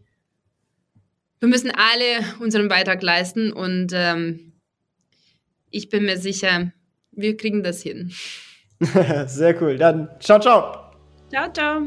wir 1.43 1.49
müssen 1.49 1.71
alle 1.71 2.25
unseren 2.39 2.69
Beitrag 2.69 3.03
leisten 3.03 3.51
und 3.51 3.91
ähm, 3.93 4.53
ich 5.69 5.89
bin 5.89 6.05
mir 6.05 6.17
sicher, 6.17 6.71
wir 7.11 7.35
kriegen 7.35 7.63
das 7.63 7.81
hin. 7.81 8.13
Sehr 9.25 9.61
cool. 9.61 9.77
Dann 9.77 10.07
ciao, 10.21 10.39
ciao. 10.39 10.93
Ciao, 11.29 11.51
ciao. 11.51 11.81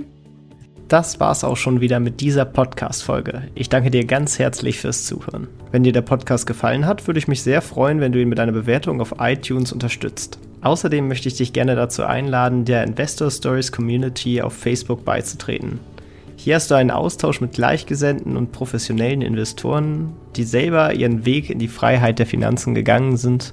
Das 0.88 1.20
war's 1.20 1.42
auch 1.42 1.57
schon 1.57 1.80
wieder 1.80 2.01
mit 2.01 2.20
dieser 2.20 2.44
Podcast-Folge. 2.44 3.49
Ich 3.55 3.70
danke 3.70 3.90
dir 3.90 4.05
ganz 4.05 4.38
herzlich 4.38 4.78
fürs 4.78 5.07
Zuhören. 5.07 5.49
Wenn 5.72 5.84
dir 5.84 5.94
der 5.94 6.03
Podcast 6.03 6.47
gefallen 6.47 6.84
hat, 6.84 7.07
würde 7.07 7.16
ich 7.16 7.26
mich 7.26 7.42
sehr 7.42 7.62
freuen, 7.62 8.03
wenn 8.03 8.12
du 8.12 8.20
ihn 8.20 8.28
mit 8.28 8.38
einer 8.38 8.53
Bewertung 8.53 9.01
auf 9.01 9.14
iTunes 9.20 9.72
unterstützt. 9.72 10.38
Außerdem 10.66 11.06
möchte 11.06 11.28
ich 11.28 11.36
dich 11.36 11.52
gerne 11.52 11.76
dazu 11.76 12.02
einladen, 12.02 12.64
der 12.64 12.82
Investor 12.82 13.30
Stories 13.30 13.70
Community 13.70 14.42
auf 14.42 14.52
Facebook 14.52 15.04
beizutreten. 15.04 15.78
Hier 16.34 16.56
hast 16.56 16.72
du 16.72 16.74
einen 16.74 16.90
Austausch 16.90 17.40
mit 17.40 17.52
Gleichgesinnten 17.52 18.36
und 18.36 18.50
professionellen 18.50 19.22
Investoren, 19.22 20.14
die 20.34 20.42
selber 20.42 20.92
ihren 20.92 21.24
Weg 21.24 21.50
in 21.50 21.60
die 21.60 21.68
Freiheit 21.68 22.18
der 22.18 22.26
Finanzen 22.26 22.74
gegangen 22.74 23.16
sind 23.16 23.52